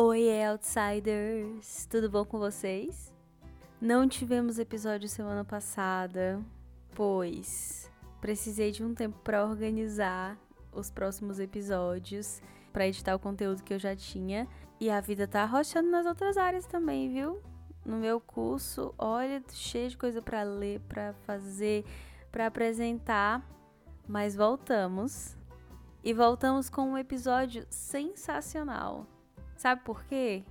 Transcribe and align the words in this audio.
Oi, 0.00 0.28
outsiders! 0.44 1.84
Tudo 1.90 2.08
bom 2.08 2.24
com 2.24 2.38
vocês? 2.38 3.12
Não 3.80 4.06
tivemos 4.06 4.56
episódio 4.56 5.08
semana 5.08 5.44
passada, 5.44 6.40
pois 6.94 7.90
precisei 8.20 8.70
de 8.70 8.84
um 8.84 8.94
tempo 8.94 9.18
para 9.24 9.44
organizar 9.44 10.38
os 10.72 10.88
próximos 10.88 11.40
episódios, 11.40 12.40
para 12.72 12.86
editar 12.86 13.16
o 13.16 13.18
conteúdo 13.18 13.64
que 13.64 13.74
eu 13.74 13.78
já 13.80 13.96
tinha. 13.96 14.46
E 14.78 14.88
a 14.88 15.00
vida 15.00 15.26
tá 15.26 15.42
arrochando 15.42 15.90
nas 15.90 16.06
outras 16.06 16.36
áreas 16.36 16.64
também, 16.64 17.12
viu? 17.12 17.42
No 17.84 17.96
meu 17.96 18.20
curso, 18.20 18.94
olha, 18.96 19.42
cheio 19.48 19.90
de 19.90 19.96
coisa 19.96 20.22
para 20.22 20.44
ler, 20.44 20.78
para 20.82 21.12
fazer, 21.26 21.84
para 22.30 22.46
apresentar. 22.46 23.44
Mas 24.06 24.36
voltamos. 24.36 25.36
E 26.04 26.14
voltamos 26.14 26.70
com 26.70 26.82
um 26.82 26.96
episódio 26.96 27.66
sensacional. 27.68 29.04
Sabe 29.58 29.82
por 29.82 30.04
quê? 30.04 30.44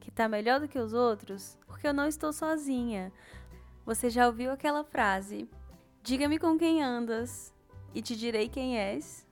Que 0.00 0.10
tá 0.10 0.28
melhor 0.28 0.58
do 0.58 0.66
que 0.66 0.80
os 0.80 0.92
outros? 0.92 1.56
Porque 1.64 1.86
eu 1.86 1.94
não 1.94 2.08
estou 2.08 2.32
sozinha. 2.32 3.12
Você 3.86 4.10
já 4.10 4.26
ouviu 4.26 4.50
aquela 4.50 4.82
frase? 4.82 5.48
Diga-me 6.02 6.40
com 6.40 6.58
quem 6.58 6.82
andas 6.82 7.54
e 7.94 8.02
te 8.02 8.16
direi 8.16 8.48
quem 8.48 8.76
és? 8.76 9.24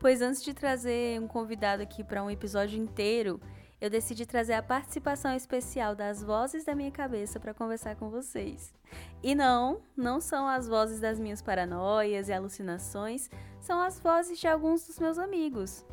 Pois 0.00 0.20
antes 0.20 0.42
de 0.42 0.52
trazer 0.52 1.20
um 1.20 1.28
convidado 1.28 1.84
aqui 1.84 2.02
para 2.02 2.20
um 2.20 2.28
episódio 2.28 2.82
inteiro, 2.82 3.40
eu 3.80 3.88
decidi 3.88 4.26
trazer 4.26 4.54
a 4.54 4.62
participação 4.62 5.32
especial 5.36 5.94
das 5.94 6.20
vozes 6.20 6.64
da 6.64 6.74
minha 6.74 6.90
cabeça 6.90 7.38
para 7.38 7.54
conversar 7.54 7.94
com 7.94 8.10
vocês. 8.10 8.74
E 9.22 9.36
não, 9.36 9.80
não 9.96 10.20
são 10.20 10.48
as 10.48 10.66
vozes 10.66 10.98
das 10.98 11.20
minhas 11.20 11.40
paranoias 11.40 12.28
e 12.28 12.32
alucinações, 12.32 13.30
são 13.60 13.80
as 13.80 14.00
vozes 14.00 14.40
de 14.40 14.48
alguns 14.48 14.84
dos 14.84 14.98
meus 14.98 15.16
amigos. 15.16 15.86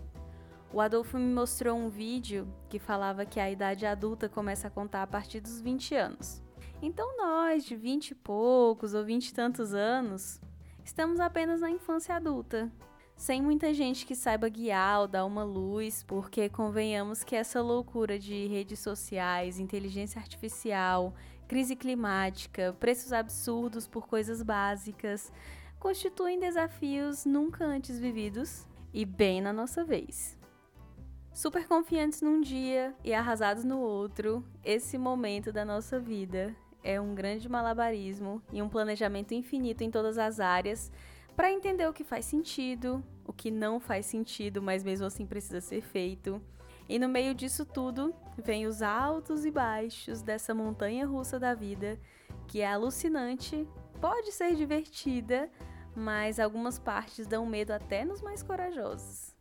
O 0.76 0.82
Adolfo 0.82 1.18
me 1.18 1.34
mostrou 1.34 1.78
um 1.78 1.88
vídeo 1.88 2.46
que 2.68 2.80
falava 2.80 3.26
que 3.26 3.40
a 3.40 3.50
idade 3.50 3.86
adulta 3.86 4.28
começa 4.28 4.68
a 4.68 4.70
contar 4.70 5.04
a 5.04 5.08
partir 5.08 5.40
dos 5.40 5.62
20 5.62 5.96
anos. 5.96 6.44
Então 6.82 7.16
nós, 7.16 7.64
de 7.64 7.78
20 7.78 8.10
e 8.10 8.16
poucos 8.16 8.94
ou 8.94 9.02
20 9.06 9.30
e 9.30 9.34
tantos 9.34 9.74
anos, 9.74 10.42
estamos 10.84 11.22
apenas 11.22 11.62
na 11.62 11.72
infância 11.72 12.14
adulta, 12.14 12.70
sem 13.16 13.42
muita 13.42 13.74
gente 13.74 14.06
que 14.06 14.14
saiba 14.14 14.50
guiar 14.50 15.00
ou 15.00 15.08
dar 15.08 15.24
uma 15.24 15.46
luz, 15.46 16.04
porque 16.04 16.50
convenhamos 16.50 17.24
que 17.24 17.38
essa 17.38 17.62
loucura 17.62 18.20
de 18.20 18.46
redes 18.48 18.80
sociais, 18.80 19.60
inteligência 19.60 20.20
artificial, 20.20 21.14
crise 21.48 21.78
climática, 21.78 22.76
preços 22.82 23.14
absurdos 23.14 23.88
por 23.88 24.08
coisas 24.08 24.44
básicas, 24.44 25.32
constituem 25.80 26.38
desafios 26.38 27.24
nunca 27.24 27.64
antes 27.64 27.98
vividos 27.98 28.68
e 28.94 29.06
bem 29.06 29.40
na 29.40 29.54
nossa 29.54 29.86
vez 29.86 30.35
super 31.36 31.68
confiantes 31.68 32.22
num 32.22 32.40
dia 32.40 32.96
e 33.04 33.14
arrasados 33.14 33.66
no 33.66 33.78
outro, 33.78 34.42
esse 34.64 34.98
momento 34.98 35.52
da 35.52 35.66
nossa 35.66 36.00
vida 36.00 36.56
é 36.82 37.00
um 37.00 37.14
grande 37.14 37.50
malabarismo 37.50 38.42
e 38.54 38.62
um 38.62 38.70
planejamento 38.70 39.34
infinito 39.34 39.84
em 39.84 39.92
todas 39.92 40.18
as 40.18 40.40
áreas 40.40 40.90
para 41.36 41.52
entender 41.52 41.86
o 41.90 41.94
que 41.94 42.06
faz 42.06 42.24
sentido, 42.24 43.04
o 43.26 43.34
que 43.34 43.52
não 43.52 43.82
faz 43.82 44.06
sentido, 44.06 44.62
mas 44.62 44.82
mesmo 44.82 45.06
assim 45.06 45.26
precisa 45.26 45.60
ser 45.60 45.82
feito. 45.82 46.42
E 46.88 46.98
no 46.98 47.10
meio 47.10 47.36
disso 47.36 47.66
tudo, 47.66 48.16
vem 48.38 48.66
os 48.66 48.82
altos 48.82 49.44
e 49.44 49.52
baixos 49.52 50.22
dessa 50.22 50.54
montanha 50.54 51.06
russa 51.06 51.38
da 51.38 51.54
vida, 51.54 52.00
que 52.48 52.62
é 52.62 52.72
alucinante, 52.72 53.68
pode 54.00 54.32
ser 54.32 54.56
divertida, 54.56 55.50
mas 55.94 56.40
algumas 56.40 56.80
partes 56.80 57.28
dão 57.28 57.46
medo 57.46 57.72
até 57.72 58.06
nos 58.06 58.22
mais 58.22 58.42
corajosos. 58.42 59.35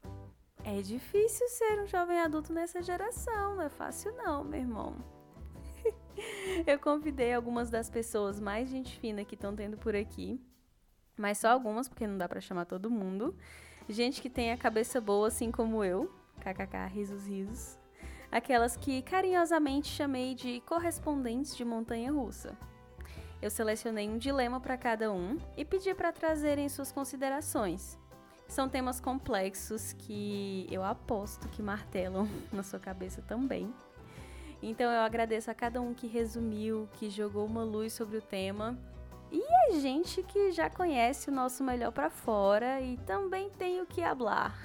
É 0.64 0.80
difícil 0.80 1.46
ser 1.48 1.82
um 1.82 1.86
jovem 1.86 2.18
adulto 2.18 2.50
nessa 2.50 2.82
geração, 2.82 3.56
não 3.56 3.62
é 3.62 3.68
fácil 3.68 4.16
não, 4.16 4.42
meu 4.42 4.60
irmão. 4.60 4.96
Eu 6.66 6.78
convidei 6.78 7.34
algumas 7.34 7.68
das 7.68 7.90
pessoas 7.90 8.40
mais 8.40 8.70
gente 8.70 8.98
fina 8.98 9.26
que 9.26 9.34
estão 9.34 9.54
tendo 9.54 9.76
por 9.76 9.94
aqui, 9.94 10.40
mas 11.18 11.36
só 11.36 11.48
algumas, 11.48 11.86
porque 11.86 12.06
não 12.06 12.16
dá 12.16 12.26
para 12.26 12.40
chamar 12.40 12.64
todo 12.64 12.90
mundo. 12.90 13.36
Gente 13.86 14.22
que 14.22 14.30
tem 14.30 14.52
a 14.52 14.56
cabeça 14.56 15.02
boa, 15.02 15.28
assim 15.28 15.50
como 15.50 15.84
eu, 15.84 16.10
kkk, 16.40 16.88
risos, 16.88 17.26
risos. 17.26 17.78
Aquelas 18.32 18.74
que 18.74 19.02
carinhosamente 19.02 19.88
chamei 19.88 20.34
de 20.34 20.62
correspondentes 20.62 21.54
de 21.54 21.64
montanha 21.64 22.10
russa. 22.10 22.56
Eu 23.42 23.50
selecionei 23.50 24.08
um 24.08 24.16
dilema 24.16 24.58
para 24.58 24.78
cada 24.78 25.12
um 25.12 25.38
e 25.58 25.64
pedi 25.64 25.94
para 25.94 26.10
trazerem 26.10 26.70
suas 26.70 26.90
considerações. 26.90 27.98
São 28.54 28.68
temas 28.68 29.00
complexos 29.00 29.92
que 29.94 30.64
eu 30.70 30.84
aposto 30.84 31.48
que 31.48 31.60
martelam 31.60 32.28
na 32.52 32.62
sua 32.62 32.78
cabeça 32.78 33.20
também. 33.20 33.74
Então 34.62 34.92
eu 34.92 35.00
agradeço 35.00 35.50
a 35.50 35.54
cada 35.54 35.80
um 35.80 35.92
que 35.92 36.06
resumiu, 36.06 36.88
que 36.92 37.10
jogou 37.10 37.44
uma 37.46 37.64
luz 37.64 37.92
sobre 37.92 38.16
o 38.16 38.22
tema. 38.22 38.78
E 39.32 39.42
a 39.42 39.80
gente 39.80 40.22
que 40.22 40.52
já 40.52 40.70
conhece 40.70 41.30
o 41.30 41.32
nosso 41.32 41.64
melhor 41.64 41.90
para 41.90 42.08
fora 42.08 42.80
e 42.80 42.96
também 42.98 43.50
tem 43.50 43.80
o 43.80 43.86
que 43.86 44.04
hablar. 44.04 44.56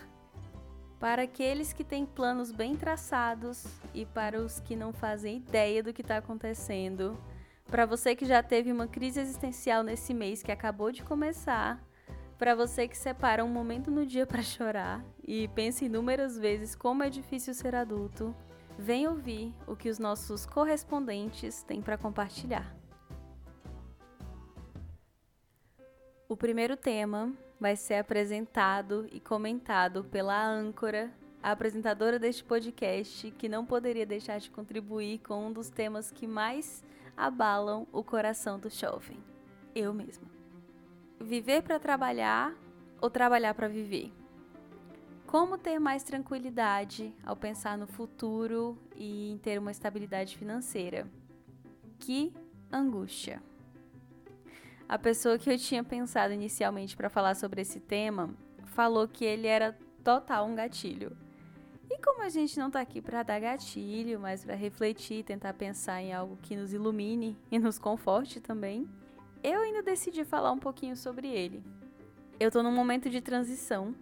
Para 0.99 1.23
aqueles 1.23 1.73
que 1.73 1.83
têm 1.83 2.05
planos 2.05 2.51
bem 2.51 2.75
traçados 2.75 3.65
e 3.91 4.05
para 4.05 4.39
os 4.39 4.59
que 4.59 4.75
não 4.75 4.93
fazem 4.93 5.37
ideia 5.37 5.81
do 5.81 5.91
que 5.91 6.03
está 6.03 6.17
acontecendo. 6.17 7.17
Para 7.65 7.87
você 7.87 8.15
que 8.15 8.25
já 8.25 8.43
teve 8.43 8.71
uma 8.71 8.85
crise 8.85 9.19
existencial 9.19 9.81
nesse 9.81 10.13
mês 10.13 10.43
que 10.43 10.51
acabou 10.51 10.91
de 10.91 11.01
começar 11.01 11.88
para 12.39 12.55
você 12.55 12.87
que 12.87 12.97
separa 12.97 13.43
um 13.43 13.49
momento 13.49 13.91
no 13.91 14.05
dia 14.05 14.25
para 14.25 14.41
chorar 14.41 15.03
e 15.27 15.49
pensa 15.49 15.83
inúmeras 15.83 16.39
vezes 16.39 16.73
como 16.73 17.03
é 17.03 17.09
difícil 17.09 17.53
ser 17.53 17.75
adulto, 17.75 18.33
vem 18.77 19.05
ouvir 19.09 19.53
o 19.67 19.75
que 19.75 19.89
os 19.89 19.99
nossos 19.99 20.45
correspondentes 20.45 21.61
têm 21.63 21.81
para 21.81 21.97
compartilhar. 21.97 22.73
O 26.29 26.37
primeiro 26.37 26.77
tema 26.77 27.33
vai 27.59 27.75
ser 27.75 27.95
apresentado 27.95 29.05
e 29.11 29.19
comentado 29.19 30.05
pela 30.05 30.41
âncora, 30.41 31.11
a 31.43 31.51
apresentadora 31.51 32.17
deste 32.17 32.43
podcast, 32.43 33.31
que 33.31 33.49
não 33.49 33.65
poderia 33.65 34.05
deixar 34.05 34.39
de 34.39 34.49
contribuir 34.49 35.19
com 35.19 35.47
um 35.47 35.51
dos 35.51 35.69
temas 35.69 36.09
que 36.09 36.25
mais 36.25 36.85
abalam 37.17 37.85
o 37.91 38.01
coração 38.01 38.57
do 38.57 38.69
jovem. 38.69 39.21
Eu 39.75 39.93
mesma 39.93 40.38
viver 41.19 41.61
para 41.61 41.79
trabalhar 41.79 42.55
ou 43.01 43.09
trabalhar 43.09 43.53
para 43.53 43.67
viver? 43.67 44.11
Como 45.27 45.57
ter 45.57 45.79
mais 45.79 46.03
tranquilidade 46.03 47.13
ao 47.23 47.35
pensar 47.35 47.77
no 47.77 47.85
futuro 47.85 48.77
e 48.95 49.31
em 49.31 49.37
ter 49.37 49.59
uma 49.59 49.71
estabilidade 49.71 50.35
financeira? 50.37 51.07
Que 51.99 52.33
angústia! 52.71 53.41
A 54.87 54.97
pessoa 54.97 55.37
que 55.37 55.51
eu 55.51 55.57
tinha 55.57 55.83
pensado 55.83 56.33
inicialmente 56.33 56.97
para 56.97 57.11
falar 57.11 57.35
sobre 57.35 57.61
esse 57.61 57.79
tema 57.79 58.33
falou 58.65 59.07
que 59.07 59.23
ele 59.23 59.45
era 59.45 59.77
total 60.03 60.47
um 60.47 60.55
gatilho. 60.55 61.15
E 61.91 61.97
como 62.01 62.23
a 62.23 62.29
gente 62.29 62.57
não 62.57 62.67
está 62.67 62.81
aqui 62.81 62.99
para 62.99 63.21
dar 63.21 63.39
gatilho, 63.39 64.19
mas 64.19 64.43
para 64.43 64.55
refletir, 64.55 65.23
tentar 65.23 65.53
pensar 65.53 66.01
em 66.01 66.11
algo 66.11 66.37
que 66.41 66.55
nos 66.55 66.73
ilumine 66.73 67.37
e 67.51 67.59
nos 67.59 67.77
conforte 67.77 68.39
também, 68.39 68.89
eu 69.43 69.61
ainda 69.61 69.81
decidi 69.81 70.23
falar 70.23 70.51
um 70.51 70.59
pouquinho 70.59 70.95
sobre 70.95 71.27
ele. 71.27 71.63
Eu 72.39 72.51
tô 72.51 72.63
num 72.63 72.71
momento 72.71 73.09
de 73.09 73.21
transição 73.21 73.93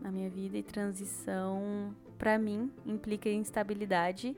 na 0.00 0.10
minha 0.10 0.30
vida 0.30 0.56
e 0.56 0.62
transição 0.62 1.94
para 2.18 2.38
mim 2.38 2.70
implica 2.84 3.28
instabilidade. 3.28 4.36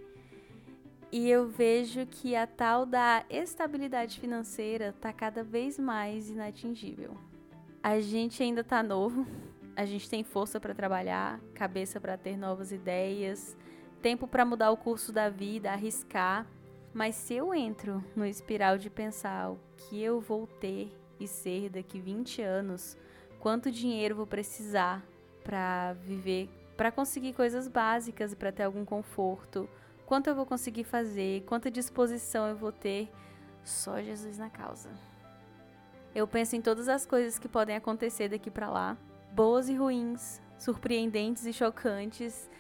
E 1.11 1.29
eu 1.29 1.47
vejo 1.47 2.07
que 2.07 2.35
a 2.35 2.47
tal 2.47 2.87
da 2.87 3.25
estabilidade 3.29 4.19
financeira 4.19 4.95
tá 5.01 5.13
cada 5.13 5.43
vez 5.43 5.79
mais 5.79 6.31
inatingível. 6.31 7.17
A 7.83 8.01
gente 8.01 8.43
ainda 8.43 8.65
tá 8.65 8.83
novo, 8.83 9.27
a 9.77 9.85
gente 9.85 10.09
tem 10.09 10.25
força 10.25 10.59
para 10.59 10.75
trabalhar, 10.75 11.41
cabeça 11.55 12.01
para 12.01 12.17
ter 12.17 12.37
novas 12.37 12.73
ideias, 12.73 13.57
tempo 14.01 14.27
para 14.27 14.45
mudar 14.45 14.71
o 14.71 14.77
curso 14.77 15.13
da 15.13 15.29
vida, 15.29 15.71
arriscar 15.71 16.47
mas 16.93 17.15
se 17.15 17.35
eu 17.35 17.55
entro 17.55 18.05
no 18.15 18.27
espiral 18.27 18.77
de 18.77 18.91
pensar 18.91 19.55
que 19.89 20.03
eu 20.03 20.21
vou 20.21 20.47
ter 20.47 20.91
e 21.19 21.27
ser 21.27 21.71
daqui 21.71 22.01
20 22.01 22.43
anos, 22.43 22.97
quanto 23.41 23.71
dinheiro 23.71 24.17
vou 24.17 24.27
precisar 24.27 25.05
para 25.45 25.93
viver 25.95 26.49
para 26.77 26.91
conseguir 26.91 27.33
coisas 27.33 27.69
básicas 27.69 28.33
e 28.33 28.37
para 28.37 28.51
ter 28.51 28.65
algum 28.65 28.85
conforto. 28.85 29.69
Quanto 30.07 30.29
eu 30.29 30.35
vou 30.35 30.45
conseguir 30.45 30.85
fazer, 30.85 31.43
quanta 31.45 31.71
disposição 31.71 32.49
eu 32.49 32.57
vou 32.57 32.73
ter, 32.73 33.09
só 33.63 34.03
Jesus 34.03 34.37
na 34.37 34.51
causa. 34.51 34.91
Eu 36.15 36.27
penso 36.27 36.57
em 36.57 36.61
todas 36.61 36.89
as 36.89 37.07
coisas 37.07 37.39
que 37.39 37.49
podem 37.49 37.77
acontecer 37.77 38.29
daqui 38.29 38.51
para 38.51 38.69
lá, 38.69 38.97
boas 39.33 39.69
e 39.69 39.75
ruins, 39.75 40.43
surpreendentes 40.59 41.47
e 41.47 41.53
chocantes, 41.53 42.51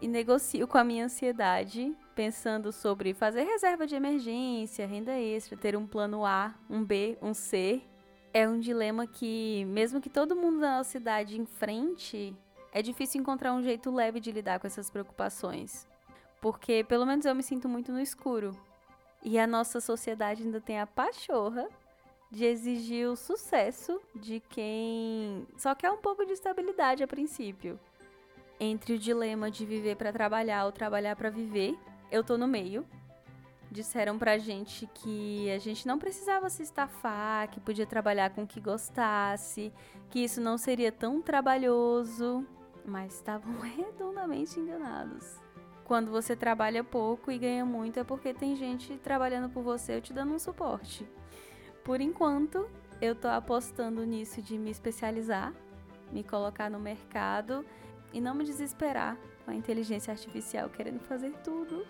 e 0.00 0.08
negocio 0.08 0.66
com 0.66 0.78
a 0.78 0.84
minha 0.84 1.04
ansiedade, 1.04 1.94
pensando 2.14 2.72
sobre 2.72 3.12
fazer 3.12 3.42
reserva 3.42 3.86
de 3.86 3.94
emergência, 3.94 4.86
renda 4.86 5.12
extra, 5.18 5.56
ter 5.56 5.76
um 5.76 5.86
plano 5.86 6.24
A, 6.24 6.54
um 6.68 6.82
B, 6.82 7.18
um 7.20 7.34
C. 7.34 7.82
É 8.32 8.48
um 8.48 8.58
dilema 8.58 9.06
que, 9.06 9.64
mesmo 9.66 10.00
que 10.00 10.08
todo 10.08 10.36
mundo 10.36 10.60
da 10.60 10.78
nossa 10.78 10.90
cidade 10.90 11.38
enfrente, 11.38 12.34
é 12.72 12.80
difícil 12.80 13.20
encontrar 13.20 13.52
um 13.52 13.62
jeito 13.62 13.90
leve 13.90 14.20
de 14.20 14.30
lidar 14.30 14.60
com 14.60 14.66
essas 14.66 14.88
preocupações. 14.88 15.86
Porque, 16.40 16.84
pelo 16.84 17.04
menos, 17.04 17.26
eu 17.26 17.34
me 17.34 17.42
sinto 17.42 17.68
muito 17.68 17.92
no 17.92 18.00
escuro. 18.00 18.56
E 19.22 19.38
a 19.38 19.46
nossa 19.46 19.80
sociedade 19.80 20.42
ainda 20.42 20.60
tem 20.60 20.80
a 20.80 20.86
pachorra 20.86 21.68
de 22.30 22.44
exigir 22.44 23.08
o 23.08 23.16
sucesso 23.16 24.00
de 24.14 24.40
quem 24.40 25.46
só 25.58 25.74
quer 25.74 25.90
um 25.90 25.98
pouco 25.98 26.24
de 26.24 26.32
estabilidade 26.32 27.02
a 27.02 27.08
princípio. 27.08 27.78
Entre 28.62 28.92
o 28.92 28.98
dilema 28.98 29.50
de 29.50 29.64
viver 29.64 29.96
para 29.96 30.12
trabalhar 30.12 30.66
ou 30.66 30.72
trabalhar 30.72 31.16
para 31.16 31.30
viver, 31.30 31.78
eu 32.12 32.22
tô 32.22 32.36
no 32.36 32.46
meio. 32.46 32.84
Disseram 33.70 34.18
pra 34.18 34.36
gente 34.36 34.86
que 34.92 35.50
a 35.50 35.58
gente 35.58 35.86
não 35.86 35.98
precisava 35.98 36.50
se 36.50 36.62
estafar, 36.62 37.48
que 37.48 37.58
podia 37.58 37.86
trabalhar 37.86 38.28
com 38.30 38.42
o 38.42 38.46
que 38.46 38.60
gostasse, 38.60 39.72
que 40.10 40.18
isso 40.18 40.42
não 40.42 40.58
seria 40.58 40.92
tão 40.92 41.22
trabalhoso, 41.22 42.46
mas 42.84 43.14
estavam 43.14 43.58
redondamente 43.64 44.60
enganados. 44.60 45.40
Quando 45.82 46.10
você 46.10 46.36
trabalha 46.36 46.84
pouco 46.84 47.32
e 47.32 47.38
ganha 47.38 47.64
muito 47.64 47.98
é 47.98 48.04
porque 48.04 48.34
tem 48.34 48.54
gente 48.56 48.98
trabalhando 48.98 49.48
por 49.48 49.62
você 49.62 49.94
ou 49.94 50.00
te 50.02 50.12
dando 50.12 50.34
um 50.34 50.38
suporte. 50.38 51.08
Por 51.82 51.98
enquanto, 52.02 52.68
eu 53.00 53.14
tô 53.14 53.28
apostando 53.28 54.04
nisso 54.04 54.42
de 54.42 54.58
me 54.58 54.70
especializar, 54.70 55.50
me 56.12 56.22
colocar 56.22 56.68
no 56.68 56.78
mercado 56.78 57.64
e 58.12 58.20
não 58.20 58.34
me 58.34 58.44
desesperar 58.44 59.16
com 59.44 59.50
a 59.50 59.54
inteligência 59.54 60.12
artificial 60.12 60.68
querendo 60.68 61.00
fazer 61.00 61.32
tudo. 61.44 61.86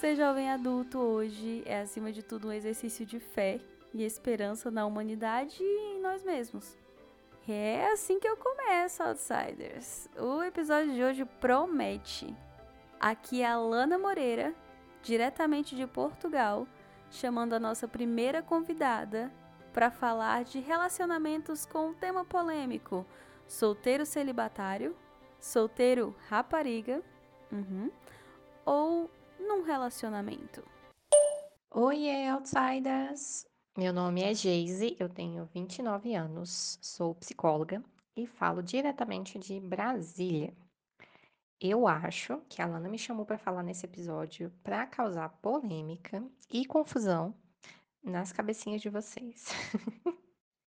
Ser 0.00 0.14
jovem 0.14 0.50
adulto 0.50 0.98
hoje 0.98 1.62
é, 1.64 1.80
acima 1.80 2.12
de 2.12 2.22
tudo, 2.22 2.48
um 2.48 2.52
exercício 2.52 3.06
de 3.06 3.18
fé 3.18 3.60
e 3.94 4.04
esperança 4.04 4.70
na 4.70 4.84
humanidade 4.84 5.62
e 5.62 5.96
em 5.96 6.00
nós 6.00 6.22
mesmos. 6.22 6.76
É 7.48 7.90
assim 7.92 8.18
que 8.18 8.28
eu 8.28 8.36
começo, 8.36 9.02
Outsiders. 9.02 10.08
O 10.18 10.42
episódio 10.42 10.92
de 10.92 11.02
hoje 11.02 11.24
promete. 11.24 12.34
Aqui 12.98 13.40
é 13.40 13.46
a 13.46 13.56
Lana 13.56 13.96
Moreira, 13.96 14.52
diretamente 15.02 15.76
de 15.76 15.86
Portugal, 15.86 16.66
chamando 17.08 17.52
a 17.52 17.60
nossa 17.60 17.86
primeira 17.86 18.42
convidada 18.42 19.32
para 19.72 19.90
falar 19.90 20.42
de 20.42 20.58
relacionamentos 20.58 21.64
com 21.64 21.90
um 21.90 21.94
tema 21.94 22.24
polêmico: 22.24 23.06
solteiro 23.46 24.04
celibatário, 24.04 24.96
solteiro 25.40 26.14
rapariga, 26.28 27.02
uhum, 27.52 27.90
ou 28.64 29.10
num 29.38 29.62
relacionamento. 29.62 30.64
Oi, 31.70 32.28
outsiders! 32.28 33.46
Meu 33.76 33.92
nome 33.92 34.22
é 34.22 34.32
Geise, 34.32 34.96
eu 34.98 35.08
tenho 35.08 35.44
29 35.52 36.14
anos, 36.14 36.78
sou 36.80 37.14
psicóloga 37.14 37.82
e 38.16 38.26
falo 38.26 38.62
diretamente 38.62 39.38
de 39.38 39.60
Brasília. 39.60 40.52
Eu 41.60 41.86
acho 41.86 42.40
que 42.48 42.60
a 42.60 42.66
Lana 42.66 42.88
me 42.88 42.98
chamou 42.98 43.24
para 43.24 43.38
falar 43.38 43.62
nesse 43.62 43.86
episódio 43.86 44.50
para 44.62 44.86
causar 44.86 45.28
polêmica 45.40 46.22
e 46.50 46.64
confusão 46.66 47.34
nas 48.02 48.32
cabecinhas 48.32 48.80
de 48.80 48.88
vocês. 48.88 49.46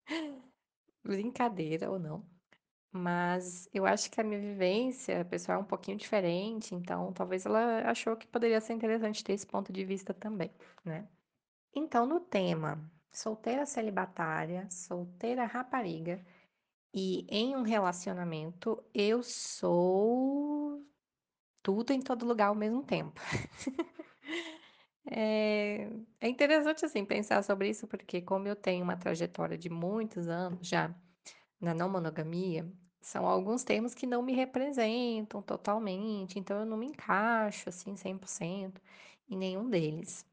Brincadeira 1.04 1.90
ou 1.90 1.98
não. 1.98 2.39
Mas 2.92 3.70
eu 3.74 3.86
acho 3.86 4.10
que 4.10 4.20
a 4.20 4.24
minha 4.24 4.40
vivência 4.40 5.24
pessoal 5.26 5.60
é 5.60 5.62
um 5.62 5.66
pouquinho 5.66 5.98
diferente, 5.98 6.74
então 6.74 7.14
talvez 7.14 7.46
ela 7.46 7.90
achou 7.90 8.18
que 8.18 8.26
poderia 8.28 8.60
ser 8.60 8.74
interessante 8.74 9.24
ter 9.24 9.34
esse 9.34 9.46
ponto 9.46 9.72
de 9.72 9.86
vista 9.86 10.12
também, 10.14 10.52
né? 10.84 11.08
Então, 11.74 12.06
no 12.06 12.20
tema 12.20 12.92
solteira 13.12 13.66
celibatária, 13.66 14.70
solteira 14.72 15.46
rapariga 15.46 16.26
e 16.94 17.26
em 17.30 17.56
um 17.56 17.64
relacionamento, 17.64 18.84
eu 18.94 19.24
sou 19.24 20.84
tudo 21.64 21.92
em 21.94 22.02
todo 22.02 22.26
lugar 22.26 22.48
ao 22.48 22.56
mesmo 22.56 22.84
tempo. 22.84 23.22
É, 25.12 25.90
é 26.22 26.28
interessante 26.30 26.86
assim 26.86 27.04
pensar 27.06 27.44
sobre 27.44 27.70
isso, 27.70 27.88
porque 27.88 28.22
como 28.22 28.48
eu 28.48 28.56
tenho 28.56 28.84
uma 28.84 28.98
trajetória 28.98 29.58
de 29.58 29.70
muitos 29.70 30.28
anos 30.28 30.68
já 30.68 30.94
na 31.60 31.74
não 31.74 31.90
monogamia, 31.90 32.70
são 33.02 33.26
alguns 33.28 33.64
termos 33.64 33.94
que 33.94 34.06
não 34.06 34.22
me 34.22 34.34
representam 34.34 35.42
totalmente, 35.42 36.38
então 36.38 36.60
eu 36.60 36.66
não 36.66 36.78
me 36.78 36.88
encaixo 36.88 37.70
assim 37.70 37.96
100% 37.96 38.82
em 39.30 39.38
nenhum 39.38 39.70
deles. 39.70 40.26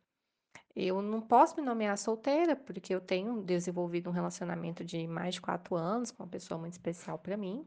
Eu 0.75 1.00
não 1.00 1.23
posso 1.23 1.56
me 1.56 1.62
nomear 1.62 1.96
solteira, 1.96 2.55
porque 2.55 2.94
eu 2.94 3.00
tenho 3.00 3.43
desenvolvido 3.43 4.11
um 4.11 4.12
relacionamento 4.12 4.84
de 4.84 5.06
mais 5.06 5.34
de 5.34 5.40
quatro 5.40 5.75
anos 5.75 6.11
com 6.11 6.23
uma 6.23 6.28
pessoa 6.28 6.58
muito 6.58 6.73
especial 6.75 7.19
para 7.19 7.37
mim. 7.37 7.67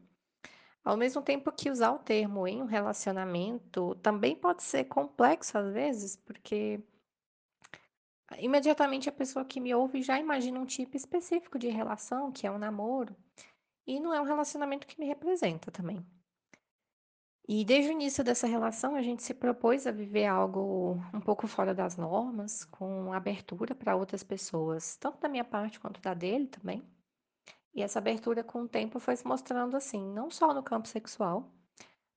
Ao 0.84 0.96
mesmo 0.96 1.20
tempo 1.20 1.52
que 1.52 1.70
usar 1.70 1.90
o 1.92 1.98
termo 1.98 2.46
em 2.46 2.62
um 2.62 2.66
relacionamento 2.66 3.94
também 3.96 4.36
pode 4.36 4.62
ser 4.62 4.84
complexo 4.84 5.58
às 5.58 5.72
vezes, 5.72 6.16
porque 6.16 6.80
imediatamente 8.38 9.08
a 9.08 9.12
pessoa 9.12 9.44
que 9.44 9.60
me 9.60 9.74
ouve 9.74 10.02
já 10.02 10.18
imagina 10.18 10.60
um 10.60 10.66
tipo 10.66 10.96
específico 10.96 11.58
de 11.58 11.68
relação, 11.68 12.30
que 12.32 12.46
é 12.46 12.50
um 12.50 12.58
namoro, 12.58 13.14
e 13.90 13.98
não 13.98 14.14
é 14.14 14.20
um 14.20 14.24
relacionamento 14.24 14.86
que 14.86 15.00
me 15.00 15.06
representa 15.06 15.68
também. 15.70 16.06
E 17.48 17.64
desde 17.64 17.90
o 17.90 17.92
início 17.92 18.22
dessa 18.22 18.46
relação, 18.46 18.94
a 18.94 19.02
gente 19.02 19.24
se 19.24 19.34
propôs 19.34 19.84
a 19.84 19.90
viver 19.90 20.26
algo 20.26 20.96
um 21.12 21.20
pouco 21.20 21.48
fora 21.48 21.74
das 21.74 21.96
normas, 21.96 22.64
com 22.64 23.12
abertura 23.12 23.74
para 23.74 23.96
outras 23.96 24.22
pessoas, 24.22 24.94
tanto 24.96 25.18
da 25.18 25.28
minha 25.28 25.44
parte 25.44 25.80
quanto 25.80 26.00
da 26.00 26.14
dele 26.14 26.46
também. 26.46 26.84
E 27.74 27.82
essa 27.82 27.98
abertura 27.98 28.44
com 28.44 28.62
o 28.62 28.68
tempo 28.68 29.00
foi 29.00 29.16
se 29.16 29.26
mostrando 29.26 29.76
assim, 29.76 30.00
não 30.12 30.30
só 30.30 30.54
no 30.54 30.62
campo 30.62 30.86
sexual, 30.86 31.52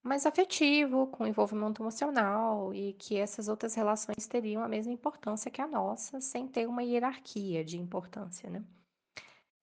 mas 0.03 0.27
afetivo, 0.27 1.07
com 1.07 1.25
envolvimento 1.25 1.81
emocional, 1.81 2.71
e 2.71 2.93
que 2.93 3.17
essas 3.17 3.47
outras 3.47 3.73
relações 3.73 4.27
teriam 4.27 4.61
a 4.63 4.67
mesma 4.67 4.93
importância 4.93 5.49
que 5.49 5.61
a 5.61 5.67
nossa, 5.67 6.21
sem 6.21 6.47
ter 6.47 6.67
uma 6.67 6.83
hierarquia 6.83 7.65
de 7.65 7.79
importância, 7.79 8.47
né? 8.47 8.63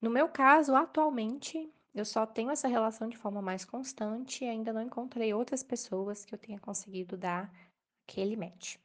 No 0.01 0.09
meu 0.09 0.27
caso, 0.27 0.75
atualmente, 0.75 1.71
eu 1.93 2.05
só 2.05 2.25
tenho 2.25 2.51
essa 2.51 2.67
relação 2.67 3.07
de 3.09 3.17
forma 3.17 3.41
mais 3.41 3.65
constante 3.65 4.43
e 4.45 4.47
ainda 4.47 4.73
não 4.73 4.81
encontrei 4.81 5.33
outras 5.33 5.63
pessoas 5.63 6.25
que 6.25 6.33
eu 6.33 6.39
tenha 6.39 6.59
conseguido 6.59 7.17
dar 7.17 7.51
aquele 8.07 8.35
match. 8.35 8.77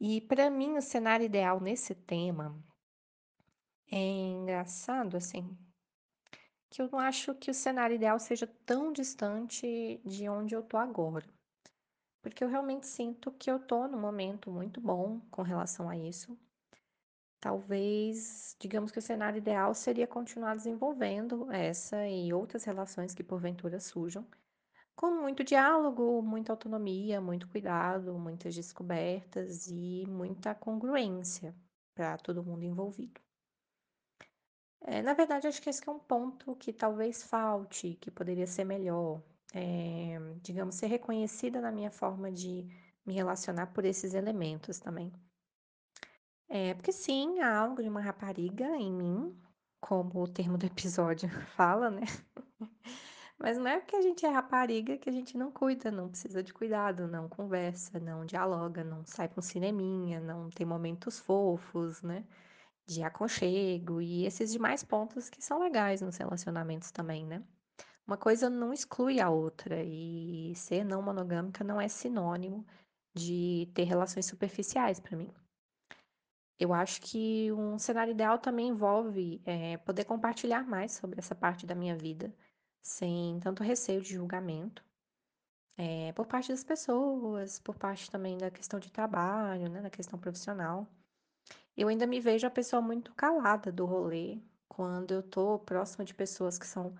E 0.00 0.20
para 0.20 0.50
mim, 0.50 0.76
o 0.76 0.82
cenário 0.82 1.24
ideal 1.24 1.60
nesse 1.60 1.94
tema 1.94 2.62
é 3.90 3.96
engraçado, 3.96 5.16
assim, 5.16 5.56
que 6.68 6.82
eu 6.82 6.88
não 6.90 6.98
acho 6.98 7.34
que 7.36 7.50
o 7.50 7.54
cenário 7.54 7.94
ideal 7.94 8.18
seja 8.18 8.46
tão 8.66 8.92
distante 8.92 10.00
de 10.04 10.28
onde 10.28 10.54
eu 10.54 10.62
tô 10.62 10.76
agora. 10.76 11.26
Porque 12.22 12.42
eu 12.42 12.48
realmente 12.48 12.86
sinto 12.86 13.30
que 13.32 13.50
eu 13.50 13.58
tô 13.58 13.86
num 13.86 14.00
momento 14.00 14.50
muito 14.50 14.80
bom 14.80 15.20
com 15.30 15.42
relação 15.42 15.88
a 15.88 15.96
isso. 15.96 16.36
Talvez, 17.44 18.56
digamos 18.58 18.90
que 18.90 18.98
o 18.98 19.02
cenário 19.02 19.36
ideal 19.36 19.74
seria 19.74 20.06
continuar 20.06 20.56
desenvolvendo 20.56 21.52
essa 21.52 22.08
e 22.08 22.32
outras 22.32 22.64
relações 22.64 23.14
que 23.14 23.22
porventura 23.22 23.78
surjam, 23.78 24.26
com 24.96 25.10
muito 25.20 25.44
diálogo, 25.44 26.22
muita 26.22 26.54
autonomia, 26.54 27.20
muito 27.20 27.46
cuidado, 27.46 28.18
muitas 28.18 28.54
descobertas 28.54 29.66
e 29.66 30.06
muita 30.08 30.54
congruência 30.54 31.54
para 31.94 32.16
todo 32.16 32.42
mundo 32.42 32.64
envolvido. 32.64 33.20
É, 34.80 35.02
na 35.02 35.12
verdade, 35.12 35.46
acho 35.46 35.60
que 35.60 35.68
esse 35.68 35.86
é 35.86 35.92
um 35.92 35.98
ponto 35.98 36.56
que 36.56 36.72
talvez 36.72 37.22
falte, 37.24 37.98
que 38.00 38.10
poderia 38.10 38.46
ser 38.46 38.64
melhor. 38.64 39.22
É, 39.52 40.18
digamos, 40.40 40.76
ser 40.76 40.86
reconhecida 40.86 41.60
na 41.60 41.70
minha 41.70 41.90
forma 41.90 42.32
de 42.32 42.66
me 43.04 43.12
relacionar 43.12 43.66
por 43.66 43.84
esses 43.84 44.14
elementos 44.14 44.78
também. 44.80 45.12
É, 46.54 46.72
porque 46.72 46.92
sim, 46.92 47.40
há 47.40 47.58
algo 47.58 47.82
de 47.82 47.88
uma 47.88 48.00
rapariga 48.00 48.64
em 48.76 48.92
mim, 48.92 49.36
como 49.80 50.22
o 50.22 50.28
termo 50.28 50.56
do 50.56 50.64
episódio 50.64 51.28
fala, 51.56 51.90
né? 51.90 52.02
Mas 53.36 53.58
não 53.58 53.66
é 53.66 53.80
porque 53.80 53.96
a 53.96 54.00
gente 54.02 54.24
é 54.24 54.28
rapariga 54.28 54.96
que 54.96 55.10
a 55.10 55.12
gente 55.12 55.36
não 55.36 55.50
cuida, 55.50 55.90
não 55.90 56.08
precisa 56.08 56.44
de 56.44 56.54
cuidado, 56.54 57.08
não 57.08 57.28
conversa, 57.28 57.98
não 57.98 58.24
dialoga, 58.24 58.84
não 58.84 59.04
sai 59.04 59.28
pra 59.28 59.40
um 59.40 59.42
cineminha, 59.42 60.20
não 60.20 60.48
tem 60.48 60.64
momentos 60.64 61.18
fofos, 61.18 62.00
né? 62.02 62.24
De 62.86 63.02
aconchego 63.02 64.00
e 64.00 64.24
esses 64.24 64.52
demais 64.52 64.84
pontos 64.84 65.28
que 65.28 65.42
são 65.42 65.58
legais 65.58 66.02
nos 66.02 66.16
relacionamentos 66.16 66.92
também, 66.92 67.26
né? 67.26 67.42
Uma 68.06 68.16
coisa 68.16 68.48
não 68.48 68.72
exclui 68.72 69.20
a 69.20 69.28
outra, 69.28 69.82
e 69.82 70.54
ser 70.54 70.84
não 70.84 71.02
monogâmica 71.02 71.64
não 71.64 71.80
é 71.80 71.88
sinônimo 71.88 72.64
de 73.12 73.68
ter 73.74 73.84
relações 73.84 74.26
superficiais 74.26 75.00
para 75.00 75.16
mim. 75.16 75.32
Eu 76.58 76.72
acho 76.72 77.00
que 77.02 77.50
um 77.52 77.78
cenário 77.78 78.12
ideal 78.12 78.38
também 78.38 78.68
envolve, 78.68 79.42
eh, 79.44 79.76
poder 79.78 80.04
compartilhar 80.04 80.64
mais 80.64 80.92
sobre 80.92 81.18
essa 81.18 81.34
parte 81.34 81.66
da 81.66 81.74
minha 81.74 81.96
vida, 81.96 82.32
sem 82.80 83.40
tanto 83.40 83.62
receio 83.64 84.00
de 84.00 84.10
julgamento, 84.14 84.84
eh, 85.78 86.12
por 86.14 86.26
parte 86.26 86.50
das 86.50 86.64
pessoas, 86.64 87.58
por 87.60 87.76
parte 87.76 88.10
também 88.10 88.38
da 88.38 88.50
questão 88.50 88.80
de 88.80 88.90
trabalho, 88.92 89.68
né, 89.70 89.82
da 89.82 89.90
questão 89.90 90.18
profissional. 90.18 90.88
Eu 91.76 91.88
ainda 91.88 92.06
me 92.06 92.20
vejo 92.20 92.46
a 92.46 92.50
pessoa 92.50 92.82
muito 92.82 93.14
calada 93.14 93.72
do 93.72 93.86
rolê, 93.86 94.40
quando 94.68 95.12
eu 95.14 95.22
tô 95.22 95.58
próxima 95.60 96.04
de 96.04 96.14
pessoas 96.14 96.58
que 96.58 96.66
são, 96.66 96.94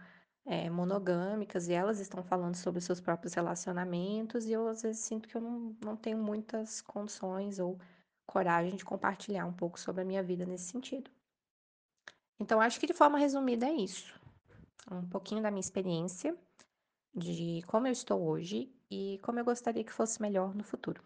eh, 0.47 0.71
monogâmicas 0.71 1.69
e 1.69 1.75
elas 1.75 2.01
estão 2.01 2.23
falando 2.25 2.57
sobre 2.57 2.79
os 2.81 2.85
seus 2.85 3.01
próprios 3.01 3.35
relacionamentos, 3.35 4.47
e 4.47 4.53
eu 4.53 4.69
às 4.69 4.83
vezes 4.83 5.03
sinto 5.03 5.29
que 5.29 5.37
eu 5.37 5.41
não 5.43 5.77
não 5.85 5.97
tenho 5.97 6.19
muitas 6.19 6.83
condições 6.83 7.59
ou 7.61 7.79
coragem 8.27 8.77
de 8.77 8.85
compartilhar 8.85 9.47
um 9.47 9.53
pouco 9.53 9.79
sobre 9.79 10.03
a 10.03 10.05
minha 10.05 10.23
vida 10.23 10.45
nesse 10.45 10.71
sentido. 10.71 11.11
Então 12.39 12.61
acho 12.61 12.81
que 12.81 12.87
de 12.87 12.95
forma 12.95 13.19
resumida 13.19 13.67
é 13.67 13.73
isso, 13.73 14.13
um 14.91 15.09
pouquinho 15.09 15.43
da 15.43 15.51
minha 15.51 15.61
experiência, 15.61 16.37
de 17.15 17.63
como 17.67 17.87
eu 17.87 17.93
estou 17.93 18.23
hoje 18.23 18.73
e 18.91 19.21
como 19.23 19.39
eu 19.39 19.45
gostaria 19.45 19.85
que 19.85 19.93
fosse 19.93 20.21
melhor 20.21 20.55
no 20.55 20.65
futuro. 20.65 21.03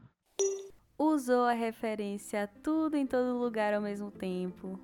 Usou 0.98 1.44
a 1.44 1.52
referência 1.52 2.50
tudo 2.62 2.96
em 2.96 3.06
todo 3.06 3.38
lugar 3.38 3.72
ao 3.72 3.80
mesmo 3.80 4.10
tempo. 4.10 4.80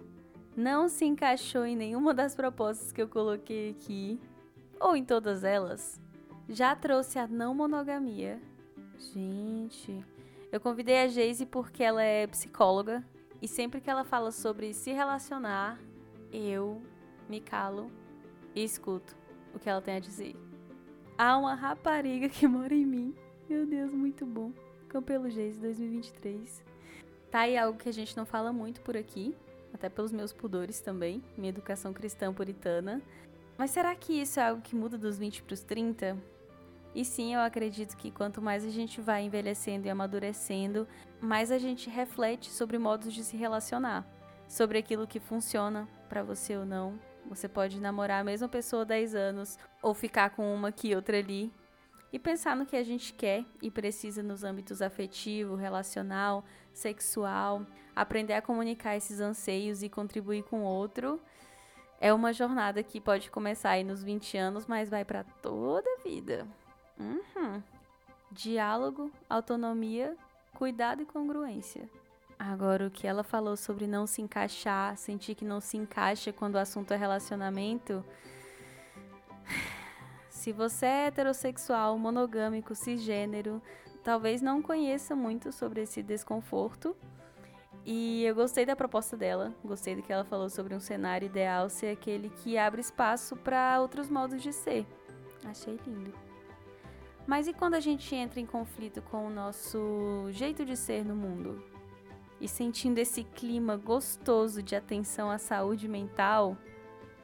Não 0.57 0.89
se 0.89 1.05
encaixou 1.05 1.65
em 1.65 1.75
nenhuma 1.75 2.15
das 2.15 2.37
propostas 2.37 2.93
que 2.93 3.03
eu 3.03 3.09
coloquei 3.09 3.71
aqui, 3.71 4.21
ou 4.79 4.95
em 4.95 5.05
todas 5.05 5.43
elas. 5.43 6.01
Já 6.49 6.77
trouxe 6.77 7.19
a 7.19 7.27
não 7.27 7.55
monogamia. 7.55 8.41
Gente, 9.13 10.05
eu 10.55 10.61
convidei 10.61 11.01
a 11.03 11.09
Geise 11.09 11.45
porque 11.45 11.83
ela 11.83 12.01
é 12.01 12.29
psicóloga 12.29 13.05
e 13.43 13.49
sempre 13.49 13.81
que 13.81 13.91
ela 13.91 14.05
fala 14.05 14.31
sobre 14.31 14.73
se 14.73 14.93
relacionar, 14.93 15.81
eu 16.33 16.81
me 17.29 17.41
calo 17.41 17.91
e 18.55 18.63
escuto 18.63 19.17
o 19.53 19.59
que 19.59 19.69
ela 19.69 19.83
tem 19.83 19.97
a 19.97 19.99
dizer. 19.99 20.37
Há 21.19 21.37
uma 21.37 21.57
rapariga 21.57 22.29
que 22.29 22.47
mora 22.47 22.73
em 22.73 22.87
mim. 22.87 23.13
Meu 23.49 23.67
Deus, 23.67 23.93
muito 23.93 24.25
bom. 24.25 24.53
Campelo 24.89 25.29
Geise 25.29 25.59
2023. 25.59 26.63
Tá 27.33 27.41
aí 27.41 27.59
algo 27.59 27.77
que 27.77 27.89
a 27.89 27.93
gente 27.93 28.17
não 28.17 28.25
fala 28.25 28.53
muito 28.53 28.81
por 28.81 28.97
aqui, 28.97 29.37
até 29.73 29.89
pelos 29.89 30.13
meus 30.13 30.33
pudores 30.33 30.81
também, 30.81 31.21
minha 31.37 31.51
educação 31.51 31.93
cristã 31.93 32.33
puritana. 32.33 33.03
Mas 33.59 33.73
será 33.73 33.93
que 33.97 34.13
isso 34.13 34.39
é 34.39 34.47
algo 34.51 34.63
que 34.63 34.77
muda 34.77 34.97
dos 34.97 35.19
20 35.19 35.43
para 35.43 35.55
os 35.55 35.63
30? 35.63 36.17
E 36.95 37.05
sim, 37.05 37.35
eu 37.35 37.41
acredito 37.41 37.97
que 37.97 38.11
quanto 38.11 38.41
mais 38.41 38.65
a 38.65 38.71
gente 38.71 39.01
vai 39.01 39.23
envelhecendo 39.23 39.87
e 39.87 39.91
amadurecendo, 39.91 40.87
mais 41.21 41.51
a 41.51 41.59
gente 41.59 41.91
reflete 41.91 42.51
sobre 42.51 42.79
modos 42.79 43.13
de 43.13 43.25
se 43.25 43.37
relacionar, 43.37 44.07
sobre 44.47 44.79
aquilo 44.79 45.07
que 45.07 45.19
funciona 45.19 45.89
para 46.09 46.23
você 46.23 46.57
ou 46.57 46.65
não. 46.65 46.99
Você 47.27 47.49
pode 47.49 47.81
namorar 47.81 48.21
a 48.21 48.25
mesma 48.25 48.49
pessoa 48.49 48.83
há 48.83 48.85
10 48.85 49.15
anos 49.15 49.59
ou 49.83 49.93
ficar 49.93 50.31
com 50.31 50.55
uma 50.55 50.69
aqui 50.69 50.95
outra 50.95 51.19
ali 51.19 51.53
e 52.13 52.19
pensar 52.19 52.55
no 52.55 52.65
que 52.65 52.77
a 52.77 52.85
gente 52.85 53.13
quer 53.13 53.45
e 53.61 53.73
precisa 53.73 54.23
nos 54.23 54.45
âmbitos 54.45 54.81
afetivo, 54.81 55.57
relacional, 55.57 56.45
sexual, 56.73 57.67
aprender 57.97 58.35
a 58.35 58.43
comunicar 58.43 58.97
esses 58.97 59.19
anseios 59.19 59.83
e 59.83 59.89
contribuir 59.89 60.45
com 60.45 60.61
o 60.61 60.65
outro. 60.65 61.21
É 62.01 62.13
uma 62.13 62.33
jornada 62.33 62.85
que 62.85 63.01
pode 63.01 63.33
começar 63.33 63.71
aí 63.71 63.83
nos 63.83 64.05
20 64.05 64.37
anos, 64.37 64.67
mas 64.67 64.89
vai 64.89 65.05
para 65.05 65.25
toda 65.25 65.89
a 65.91 66.03
vida. 66.03 66.47
Uhum. 66.99 67.63
Diálogo, 68.31 69.11
autonomia, 69.29 70.17
cuidado 70.55 71.03
e 71.03 71.07
congruência. 71.07 71.89
Agora, 72.39 72.87
o 72.87 72.91
que 72.91 73.07
ela 73.07 73.23
falou 73.23 73.57
sobre 73.57 73.87
não 73.87 74.07
se 74.07 74.21
encaixar, 74.21 74.97
sentir 74.97 75.35
que 75.35 75.45
não 75.45 75.61
se 75.61 75.77
encaixa 75.77 76.33
quando 76.33 76.57
o 76.57 76.59
assunto 76.59 76.93
é 76.93 76.97
relacionamento. 76.97 78.05
Se 80.29 80.53
você 80.53 80.85
é 80.85 81.07
heterossexual, 81.07 81.97
monogâmico, 81.97 82.75
cisgênero, 82.75 83.63
talvez 84.03 84.43
não 84.43 84.61
conheça 84.61 85.17
muito 85.17 85.51
sobre 85.53 85.83
esse 85.83 86.03
desconforto. 86.03 86.95
E 87.87 88.25
eu 88.25 88.35
gostei 88.35 88.67
da 88.67 88.75
proposta 88.75 89.17
dela, 89.17 89.55
gostei 89.65 89.95
do 89.95 90.03
que 90.03 90.13
ela 90.13 90.25
falou 90.25 90.49
sobre 90.49 90.75
um 90.75 90.81
cenário 90.81 91.27
ideal 91.27 91.69
ser 91.69 91.89
aquele 91.89 92.31
que 92.31 92.59
abre 92.59 92.81
espaço 92.81 93.37
para 93.37 93.81
outros 93.81 94.09
modos 94.11 94.43
de 94.43 94.53
ser. 94.53 94.87
Achei 95.45 95.79
lindo. 95.87 96.24
Mas 97.27 97.49
e 97.49 97.53
quando 97.53 97.75
a 97.75 97.81
gente 97.81 98.15
entra 98.15 98.39
em 98.39 98.47
conflito 98.47 99.01
com 99.03 99.27
o 99.27 99.31
nosso 99.31 100.27
jeito 100.31 100.65
de 100.65 100.77
ser 100.77 101.05
no 101.05 101.17
mundo? 101.17 101.63
E 102.41 102.47
sentindo 102.47 102.99
esse 102.99 103.25
clima 103.25 103.77
gostoso 103.77 104.63
de 104.63 104.77
atenção 104.77 105.31
à 105.31 105.39
saúde 105.39 105.89
mental, 105.89 106.57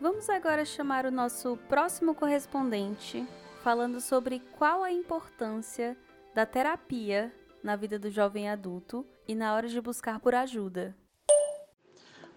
vamos 0.01 0.31
agora 0.31 0.65
chamar 0.65 1.05
o 1.05 1.11
nosso 1.11 1.59
próximo 1.69 2.15
correspondente, 2.15 3.27
falando 3.63 4.01
sobre 4.01 4.41
qual 4.57 4.83
a 4.83 4.91
importância 4.91 5.97
da 6.35 6.47
terapia 6.47 7.33
na 7.63 7.77
vida 7.77 7.99
do 7.99 8.11
jovem 8.11 8.49
adulto 8.49 9.05
e 9.29 9.35
na 9.35 9.55
hora 9.55 9.69
de 9.69 9.81
buscar 9.81 10.19
por 10.21 10.35
ajuda. 10.35 10.97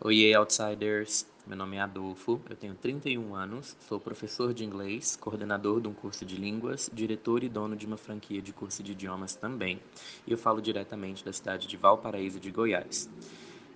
Oi, 0.02 0.34
Outsiders! 0.36 1.33
Meu 1.46 1.58
nome 1.58 1.76
é 1.76 1.82
Adolfo, 1.82 2.40
eu 2.50 2.56
tenho 2.56 2.74
31 2.74 3.36
anos, 3.36 3.76
sou 3.82 4.00
professor 4.00 4.54
de 4.54 4.64
inglês, 4.64 5.18
coordenador 5.18 5.82
de 5.82 5.90
um 5.90 5.94
curso 5.94 6.24
de 6.24 6.38
línguas, 6.38 6.90
diretor 6.94 7.44
e 7.44 7.50
dono 7.50 7.76
de 7.76 7.86
uma 7.86 7.98
franquia 7.98 8.42
de 8.42 8.54
curso 8.54 8.82
de 8.82 8.94
idiomas 8.94 9.36
também, 9.36 9.82
e 10.26 10.32
eu 10.32 10.38
falo 10.38 10.62
diretamente 10.62 11.22
da 11.26 11.34
cidade 11.34 11.68
de 11.68 11.76
Valparaíso 11.76 12.40
de 12.40 12.50
Goiás. 12.50 13.10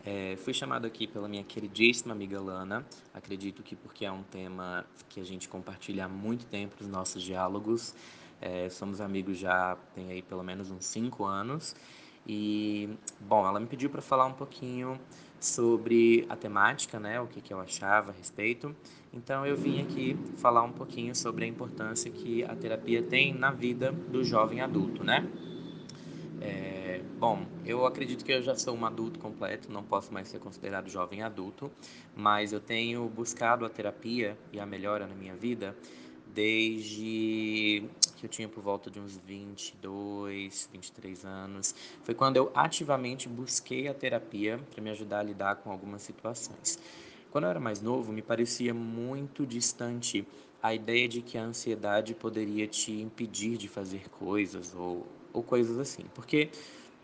É, 0.06 0.38
fui 0.38 0.54
chamado 0.54 0.88
aqui 0.88 1.08
pela 1.08 1.28
minha 1.28 1.44
queridíssima 1.44 2.14
amiga 2.14 2.40
Lana, 2.40 2.86
acredito 3.14 3.62
que 3.62 3.76
porque 3.76 4.06
é 4.06 4.12
um 4.14 4.24
tema 4.24 4.86
que 5.10 5.20
a 5.20 5.26
gente 5.26 5.50
compartilha 5.50 6.06
há 6.06 6.08
muito 6.08 6.46
tempo 6.46 6.74
nos 6.80 6.88
nossos 6.88 7.22
diálogos, 7.22 7.94
é, 8.40 8.70
somos 8.70 9.02
amigos 9.02 9.38
já 9.38 9.78
tem 9.94 10.10
aí 10.10 10.22
pelo 10.22 10.42
menos 10.42 10.72
uns 10.72 10.86
5 10.86 11.26
anos, 11.26 11.76
e, 12.26 12.90
bom, 13.20 13.46
ela 13.46 13.60
me 13.60 13.68
pediu 13.68 13.90
para 13.90 14.02
falar 14.02 14.26
um 14.26 14.34
pouquinho 14.34 15.00
sobre 15.40 16.26
a 16.30 16.36
temática, 16.36 17.00
né, 17.00 17.20
o 17.22 17.28
que, 17.28 17.42
que 17.42 17.54
eu 17.54 17.60
achava 17.60 18.12
a 18.12 18.14
respeito. 18.14 18.76
Então 19.14 19.46
eu 19.46 19.56
vim 19.56 19.82
aqui 19.82 20.18
falar 20.38 20.64
um 20.64 20.72
pouquinho 20.72 21.16
sobre 21.16 21.46
a 21.46 21.48
importância 21.48 22.12
que 22.12 22.44
a 22.44 22.56
terapia 22.56 23.02
tem 23.02 23.34
na 23.34 23.52
vida 23.52 23.92
do 23.92 24.24
jovem 24.24 24.62
adulto, 24.62 25.04
né? 25.04 25.28
É, 26.40 27.02
bom, 27.20 27.46
eu 27.66 27.86
acredito 27.86 28.24
que 28.24 28.32
eu 28.32 28.44
já 28.44 28.56
sou 28.56 28.76
um 28.76 28.86
adulto 28.86 29.20
completo, 29.20 29.72
não 29.72 29.84
posso 29.84 30.14
mais 30.14 30.28
ser 30.28 30.40
considerado 30.40 30.88
jovem 30.88 31.24
adulto, 31.24 31.72
mas 32.16 32.54
eu 32.54 32.60
tenho 32.60 33.08
buscado 33.10 33.66
a 33.66 33.70
terapia 33.70 34.38
e 34.54 34.60
a 34.60 34.66
melhora 34.66 35.08
na 35.08 35.16
minha 35.16 35.36
vida 35.36 35.76
desde 36.34 37.84
que 38.18 38.26
eu 38.26 38.30
tinha 38.30 38.50
por 38.50 38.62
volta 38.62 38.90
de 38.90 39.00
uns 39.00 39.16
22, 39.16 40.70
23 40.72 41.24
anos. 41.24 41.74
Foi 42.04 42.16
quando 42.16 42.38
eu 42.38 42.52
ativamente 42.54 43.30
busquei 43.30 43.88
a 43.88 43.94
terapia 43.94 44.60
para 44.72 44.84
me 44.84 44.90
ajudar 44.90 45.20
a 45.20 45.24
lidar 45.24 45.56
com 45.58 45.72
algumas 45.72 46.02
situações. 46.02 46.80
Quando 47.32 47.44
eu 47.44 47.50
era 47.52 47.60
mais 47.60 47.82
novo, 47.82 48.12
me 48.12 48.22
parecia 48.22 48.74
muito 48.74 49.46
distante 49.46 50.28
a 50.62 50.74
ideia 50.74 51.08
de 51.08 51.22
que 51.22 51.38
a 51.38 51.44
ansiedade 51.44 52.16
poderia 52.16 52.68
te 52.68 52.92
impedir 52.92 53.58
de 53.58 53.68
fazer 53.68 54.10
coisas 54.10 54.74
ou, 54.74 55.06
ou 55.32 55.44
coisas 55.44 55.78
assim. 55.78 56.04
Porque 56.16 56.50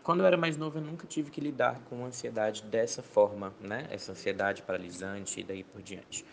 quando 0.02 0.20
eu 0.20 0.26
era 0.26 0.36
mais 0.36 0.56
novo, 0.56 0.78
eu 0.78 0.82
nunca 0.82 1.06
tive 1.06 1.30
que 1.30 1.40
lidar 1.40 1.80
com 1.88 2.04
ansiedade 2.04 2.62
dessa 2.64 3.02
forma, 3.02 3.54
né? 3.60 3.86
Essa 3.90 4.12
ansiedade 4.12 4.62
paralisante 4.62 5.40
e 5.40 5.44
daí 5.44 5.62
por 5.62 5.80
diante. 5.80 6.24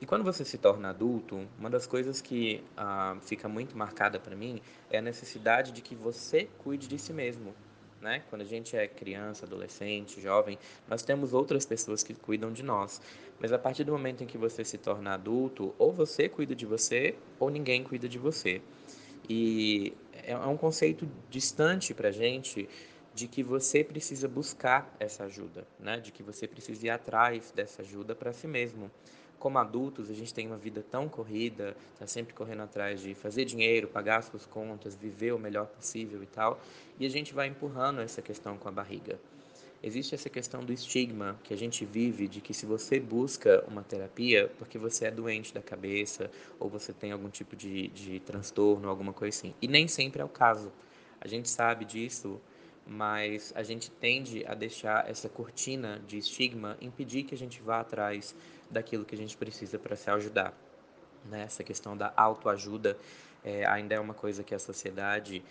E 0.00 0.06
quando 0.06 0.24
você 0.24 0.44
se 0.44 0.58
torna 0.58 0.90
adulto, 0.90 1.46
uma 1.58 1.70
das 1.70 1.86
coisas 1.86 2.20
que 2.20 2.62
ah, 2.76 3.16
fica 3.22 3.48
muito 3.48 3.76
marcada 3.76 4.18
para 4.18 4.34
mim 4.34 4.60
é 4.90 4.98
a 4.98 5.02
necessidade 5.02 5.72
de 5.72 5.80
que 5.80 5.94
você 5.94 6.48
cuide 6.58 6.88
de 6.88 6.98
si 6.98 7.12
mesmo. 7.12 7.54
Né? 8.00 8.22
Quando 8.28 8.42
a 8.42 8.44
gente 8.44 8.76
é 8.76 8.86
criança, 8.86 9.46
adolescente, 9.46 10.20
jovem, 10.20 10.58
nós 10.86 11.02
temos 11.02 11.32
outras 11.32 11.64
pessoas 11.64 12.02
que 12.02 12.12
cuidam 12.12 12.52
de 12.52 12.62
nós. 12.62 13.00
Mas 13.40 13.50
a 13.50 13.58
partir 13.58 13.84
do 13.84 13.92
momento 13.92 14.22
em 14.22 14.26
que 14.26 14.36
você 14.36 14.62
se 14.64 14.76
torna 14.76 15.14
adulto, 15.14 15.74
ou 15.78 15.90
você 15.90 16.28
cuida 16.28 16.54
de 16.54 16.66
você, 16.66 17.16
ou 17.38 17.48
ninguém 17.48 17.82
cuida 17.82 18.06
de 18.06 18.18
você. 18.18 18.60
E 19.26 19.94
é 20.22 20.36
um 20.36 20.56
conceito 20.56 21.08
distante 21.30 21.94
para 21.94 22.08
a 22.08 22.12
gente 22.12 22.68
de 23.14 23.26
que 23.26 23.42
você 23.42 23.82
precisa 23.82 24.28
buscar 24.28 24.94
essa 25.00 25.24
ajuda, 25.24 25.66
né? 25.78 25.98
de 25.98 26.12
que 26.12 26.22
você 26.22 26.46
precisa 26.46 26.86
ir 26.86 26.90
atrás 26.90 27.52
dessa 27.52 27.80
ajuda 27.80 28.14
para 28.14 28.32
si 28.32 28.46
mesmo 28.46 28.90
como 29.44 29.58
adultos, 29.58 30.08
a 30.08 30.14
gente 30.14 30.32
tem 30.32 30.46
uma 30.46 30.56
vida 30.56 30.82
tão 30.90 31.06
corrida, 31.06 31.76
está 31.92 32.06
sempre 32.06 32.32
correndo 32.32 32.62
atrás 32.62 33.02
de 33.02 33.14
fazer 33.14 33.44
dinheiro, 33.44 33.86
pagar 33.86 34.20
as 34.20 34.24
suas 34.24 34.46
contas, 34.46 34.94
viver 34.94 35.34
o 35.34 35.38
melhor 35.38 35.66
possível 35.66 36.22
e 36.22 36.26
tal, 36.26 36.58
e 36.98 37.04
a 37.04 37.10
gente 37.10 37.34
vai 37.34 37.48
empurrando 37.48 38.00
essa 38.00 38.22
questão 38.22 38.56
com 38.56 38.70
a 38.70 38.72
barriga. 38.72 39.20
existe 39.82 40.14
essa 40.14 40.30
questão 40.30 40.64
do 40.64 40.72
estigma 40.72 41.38
que 41.44 41.52
a 41.52 41.58
gente 41.58 41.84
vive 41.84 42.26
de 42.26 42.40
que 42.40 42.54
se 42.54 42.64
você 42.64 42.98
busca 42.98 43.62
uma 43.68 43.82
terapia 43.82 44.50
porque 44.56 44.78
você 44.78 45.04
é 45.04 45.10
doente 45.10 45.52
da 45.52 45.60
cabeça 45.60 46.30
ou 46.58 46.70
você 46.70 46.94
tem 46.94 47.12
algum 47.12 47.28
tipo 47.28 47.54
de, 47.54 47.88
de 47.88 48.20
transtorno, 48.20 48.88
alguma 48.88 49.12
coisa 49.12 49.36
assim. 49.36 49.54
E 49.60 49.68
nem 49.68 49.86
sempre 49.86 50.22
é 50.22 50.24
o 50.24 50.28
caso. 50.30 50.72
A 51.20 51.28
gente 51.28 51.50
sabe 51.50 51.84
disso, 51.84 52.40
mas 52.86 53.52
a 53.54 53.62
gente 53.62 53.90
tende 53.90 54.42
a 54.46 54.54
deixar 54.54 55.08
essa 55.08 55.28
cortina 55.28 56.00
de 56.06 56.16
estigma 56.16 56.78
impedir 56.80 57.24
que 57.24 57.34
a 57.34 57.38
gente 57.38 57.60
vá 57.60 57.80
atrás 57.80 58.34
daquilo 58.70 59.04
que 59.04 59.14
a 59.14 59.18
gente 59.18 59.36
precisa 59.36 59.78
para 59.78 59.96
se 59.96 60.10
ajudar. 60.10 60.52
Né? 61.24 61.42
Essa 61.42 61.64
questão 61.64 61.96
da 61.96 62.12
autoajuda 62.16 62.96
é, 63.42 63.66
ainda 63.66 63.94
é 63.94 64.00
uma 64.00 64.14
coisa 64.14 64.42
que 64.42 64.54
a 64.54 64.58
sociedade 64.58 65.42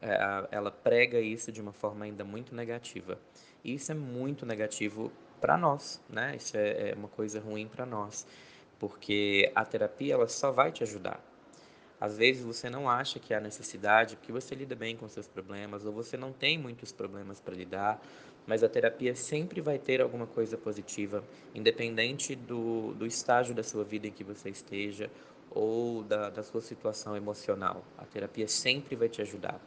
é, 0.00 0.46
ela 0.50 0.70
prega 0.70 1.20
isso 1.20 1.50
de 1.50 1.60
uma 1.60 1.72
forma 1.72 2.04
ainda 2.04 2.24
muito 2.24 2.54
negativa. 2.54 3.18
E 3.64 3.74
isso 3.74 3.92
é 3.92 3.94
muito 3.94 4.44
negativo 4.44 5.12
para 5.40 5.56
nós, 5.56 6.00
né? 6.08 6.36
Isso 6.36 6.56
é, 6.56 6.90
é 6.90 6.94
uma 6.94 7.08
coisa 7.08 7.40
ruim 7.40 7.68
para 7.68 7.84
nós, 7.84 8.26
porque 8.78 9.50
a 9.54 9.64
terapia 9.64 10.14
ela 10.14 10.28
só 10.28 10.50
vai 10.50 10.72
te 10.72 10.82
ajudar. 10.82 11.20
Às 12.00 12.16
vezes 12.16 12.44
você 12.44 12.68
não 12.68 12.90
acha 12.90 13.18
que 13.18 13.32
há 13.32 13.40
necessidade, 13.40 14.16
porque 14.16 14.30
você 14.30 14.54
lida 14.54 14.74
bem 14.74 14.96
com 14.96 15.08
seus 15.08 15.26
problemas, 15.26 15.84
ou 15.84 15.92
você 15.92 16.16
não 16.16 16.32
tem 16.32 16.58
muitos 16.58 16.92
problemas 16.92 17.40
para 17.40 17.54
lidar, 17.54 18.00
mas 18.46 18.62
a 18.62 18.68
terapia 18.68 19.14
sempre 19.14 19.60
vai 19.60 19.78
ter 19.78 20.00
alguma 20.00 20.26
coisa 20.26 20.56
positiva, 20.56 21.22
independente 21.54 22.34
do, 22.34 22.94
do 22.94 23.06
estágio 23.06 23.54
da 23.54 23.62
sua 23.62 23.84
vida 23.84 24.06
em 24.06 24.12
que 24.12 24.22
você 24.22 24.48
esteja 24.50 25.10
ou 25.50 26.02
da, 26.02 26.30
da 26.30 26.42
sua 26.42 26.60
situação 26.60 27.16
emocional. 27.16 27.84
A 27.96 28.04
terapia 28.04 28.46
sempre 28.46 28.94
vai 28.94 29.08
te 29.08 29.22
ajudar. 29.22 29.60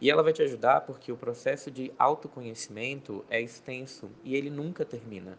E 0.00 0.10
ela 0.10 0.22
vai 0.22 0.32
te 0.32 0.42
ajudar 0.42 0.82
porque 0.82 1.12
o 1.12 1.16
processo 1.16 1.70
de 1.70 1.92
autoconhecimento 1.98 3.24
é 3.28 3.40
extenso 3.40 4.10
e 4.24 4.34
ele 4.34 4.48
nunca 4.48 4.84
termina. 4.84 5.38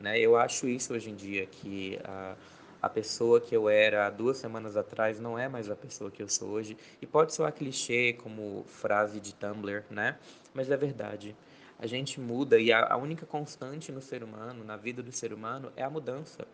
Né? 0.00 0.18
Eu 0.18 0.36
acho 0.36 0.66
isso 0.66 0.94
hoje 0.94 1.10
em 1.10 1.14
dia, 1.14 1.46
que 1.46 1.98
a, 2.04 2.34
a 2.82 2.88
pessoa 2.88 3.40
que 3.40 3.56
eu 3.56 3.68
era 3.68 4.06
há 4.06 4.10
duas 4.10 4.36
semanas 4.36 4.76
atrás 4.76 5.20
não 5.20 5.38
é 5.38 5.48
mais 5.48 5.70
a 5.70 5.76
pessoa 5.76 6.10
que 6.10 6.22
eu 6.22 6.28
sou 6.28 6.50
hoje. 6.50 6.76
E 7.00 7.06
pode 7.06 7.32
soar 7.32 7.52
clichê 7.52 8.14
como 8.14 8.64
frase 8.66 9.20
de 9.20 9.32
Tumblr, 9.34 9.84
né? 9.90 10.18
Mas 10.52 10.70
é 10.70 10.76
verdade. 10.76 11.36
A 11.84 11.86
gente 11.86 12.18
muda 12.18 12.58
e 12.58 12.72
a, 12.72 12.94
a 12.94 12.96
única 12.96 13.26
constante 13.26 13.92
no 13.92 14.00
ser 14.00 14.24
humano, 14.24 14.64
na 14.64 14.74
vida 14.74 15.02
do 15.02 15.12
ser 15.12 15.34
humano, 15.34 15.70
é 15.76 15.82
a 15.82 15.90
mudança. 15.90 16.48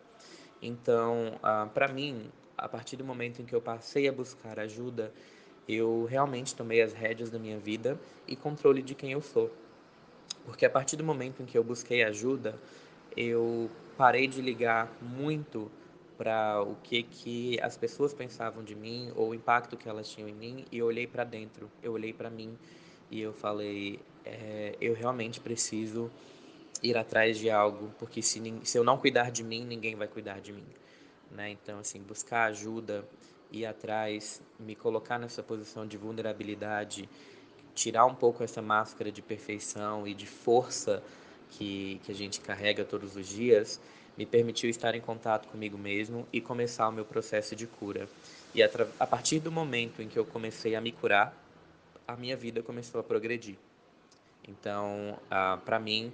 Então, 0.60 1.38
ah, 1.40 1.68
para 1.72 1.86
mim, 1.86 2.28
a 2.58 2.68
partir 2.68 2.96
do 2.96 3.04
momento 3.04 3.40
em 3.40 3.44
que 3.44 3.54
eu 3.54 3.62
passei 3.62 4.08
a 4.08 4.12
buscar 4.12 4.58
ajuda, 4.58 5.12
eu 5.68 6.04
realmente 6.10 6.52
tomei 6.52 6.82
as 6.82 6.92
rédeas 6.92 7.30
da 7.30 7.38
minha 7.38 7.60
vida 7.60 7.96
e 8.26 8.34
controle 8.34 8.82
de 8.82 8.92
quem 8.92 9.12
eu 9.12 9.22
sou. 9.22 9.54
Porque 10.44 10.66
a 10.66 10.70
partir 10.70 10.96
do 10.96 11.04
momento 11.04 11.44
em 11.44 11.46
que 11.46 11.56
eu 11.56 11.62
busquei 11.62 12.02
ajuda, 12.02 12.58
eu 13.16 13.70
parei 13.96 14.26
de 14.26 14.42
ligar 14.42 14.92
muito 15.00 15.70
para 16.18 16.60
o 16.60 16.74
que 16.82 17.04
que 17.04 17.60
as 17.62 17.76
pessoas 17.76 18.12
pensavam 18.12 18.64
de 18.64 18.74
mim 18.74 19.12
ou 19.14 19.28
o 19.28 19.34
impacto 19.34 19.76
que 19.76 19.88
elas 19.88 20.08
tinham 20.10 20.28
em 20.28 20.34
mim 20.34 20.64
e 20.72 20.78
eu 20.78 20.86
olhei 20.86 21.06
para 21.06 21.22
dentro, 21.22 21.70
eu 21.80 21.92
olhei 21.92 22.12
para 22.12 22.28
mim 22.28 22.58
e 23.12 23.20
eu 23.20 23.32
falei, 23.32 24.00
é, 24.30 24.76
eu 24.80 24.94
realmente 24.94 25.40
preciso 25.40 26.10
ir 26.82 26.96
atrás 26.96 27.36
de 27.38 27.50
algo, 27.50 27.90
porque 27.98 28.22
se, 28.22 28.40
se 28.64 28.78
eu 28.78 28.84
não 28.84 28.96
cuidar 28.96 29.30
de 29.30 29.42
mim, 29.42 29.64
ninguém 29.64 29.94
vai 29.94 30.08
cuidar 30.08 30.40
de 30.40 30.52
mim, 30.52 30.66
né? 31.30 31.50
Então 31.50 31.78
assim, 31.78 32.00
buscar 32.00 32.44
ajuda 32.44 33.04
ir 33.52 33.66
atrás, 33.66 34.40
me 34.58 34.76
colocar 34.76 35.18
nessa 35.18 35.42
posição 35.42 35.86
de 35.86 35.96
vulnerabilidade, 35.96 37.08
tirar 37.74 38.06
um 38.06 38.14
pouco 38.14 38.44
essa 38.44 38.62
máscara 38.62 39.10
de 39.10 39.20
perfeição 39.20 40.06
e 40.06 40.14
de 40.14 40.26
força 40.26 41.02
que, 41.50 42.00
que 42.04 42.12
a 42.12 42.14
gente 42.14 42.40
carrega 42.40 42.84
todos 42.84 43.16
os 43.16 43.26
dias, 43.26 43.80
me 44.16 44.24
permitiu 44.24 44.70
estar 44.70 44.94
em 44.94 45.00
contato 45.00 45.48
comigo 45.48 45.76
mesmo 45.76 46.26
e 46.32 46.40
começar 46.40 46.88
o 46.88 46.92
meu 46.92 47.04
processo 47.04 47.56
de 47.56 47.66
cura. 47.66 48.08
E 48.54 48.62
a, 48.62 48.70
a 49.00 49.06
partir 49.06 49.40
do 49.40 49.50
momento 49.50 50.00
em 50.00 50.08
que 50.08 50.18
eu 50.18 50.24
comecei 50.24 50.74
a 50.74 50.80
me 50.80 50.92
curar, 50.92 51.34
a 52.06 52.16
minha 52.16 52.36
vida 52.36 52.62
começou 52.62 53.00
a 53.00 53.04
progredir. 53.04 53.56
Então, 54.46 55.18
ah, 55.30 55.58
para 55.64 55.78
mim, 55.78 56.12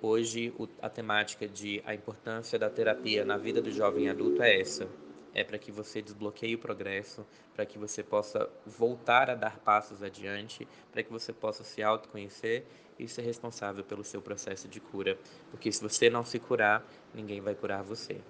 hoje 0.00 0.52
a 0.80 0.88
temática 0.88 1.48
de 1.48 1.82
a 1.84 1.94
importância 1.94 2.58
da 2.58 2.70
terapia 2.70 3.24
na 3.24 3.36
vida 3.36 3.60
do 3.60 3.70
jovem 3.70 4.08
adulto 4.08 4.42
é 4.42 4.60
essa 4.60 4.88
é 5.34 5.42
para 5.42 5.58
que 5.58 5.72
você 5.72 6.02
desbloqueie 6.02 6.54
o 6.54 6.58
progresso, 6.58 7.26
para 7.54 7.64
que 7.64 7.78
você 7.78 8.02
possa 8.02 8.48
voltar 8.66 9.30
a 9.30 9.34
dar 9.34 9.58
passos 9.58 10.02
adiante, 10.02 10.66
para 10.90 11.02
que 11.02 11.10
você 11.10 11.32
possa 11.32 11.64
se 11.64 11.82
autoconhecer 11.82 12.64
e 12.98 13.08
ser 13.08 13.22
responsável 13.22 13.82
pelo 13.82 14.04
seu 14.04 14.20
processo 14.20 14.68
de 14.68 14.80
cura. 14.80 15.18
Porque 15.50 15.72
se 15.72 15.82
você 15.82 16.10
não 16.10 16.24
se 16.24 16.38
curar, 16.38 16.86
ninguém 17.14 17.40
vai 17.40 17.54
curar 17.54 17.82
você. 17.82 18.20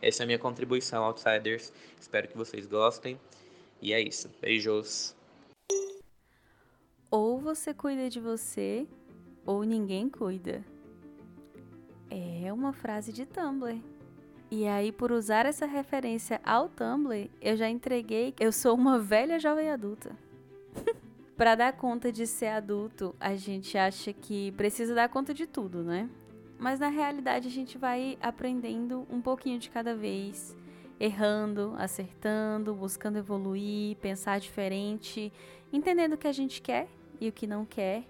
Essa 0.00 0.22
é 0.22 0.24
a 0.24 0.26
minha 0.26 0.38
contribuição, 0.38 1.04
Outsiders. 1.04 1.72
Espero 1.98 2.28
que 2.28 2.36
vocês 2.36 2.66
gostem. 2.66 3.18
E 3.80 3.92
é 3.92 4.00
isso. 4.00 4.30
Beijos. 4.40 5.16
Ou 7.12 7.38
você 7.38 7.74
cuida 7.74 8.08
de 8.08 8.18
você, 8.18 8.88
ou 9.44 9.64
ninguém 9.64 10.08
cuida. 10.08 10.64
É 12.08 12.50
uma 12.50 12.72
frase 12.72 13.12
de 13.12 13.26
Tumblr. 13.26 13.78
E 14.50 14.66
aí, 14.66 14.90
por 14.90 15.12
usar 15.12 15.44
essa 15.44 15.66
referência 15.66 16.40
ao 16.42 16.70
Tumblr, 16.70 17.28
eu 17.38 17.54
já 17.54 17.68
entreguei 17.68 18.32
que 18.32 18.42
eu 18.42 18.50
sou 18.50 18.74
uma 18.74 18.98
velha 18.98 19.38
jovem 19.38 19.70
adulta. 19.70 20.16
para 21.36 21.54
dar 21.54 21.74
conta 21.74 22.10
de 22.10 22.26
ser 22.26 22.46
adulto, 22.46 23.14
a 23.20 23.36
gente 23.36 23.76
acha 23.76 24.10
que 24.14 24.50
precisa 24.52 24.94
dar 24.94 25.10
conta 25.10 25.34
de 25.34 25.46
tudo, 25.46 25.84
né? 25.84 26.08
Mas 26.58 26.80
na 26.80 26.88
realidade 26.88 27.46
a 27.46 27.50
gente 27.50 27.76
vai 27.76 28.16
aprendendo 28.22 29.06
um 29.10 29.20
pouquinho 29.20 29.58
de 29.58 29.68
cada 29.68 29.94
vez, 29.94 30.56
errando, 30.98 31.74
acertando, 31.76 32.74
buscando 32.74 33.18
evoluir, 33.18 33.98
pensar 33.98 34.40
diferente, 34.40 35.30
entendendo 35.70 36.14
o 36.14 36.16
que 36.16 36.26
a 36.26 36.32
gente 36.32 36.62
quer 36.62 36.88
e 37.22 37.28
o 37.28 37.32
que 37.32 37.46
não 37.46 37.64
quer. 37.64 38.04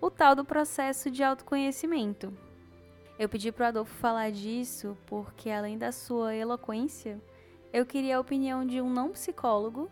O 0.00 0.10
tal 0.10 0.34
do 0.34 0.44
processo 0.44 1.10
de 1.10 1.22
autoconhecimento, 1.22 2.32
eu 3.18 3.28
pedi 3.28 3.52
para 3.52 3.64
o 3.64 3.68
Adolfo 3.68 3.94
falar 3.96 4.30
disso 4.30 4.96
porque, 5.06 5.50
além 5.50 5.76
da 5.76 5.92
sua 5.92 6.34
eloquência, 6.34 7.20
eu 7.70 7.84
queria 7.84 8.16
a 8.16 8.20
opinião 8.20 8.66
de 8.66 8.80
um 8.80 8.88
não 8.88 9.10
psicólogo, 9.10 9.90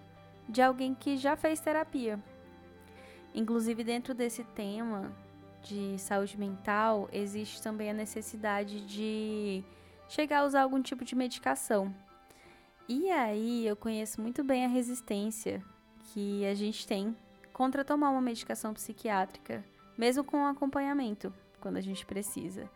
de 0.49 0.63
alguém 0.63 0.95
que 0.95 1.17
já 1.19 1.37
fez 1.37 1.61
terapia. 1.61 2.19
Inclusive, 3.35 3.85
dentro 3.85 4.15
desse 4.15 4.45
tema 4.45 5.13
de 5.63 5.99
saúde 5.99 6.39
mental, 6.39 7.09
existe 7.13 7.63
também 7.63 7.91
a 7.91 7.95
necessidade 7.95 8.81
de 8.87 9.63
chegar 10.09 10.41
a 10.41 10.45
usar 10.47 10.63
algum 10.63 10.81
tipo 10.81 11.05
de 11.05 11.15
medicação. 11.15 11.95
E 12.89 13.11
aí 13.11 13.67
eu 13.67 13.77
conheço 13.77 14.21
muito 14.23 14.43
bem 14.43 14.65
a 14.65 14.69
resistência 14.69 15.63
que 16.13 16.47
a 16.47 16.55
gente 16.55 16.87
tem 16.87 17.15
contra 17.55 17.85
tomar 17.85 18.11
uma 18.11 18.21
medicação 18.21 18.75
psiquiátrica, 18.75 19.65
mesmo 19.97 20.25
com 20.25 20.45
acompanhamento, 20.45 21.33
quando 21.61 21.77
a 21.77 21.81
gente 21.81 22.05
precisa. 22.05 22.69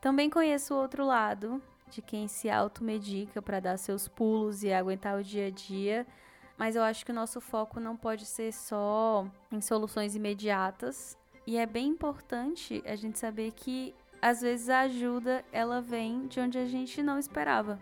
Também 0.00 0.28
conheço 0.28 0.74
o 0.74 0.78
outro 0.78 1.06
lado, 1.06 1.62
de 1.90 2.00
quem 2.00 2.26
se 2.26 2.48
automedica 2.48 3.42
para 3.42 3.60
dar 3.60 3.76
seus 3.76 4.08
pulos 4.08 4.64
e 4.64 4.72
aguentar 4.72 5.18
o 5.18 5.22
dia 5.22 5.48
a 5.48 5.50
dia, 5.50 6.06
mas 6.56 6.74
eu 6.74 6.82
acho 6.82 7.04
que 7.04 7.12
o 7.12 7.14
nosso 7.14 7.40
foco 7.40 7.78
não 7.78 7.94
pode 7.94 8.24
ser 8.24 8.52
só 8.52 9.26
em 9.50 9.60
soluções 9.60 10.16
imediatas. 10.16 11.16
E 11.46 11.58
é 11.58 11.66
bem 11.66 11.88
importante 11.88 12.82
a 12.86 12.96
gente 12.96 13.18
saber 13.18 13.52
que 13.52 13.94
às 14.20 14.40
vezes 14.40 14.70
a 14.70 14.80
ajuda 14.80 15.44
ela 15.52 15.80
vem 15.82 16.26
de 16.26 16.40
onde 16.40 16.56
a 16.56 16.64
gente 16.64 17.02
não 17.02 17.18
esperava. 17.18 17.78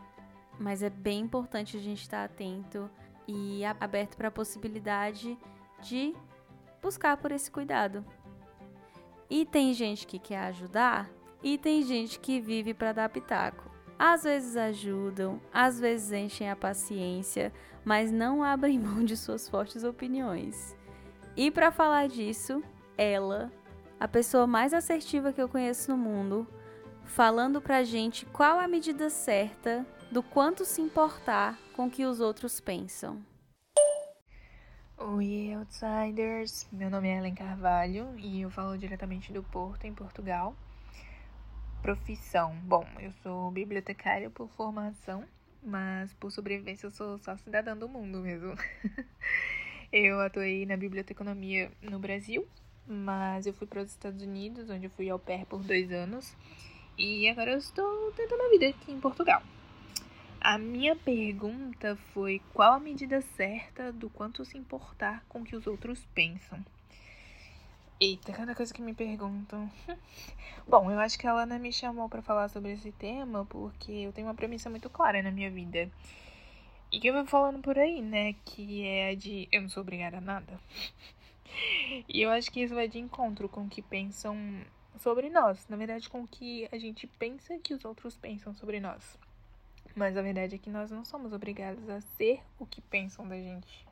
Mas 0.58 0.82
é 0.82 0.90
bem 0.90 1.20
importante 1.20 1.76
a 1.76 1.80
gente 1.80 2.02
estar 2.02 2.24
atento 2.24 2.90
e 3.28 3.62
aberto 3.78 4.16
para 4.16 4.28
a 4.28 4.32
possibilidade 4.32 5.38
de 5.82 6.14
buscar 6.80 7.16
por 7.16 7.32
esse 7.32 7.50
cuidado. 7.50 8.04
E 9.28 9.44
tem 9.44 9.72
gente 9.72 10.06
que 10.06 10.18
quer 10.18 10.40
ajudar 10.46 11.08
e 11.42 11.56
tem 11.56 11.82
gente 11.82 12.18
que 12.18 12.40
vive 12.40 12.74
para 12.74 12.92
dar 12.92 13.08
pitaco. 13.08 13.70
Às 13.98 14.24
vezes 14.24 14.56
ajudam, 14.56 15.40
às 15.52 15.78
vezes 15.78 16.10
enchem 16.10 16.50
a 16.50 16.56
paciência, 16.56 17.52
mas 17.84 18.10
não 18.10 18.42
abrem 18.44 18.78
mão 18.78 19.04
de 19.04 19.16
suas 19.16 19.48
fortes 19.48 19.84
opiniões. 19.84 20.76
E 21.36 21.50
para 21.50 21.70
falar 21.70 22.08
disso, 22.08 22.62
ela, 22.96 23.52
a 23.98 24.08
pessoa 24.08 24.46
mais 24.46 24.74
assertiva 24.74 25.32
que 25.32 25.40
eu 25.40 25.48
conheço 25.48 25.90
no 25.90 25.96
mundo, 25.96 26.46
falando 27.04 27.60
pra 27.60 27.84
gente 27.84 28.26
qual 28.26 28.58
a 28.58 28.66
medida 28.66 29.08
certa 29.10 29.86
do 30.10 30.22
quanto 30.22 30.64
se 30.64 30.80
importar 30.80 31.58
com 31.74 31.86
o 31.86 31.90
que 31.90 32.04
os 32.04 32.20
outros 32.20 32.60
pensam. 32.60 33.24
Oi, 35.00 35.54
outsiders! 35.54 36.68
Meu 36.70 36.90
nome 36.90 37.08
é 37.08 37.16
Ellen 37.16 37.34
Carvalho 37.34 38.14
e 38.18 38.42
eu 38.42 38.50
falo 38.50 38.76
diretamente 38.76 39.32
do 39.32 39.42
Porto, 39.42 39.86
em 39.86 39.94
Portugal. 39.94 40.54
Profissão. 41.82 42.54
Bom, 42.64 42.86
eu 43.00 43.12
sou 43.22 43.50
bibliotecária 43.50 44.30
por 44.30 44.48
formação, 44.50 45.24
mas 45.62 46.12
por 46.14 46.30
sobrevivência 46.30 46.86
eu 46.86 46.90
sou 46.90 47.18
só 47.18 47.36
cidadã 47.38 47.76
do 47.76 47.88
mundo 47.88 48.20
mesmo. 48.20 48.54
eu 49.90 50.20
atuei 50.20 50.66
na 50.66 50.76
biblioteconomia 50.76 51.72
no 51.82 51.98
Brasil 51.98 52.46
mas 52.90 53.46
eu 53.46 53.54
fui 53.54 53.68
para 53.68 53.82
os 53.82 53.90
Estados 53.90 54.20
Unidos, 54.20 54.68
onde 54.68 54.86
eu 54.86 54.90
fui 54.90 55.08
ao 55.08 55.18
pé 55.18 55.46
por 55.48 55.62
dois 55.62 55.92
anos. 55.92 56.36
E 56.98 57.28
agora 57.28 57.52
eu 57.52 57.58
estou 57.58 58.12
tentando 58.12 58.42
a 58.42 58.50
vida 58.50 58.68
aqui 58.68 58.90
em 58.90 59.00
Portugal. 59.00 59.40
A 60.42 60.56
minha 60.56 60.96
pergunta 60.96 61.96
foi 62.14 62.40
qual 62.54 62.72
a 62.72 62.80
medida 62.80 63.20
certa 63.20 63.92
do 63.92 64.08
quanto 64.08 64.42
se 64.42 64.56
importar 64.56 65.22
com 65.28 65.42
o 65.42 65.44
que 65.44 65.54
os 65.54 65.66
outros 65.66 66.02
pensam. 66.14 66.64
Eita, 68.00 68.32
cada 68.32 68.54
coisa 68.54 68.72
que 68.72 68.80
me 68.80 68.94
perguntam. 68.94 69.70
Bom, 70.66 70.90
eu 70.90 70.98
acho 70.98 71.18
que 71.18 71.26
a 71.26 71.34
Lana 71.34 71.58
me 71.58 71.70
chamou 71.70 72.08
para 72.08 72.22
falar 72.22 72.48
sobre 72.48 72.72
esse 72.72 72.90
tema 72.92 73.44
porque 73.44 73.92
eu 73.92 74.14
tenho 74.14 74.28
uma 74.28 74.34
premissa 74.34 74.70
muito 74.70 74.88
clara 74.88 75.22
na 75.22 75.30
minha 75.30 75.50
vida. 75.50 75.90
E 76.90 76.98
que 76.98 77.08
eu 77.08 77.12
vou 77.12 77.26
falando 77.26 77.60
por 77.60 77.78
aí, 77.78 78.00
né? 78.00 78.34
Que 78.46 78.86
é 78.86 79.10
a 79.10 79.14
de 79.14 79.46
eu 79.52 79.60
não 79.60 79.68
sou 79.68 79.82
obrigada 79.82 80.16
a 80.16 80.22
nada. 80.22 80.58
e 82.08 82.22
eu 82.22 82.30
acho 82.30 82.50
que 82.50 82.62
isso 82.62 82.74
vai 82.74 82.88
de 82.88 82.98
encontro 82.98 83.46
com 83.46 83.64
o 83.64 83.68
que 83.68 83.82
pensam 83.82 84.38
sobre 85.00 85.28
nós. 85.28 85.66
Na 85.68 85.76
verdade, 85.76 86.08
com 86.08 86.22
o 86.22 86.26
que 86.26 86.66
a 86.72 86.78
gente 86.78 87.06
pensa 87.06 87.58
que 87.58 87.74
os 87.74 87.84
outros 87.84 88.16
pensam 88.16 88.54
sobre 88.54 88.80
nós. 88.80 89.18
Mas 89.94 90.16
a 90.16 90.22
verdade 90.22 90.54
é 90.54 90.58
que 90.58 90.70
nós 90.70 90.90
não 90.90 91.04
somos 91.04 91.32
obrigados 91.32 91.88
a 91.88 92.00
ser 92.00 92.40
o 92.58 92.66
que 92.66 92.80
pensam 92.80 93.26
da 93.28 93.36
gente. 93.36 93.86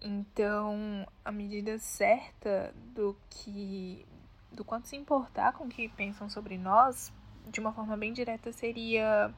Então, 0.00 1.06
a 1.24 1.30
medida 1.30 1.78
certa 1.78 2.74
do 2.94 3.16
que 3.30 4.04
do 4.50 4.64
quanto 4.64 4.88
se 4.88 4.96
importar 4.96 5.52
com 5.52 5.64
o 5.64 5.68
que 5.68 5.88
pensam 5.88 6.28
sobre 6.28 6.58
nós, 6.58 7.12
de 7.50 7.60
uma 7.60 7.72
forma 7.72 7.96
bem 7.96 8.12
direta, 8.12 8.52
seria 8.52 9.32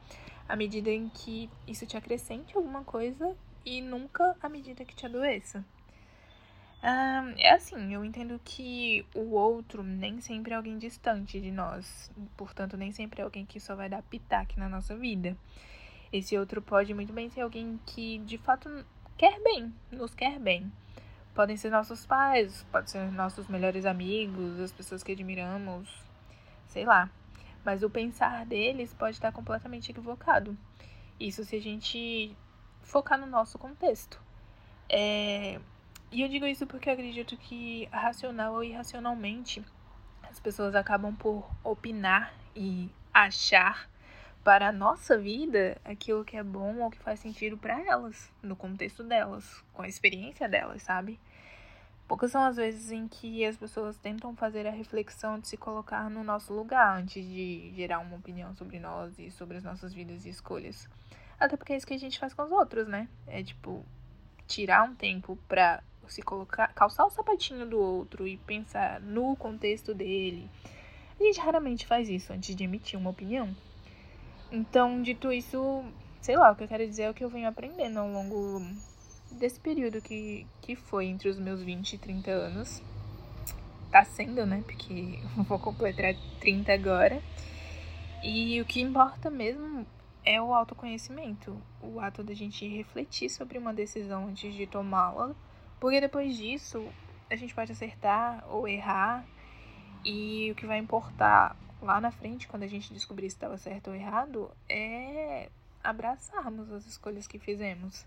a 0.49 0.57
medida 0.57 0.91
em 0.91 1.09
que 1.09 1.49
isso 1.67 1.87
te 1.87 1.97
acrescente 1.97 2.57
alguma 2.57 2.83
coisa 2.83 3.37
e 3.65 3.81
nunca 3.81 4.37
a 4.41 4.49
medida 4.49 4.85
que 4.85 4.95
te 4.95 5.07
adoeça. 5.07 5.65
É 6.87 7.55
assim, 7.55 7.95
eu 7.95 8.05
entendo 8.05 8.39
que 8.45 9.07
o 9.15 9.31
outro 9.31 9.83
nem 9.83 10.21
sempre 10.21 10.53
é 10.53 10.57
alguém 10.57 10.77
distante 10.77 11.41
de 11.41 11.51
nós, 11.51 12.13
portanto, 12.37 12.77
nem 12.77 12.93
sempre 12.93 13.23
é 13.23 13.25
alguém 13.25 13.47
que 13.47 13.59
só 13.59 13.75
vai 13.75 13.89
dar 13.89 14.03
pitaque 14.03 14.59
na 14.59 14.69
nossa 14.69 14.95
vida. 14.95 15.35
Esse 16.13 16.37
outro 16.37 16.61
pode 16.61 16.93
muito 16.93 17.11
bem 17.11 17.31
ser 17.31 17.41
alguém 17.41 17.81
que 17.87 18.19
de 18.19 18.37
fato 18.37 18.69
quer 19.17 19.43
bem, 19.43 19.73
nos 19.91 20.15
quer 20.15 20.39
bem. 20.39 20.71
Podem 21.35 21.57
ser 21.57 21.71
nossos 21.71 22.05
pais, 22.05 22.67
podem 22.71 22.89
ser 22.89 23.11
nossos 23.13 23.49
melhores 23.49 23.87
amigos, 23.87 24.61
as 24.61 24.71
pessoas 24.71 25.03
que 25.03 25.13
admiramos, 25.13 25.89
sei 26.67 26.85
lá. 26.85 27.09
Mas 27.65 27.83
o 27.83 27.89
pensar 27.89 28.45
deles 28.45 28.93
pode 28.93 29.17
estar 29.17 29.33
completamente 29.33 29.91
equivocado. 29.91 30.55
Isso 31.19 31.45
se 31.47 31.57
a 31.57 31.61
gente 31.63 32.37
focar 32.83 33.19
no 33.19 33.27
nosso 33.27 33.59
contexto. 33.59 34.21
É, 34.87 35.59
e 36.15 36.23
eu 36.23 36.29
digo 36.29 36.47
isso 36.47 36.65
porque 36.65 36.89
acredito 36.89 37.37
que 37.37 37.89
racional 37.91 38.55
ou 38.55 38.63
irracionalmente 38.63 39.65
as 40.31 40.39
pessoas 40.39 40.77
acabam 40.77 41.13
por 41.13 41.45
opinar 41.65 42.33
e 42.55 42.89
achar 43.13 43.91
para 44.45 44.69
a 44.69 44.73
nossa 44.73 45.19
vida 45.19 45.77
aquilo 45.85 46.25
que 46.25 46.37
é 46.37 46.45
bom 46.45 46.79
ou 46.83 46.91
que 46.91 47.01
faz 47.01 47.19
sentido 47.19 47.59
para 47.59 47.81
elas, 47.85 48.33
no 48.41 48.55
contexto 48.55 49.03
delas, 49.03 49.65
com 49.73 49.83
a 49.83 49.89
experiência 49.89 50.49
delas, 50.49 50.85
sabe? 50.85 51.19
Poucas 52.07 52.31
são 52.31 52.45
as 52.45 52.55
vezes 52.55 52.93
em 52.93 53.09
que 53.09 53.45
as 53.45 53.57
pessoas 53.57 53.99
tentam 53.99 54.37
fazer 54.37 54.69
a 54.69 54.71
reflexão 54.71 55.41
de 55.41 55.49
se 55.49 55.57
colocar 55.57 56.09
no 56.09 56.23
nosso 56.23 56.53
lugar 56.53 56.97
antes 56.97 57.25
de 57.25 57.73
gerar 57.75 57.99
uma 57.99 58.15
opinião 58.15 58.55
sobre 58.55 58.79
nós 58.79 59.19
e 59.19 59.33
sobre 59.33 59.57
as 59.57 59.65
nossas 59.65 59.93
vidas 59.93 60.25
e 60.27 60.29
escolhas. 60.29 60.89
Até 61.41 61.57
porque 61.57 61.73
é 61.73 61.77
isso 61.77 61.87
que 61.87 61.95
a 61.95 61.99
gente 61.99 62.21
faz 62.21 62.33
com 62.33 62.43
os 62.43 62.53
outros, 62.53 62.87
né? 62.87 63.09
É 63.27 63.43
tipo 63.43 63.85
tirar 64.47 64.85
um 64.85 64.95
tempo 64.95 65.37
pra 65.49 65.83
se 66.09 66.23
colocar, 66.23 66.73
calçar 66.75 67.05
o 67.07 67.11
sapatinho 67.11 67.67
do 67.67 67.79
outro 67.79 68.27
e 68.27 68.37
pensar 68.39 69.01
no 69.01 69.37
contexto 69.37 69.95
dele. 69.95 70.51
A 71.19 71.23
gente 71.23 71.41
raramente 71.41 71.87
faz 71.87 72.09
isso 72.09 72.33
antes 72.33 72.55
de 72.55 72.65
emitir 72.65 72.99
uma 72.99 73.11
opinião. 73.11 73.55
Então, 74.51 75.03
dito 75.03 75.33
isso, 75.33 75.85
sei 76.21 76.37
lá, 76.37 76.53
o 76.53 76.57
que 76.57 76.65
eu 76.65 76.69
quero 76.69 76.87
dizer 76.87 77.05
é 77.05 77.11
o 77.11 77.15
que 77.15 77.25
eu 77.25 77.29
venho 77.29 77.49
aprendendo 77.49 77.99
ao 77.99 78.09
longo 78.09 78.61
desse 79.33 79.59
período 79.59 80.01
que, 80.01 80.47
que 80.61 80.77
foi 80.77 81.07
entre 81.07 81.29
os 81.29 81.39
meus 81.39 81.63
20 81.63 81.93
e 81.95 81.99
30 81.99 82.31
anos. 82.31 82.83
Tá 83.91 84.05
sendo, 84.05 84.45
né? 84.45 84.63
Porque 84.67 85.21
vou 85.49 85.59
completar 85.59 86.15
30 86.41 86.73
agora. 86.73 87.23
E 88.23 88.61
o 88.61 88.65
que 88.65 88.81
importa 88.81 89.31
mesmo 89.31 89.87
é 90.25 90.41
o 90.41 90.55
autoconhecimento, 90.55 91.61
o 91.83 92.01
ato 92.01 92.23
da 92.23 92.33
gente 92.33 92.67
refletir 92.67 93.29
sobre 93.29 93.59
uma 93.59 93.75
decisão 93.75 94.29
antes 94.29 94.55
de 94.55 94.67
tomá-la 94.67 95.35
porque 95.85 96.01
depois 96.01 96.35
disso, 96.35 96.83
a 97.29 97.37
gente 97.37 97.55
pode 97.55 97.71
acertar 97.71 98.43
ou 98.49 98.67
errar, 98.67 99.23
e 100.03 100.51
o 100.51 100.55
que 100.55 100.65
vai 100.65 100.79
importar 100.79 101.55
lá 101.83 102.01
na 102.01 102.11
frente, 102.11 102.49
quando 102.49 102.63
a 102.63 102.67
gente 102.67 102.95
descobrir 102.95 103.29
se 103.29 103.37
estava 103.37 103.59
certo 103.59 103.89
ou 103.89 103.95
errado, 103.95 104.51
é 104.67 105.51
abraçarmos 105.83 106.73
as 106.73 106.87
escolhas 106.87 107.27
que 107.27 107.39
fizemos. 107.39 108.07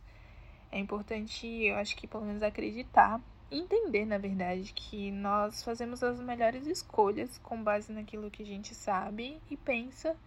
É 0.72 0.80
importante, 0.80 1.46
eu 1.46 1.76
acho 1.76 1.96
que 1.96 2.08
pelo 2.08 2.26
menos 2.26 2.42
acreditar, 2.42 3.22
entender, 3.52 4.08
na 4.08 4.18
verdade, 4.18 4.74
que 4.74 5.12
nós 5.12 5.62
fazemos 5.62 6.02
as 6.02 6.20
melhores 6.20 6.66
escolhas 6.66 7.38
com 7.44 7.62
base 7.62 7.94
naquilo 7.94 8.32
que 8.32 8.42
a 8.42 8.48
gente 8.48 8.74
sabe 8.74 9.40
e 9.52 9.56
pensa 9.56 10.18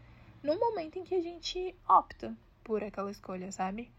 no 0.40 0.56
momento 0.56 1.00
em 1.00 1.02
que 1.02 1.16
a 1.16 1.20
gente 1.20 1.74
opta 1.88 2.32
por 2.62 2.84
aquela 2.84 3.10
escolha, 3.10 3.50
sabe? 3.50 3.90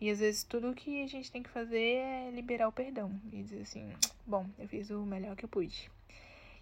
E 0.00 0.10
às 0.10 0.20
vezes 0.20 0.44
tudo 0.44 0.74
que 0.74 1.02
a 1.02 1.06
gente 1.08 1.30
tem 1.30 1.42
que 1.42 1.50
fazer 1.50 1.78
é 1.78 2.30
liberar 2.30 2.68
o 2.68 2.72
perdão 2.72 3.12
e 3.32 3.42
dizer 3.42 3.62
assim: 3.62 3.92
bom, 4.26 4.46
eu 4.58 4.68
fiz 4.68 4.90
o 4.90 5.00
melhor 5.04 5.34
que 5.34 5.44
eu 5.44 5.48
pude. 5.48 5.90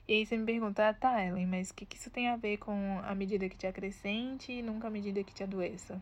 E 0.09 0.15
aí 0.15 0.27
você 0.27 0.37
me 0.37 0.47
pergunta, 0.47 0.89
ah, 0.89 0.95
tá, 0.95 1.25
Ellen, 1.25 1.47
mas 1.47 1.71
o 1.71 1.75
que, 1.75 1.85
que 1.85 1.97
isso 1.97 2.11
tem 2.11 2.29
a 2.29 2.37
ver 2.37 2.59
com 2.59 3.01
a 3.03 3.15
medida 3.15 3.49
que 3.49 3.57
te 3.57 3.67
acrescente 3.67 4.53
e 4.53 4.63
nunca 4.63 4.87
a 4.87 4.91
medida 4.91 5.25
que 5.25 5.35
te 5.35 5.43
adoeça? 5.43 6.01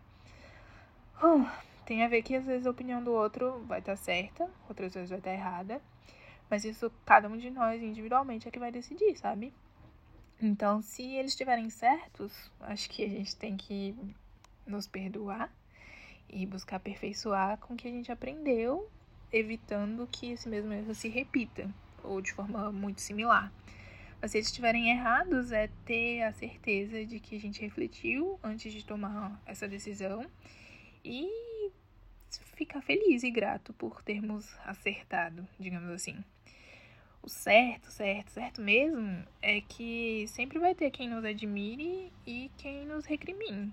Uh, 1.22 1.48
tem 1.86 2.04
a 2.04 2.08
ver 2.08 2.22
que 2.22 2.36
às 2.36 2.44
vezes 2.44 2.66
a 2.66 2.70
opinião 2.70 3.02
do 3.02 3.12
outro 3.12 3.64
vai 3.66 3.78
estar 3.78 3.92
tá 3.92 3.96
certa, 3.96 4.50
outras 4.68 4.92
vezes 4.92 5.08
vai 5.08 5.18
estar 5.18 5.30
tá 5.30 5.36
errada, 5.36 5.82
mas 6.50 6.66
isso 6.66 6.92
cada 7.06 7.28
um 7.28 7.36
de 7.38 7.50
nós 7.50 7.82
individualmente 7.82 8.46
é 8.46 8.50
que 8.50 8.58
vai 8.58 8.70
decidir, 8.70 9.16
sabe? 9.16 9.54
Então, 10.40 10.82
se 10.82 11.02
eles 11.02 11.32
estiverem 11.32 11.70
certos, 11.70 12.50
acho 12.60 12.90
que 12.90 13.02
a 13.04 13.08
gente 13.08 13.34
tem 13.36 13.56
que 13.56 13.96
nos 14.66 14.86
perdoar 14.86 15.50
e 16.28 16.46
buscar 16.46 16.76
aperfeiçoar 16.76 17.58
com 17.58 17.74
o 17.74 17.76
que 17.76 17.88
a 17.88 17.90
gente 17.90 18.10
aprendeu, 18.10 18.90
evitando 19.32 20.08
que 20.10 20.32
esse 20.32 20.48
mesmo 20.48 20.72
erro 20.72 20.94
se 20.94 21.08
repita 21.08 21.68
ou 22.02 22.20
de 22.20 22.32
forma 22.32 22.70
muito 22.70 23.00
similar. 23.00 23.52
Mas 24.20 24.30
se 24.30 24.38
eles 24.38 24.48
estiverem 24.48 24.90
errados, 24.90 25.52
é 25.52 25.68
ter 25.84 26.22
a 26.22 26.32
certeza 26.32 27.04
de 27.04 27.20
que 27.20 27.36
a 27.36 27.40
gente 27.40 27.60
refletiu 27.60 28.38
antes 28.42 28.72
de 28.72 28.84
tomar 28.84 29.40
essa 29.44 29.68
decisão 29.68 30.24
e 31.04 31.28
ficar 32.54 32.80
feliz 32.80 33.22
e 33.22 33.30
grato 33.30 33.72
por 33.72 34.02
termos 34.02 34.56
acertado, 34.64 35.46
digamos 35.58 35.90
assim. 35.90 36.16
O 37.22 37.28
certo, 37.28 37.90
certo, 37.90 38.30
certo 38.30 38.60
mesmo 38.60 39.24
é 39.40 39.60
que 39.60 40.26
sempre 40.28 40.58
vai 40.58 40.74
ter 40.74 40.90
quem 40.90 41.08
nos 41.08 41.24
admire 41.24 42.12
e 42.26 42.50
quem 42.58 42.86
nos 42.86 43.06
recrimine. 43.06 43.72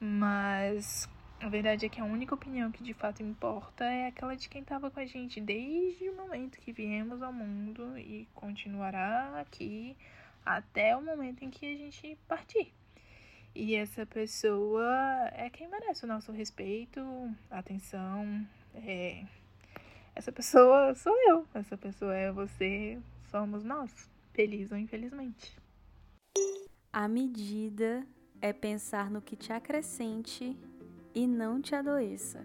Mas 0.00 1.08
a 1.40 1.48
verdade 1.48 1.86
é 1.86 1.88
que 1.88 2.00
a 2.00 2.04
única 2.04 2.34
opinião 2.34 2.70
que 2.70 2.82
de 2.82 2.92
fato 2.92 3.22
importa 3.22 3.84
é 3.84 4.08
aquela 4.08 4.36
de 4.36 4.48
quem 4.48 4.60
estava 4.60 4.90
com 4.90 5.00
a 5.00 5.06
gente 5.06 5.40
desde 5.40 6.08
o 6.10 6.14
momento 6.14 6.60
que 6.60 6.70
viemos 6.70 7.22
ao 7.22 7.32
mundo 7.32 7.96
e 7.98 8.28
continuará 8.34 9.40
aqui 9.40 9.96
até 10.44 10.94
o 10.94 11.02
momento 11.02 11.42
em 11.42 11.50
que 11.50 11.64
a 11.64 11.76
gente 11.76 12.18
partir. 12.28 12.74
E 13.54 13.74
essa 13.74 14.04
pessoa 14.04 14.84
é 15.32 15.48
quem 15.48 15.66
merece 15.66 16.04
o 16.04 16.08
nosso 16.08 16.30
respeito, 16.30 17.00
atenção. 17.50 18.46
É... 18.74 19.24
Essa 20.14 20.30
pessoa 20.30 20.94
sou 20.94 21.16
eu, 21.26 21.46
essa 21.54 21.76
pessoa 21.76 22.14
é 22.14 22.30
você, 22.30 23.00
somos 23.30 23.64
nós, 23.64 24.10
feliz 24.34 24.70
ou 24.70 24.76
infelizmente. 24.76 25.56
A 26.92 27.08
medida 27.08 28.06
é 28.42 28.52
pensar 28.52 29.10
no 29.10 29.22
que 29.22 29.36
te 29.36 29.52
acrescente 29.52 30.56
e 31.14 31.26
não 31.26 31.60
te 31.60 31.74
adoeça. 31.74 32.44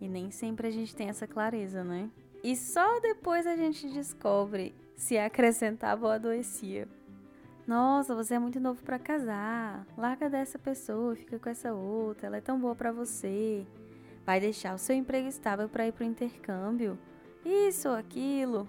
E 0.00 0.08
nem 0.08 0.30
sempre 0.30 0.68
a 0.68 0.70
gente 0.70 0.94
tem 0.94 1.08
essa 1.08 1.26
clareza, 1.26 1.84
né? 1.84 2.10
E 2.42 2.56
só 2.56 3.00
depois 3.00 3.46
a 3.46 3.56
gente 3.56 3.88
descobre 3.88 4.74
se 4.96 5.18
acrescentava 5.18 6.06
ou 6.06 6.12
adoecia. 6.12 6.88
Nossa, 7.66 8.14
você 8.14 8.34
é 8.34 8.38
muito 8.38 8.58
novo 8.58 8.82
para 8.82 8.98
casar. 8.98 9.86
Larga 9.96 10.28
dessa 10.28 10.58
pessoa, 10.58 11.14
fica 11.14 11.38
com 11.38 11.48
essa 11.48 11.72
outra. 11.72 12.26
Ela 12.26 12.38
é 12.38 12.40
tão 12.40 12.58
boa 12.58 12.74
para 12.74 12.90
você. 12.90 13.66
Vai 14.24 14.40
deixar 14.40 14.74
o 14.74 14.78
seu 14.78 14.96
emprego 14.96 15.28
estável 15.28 15.68
para 15.68 15.86
ir 15.86 15.92
pro 15.92 16.04
intercâmbio. 16.04 16.98
Isso, 17.44 17.88
aquilo. 17.88 18.68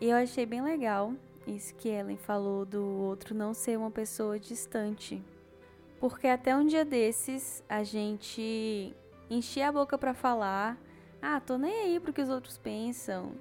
E 0.00 0.08
eu 0.08 0.16
achei 0.16 0.46
bem 0.46 0.62
legal 0.62 1.14
isso 1.46 1.74
que 1.74 1.88
Ellen 1.88 2.16
falou 2.16 2.64
do 2.64 2.82
outro 2.82 3.34
não 3.34 3.52
ser 3.52 3.78
uma 3.78 3.90
pessoa 3.90 4.38
distante, 4.38 5.22
porque 6.04 6.28
até 6.28 6.54
um 6.54 6.66
dia 6.66 6.84
desses 6.84 7.64
a 7.66 7.82
gente 7.82 8.94
enchia 9.30 9.70
a 9.70 9.72
boca 9.72 9.96
para 9.96 10.12
falar: 10.12 10.76
"Ah, 11.22 11.40
tô 11.40 11.56
nem 11.56 11.72
aí 11.72 11.98
pro 11.98 12.12
que 12.12 12.20
os 12.20 12.28
outros 12.28 12.58
pensam". 12.58 13.32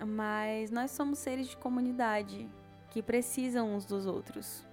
mas 0.00 0.70
nós 0.70 0.90
somos 0.92 1.18
seres 1.18 1.48
de 1.48 1.56
comunidade 1.58 2.48
que 2.88 3.02
precisam 3.02 3.74
uns 3.74 3.84
dos 3.84 4.06
outros. 4.06 4.64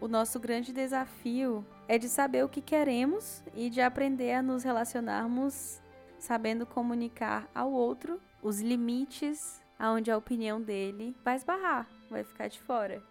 O 0.00 0.06
nosso 0.06 0.38
grande 0.38 0.72
desafio 0.72 1.66
é 1.88 1.98
de 1.98 2.08
saber 2.08 2.44
o 2.44 2.48
que 2.48 2.60
queremos 2.60 3.42
e 3.52 3.68
de 3.68 3.80
aprender 3.80 4.32
a 4.34 4.42
nos 4.42 4.62
relacionarmos 4.62 5.80
sabendo 6.20 6.64
comunicar 6.64 7.48
ao 7.52 7.72
outro 7.72 8.20
os 8.40 8.60
limites 8.60 9.60
aonde 9.76 10.08
a 10.08 10.16
opinião 10.16 10.62
dele 10.62 11.16
vai 11.24 11.34
esbarrar, 11.34 11.88
vai 12.08 12.22
ficar 12.22 12.46
de 12.46 12.60
fora. 12.60 13.09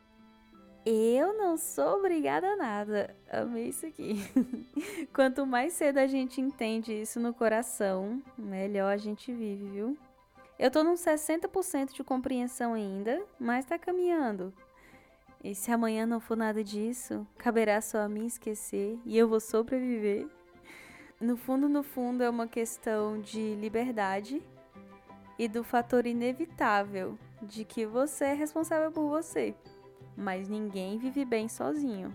Eu 0.92 1.38
não 1.38 1.56
sou 1.56 2.00
obrigada 2.00 2.48
a 2.48 2.56
nada. 2.56 3.16
Amei 3.32 3.68
isso 3.68 3.86
aqui. 3.86 4.16
Quanto 5.14 5.46
mais 5.46 5.74
cedo 5.74 6.00
a 6.00 6.08
gente 6.08 6.42
entende 6.42 6.92
isso 6.92 7.20
no 7.20 7.32
coração, 7.32 8.20
melhor 8.36 8.92
a 8.92 8.98
gente 8.98 9.32
vive, 9.32 9.66
viu? 9.70 9.98
Eu 10.58 10.72
tô 10.72 10.84
num 10.84 10.96
60% 10.96 11.94
de 11.94 12.04
compreensão 12.04 12.74
ainda, 12.74 13.22
mas 13.40 13.66
tá 13.66 13.78
caminhando. 13.78 14.52
E 15.44 15.54
se 15.54 15.72
amanhã 15.72 16.08
não 16.08 16.20
for 16.20 16.36
nada 16.36 16.64
disso, 16.64 17.24
caberá 17.38 17.80
só 17.82 18.00
a 18.00 18.10
mim 18.10 18.26
esquecer 18.26 18.98
e 19.06 19.16
eu 19.16 19.28
vou 19.28 19.40
sobreviver. 19.40 20.26
No 21.22 21.38
fundo, 21.38 21.70
no 21.70 21.84
fundo, 21.84 22.24
é 22.24 22.30
uma 22.32 22.48
questão 22.48 23.22
de 23.22 23.54
liberdade 23.54 24.42
e 25.38 25.48
do 25.48 25.64
fator 25.64 26.08
inevitável 26.08 27.16
de 27.44 27.64
que 27.64 27.86
você 27.86 28.26
é 28.26 28.34
responsável 28.34 28.92
por 28.92 29.08
você. 29.08 29.54
Mas 30.20 30.50
ninguém 30.50 31.00
vive 31.00 31.24
bem 31.24 31.48
sozinho. 31.48 32.14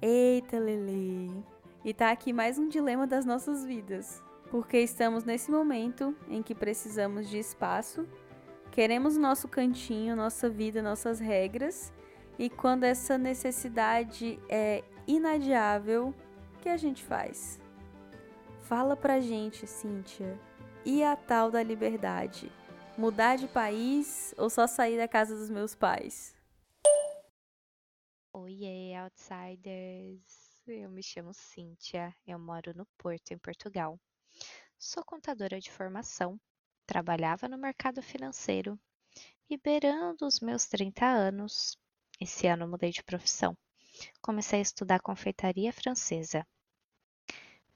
Eita, 0.00 0.58
Lele! 0.58 1.44
E 1.84 1.92
tá 1.92 2.10
aqui 2.10 2.32
mais 2.32 2.58
um 2.58 2.68
dilema 2.68 3.06
das 3.06 3.26
nossas 3.26 3.64
vidas 3.64 4.24
porque 4.50 4.78
estamos 4.78 5.24
nesse 5.24 5.50
momento 5.50 6.14
em 6.28 6.42
que 6.42 6.54
precisamos 6.54 7.28
de 7.28 7.38
espaço, 7.38 8.06
queremos 8.70 9.16
nosso 9.16 9.48
cantinho, 9.48 10.16
nossa 10.16 10.48
vida, 10.48 10.82
nossas 10.82 11.18
regras, 11.18 11.92
e 12.38 12.50
quando 12.50 12.84
essa 12.84 13.16
necessidade 13.16 14.38
é 14.48 14.84
inadiável, 15.06 16.14
o 16.54 16.58
que 16.60 16.68
a 16.68 16.76
gente 16.76 17.02
faz? 17.02 17.60
Fala 18.62 18.96
pra 18.96 19.20
gente, 19.20 19.66
Cíntia. 19.66 20.38
E 20.84 21.02
a 21.02 21.16
tal 21.16 21.50
da 21.50 21.62
liberdade? 21.62 22.50
Mudar 22.96 23.36
de 23.36 23.46
país 23.46 24.34
ou 24.36 24.50
só 24.50 24.66
sair 24.66 24.96
da 24.96 25.08
casa 25.08 25.34
dos 25.34 25.50
meus 25.50 25.74
pais? 25.74 26.35
Oiê, 28.38 28.94
outsiders! 28.94 30.60
Eu 30.66 30.90
me 30.90 31.02
chamo 31.02 31.32
Cíntia, 31.32 32.14
eu 32.26 32.38
moro 32.38 32.76
no 32.76 32.84
Porto, 32.98 33.30
em 33.30 33.38
Portugal. 33.38 33.98
Sou 34.78 35.02
contadora 35.02 35.58
de 35.58 35.70
formação, 35.70 36.38
trabalhava 36.84 37.48
no 37.48 37.56
mercado 37.56 38.02
financeiro 38.02 38.78
e 39.48 39.56
beirando 39.56 40.26
os 40.26 40.40
meus 40.40 40.66
30 40.66 41.06
anos, 41.06 41.78
esse 42.20 42.46
ano 42.46 42.68
mudei 42.68 42.90
de 42.90 43.02
profissão. 43.02 43.56
Comecei 44.20 44.58
a 44.58 44.62
estudar 44.62 45.00
confeitaria 45.00 45.72
francesa. 45.72 46.46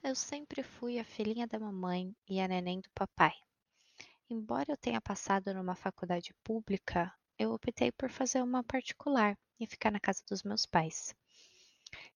Eu 0.03 0.13
sempre 0.13 0.61
fui 0.61 0.99
a 0.99 1.03
filhinha 1.03 1.47
da 1.47 1.59
mamãe 1.59 2.15
e 2.29 2.39
a 2.39 2.47
neném 2.47 2.81
do 2.81 2.89
papai. 2.91 3.33
Embora 4.29 4.73
eu 4.73 4.77
tenha 4.77 5.01
passado 5.01 5.55
numa 5.55 5.73
faculdade 5.73 6.35
pública, 6.43 7.11
eu 7.35 7.51
optei 7.51 7.91
por 7.91 8.11
fazer 8.11 8.43
uma 8.43 8.63
particular 8.63 9.35
e 9.61 9.67
ficar 9.67 9.91
na 9.91 9.99
casa 9.99 10.23
dos 10.27 10.43
meus 10.43 10.65
pais. 10.65 11.15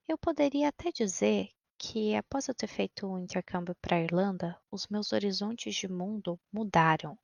Eu 0.07 0.17
poderia 0.17 0.69
até 0.69 0.91
dizer 0.91 1.49
que 1.77 2.15
após 2.15 2.47
eu 2.47 2.55
ter 2.55 2.67
feito 2.67 3.05
um 3.05 3.19
intercâmbio 3.19 3.75
para 3.81 3.97
a 3.97 4.01
Irlanda, 4.01 4.59
os 4.71 4.87
meus 4.87 5.13
horizontes 5.13 5.75
de 5.75 5.87
mundo 5.87 6.39
mudaram 6.51 7.17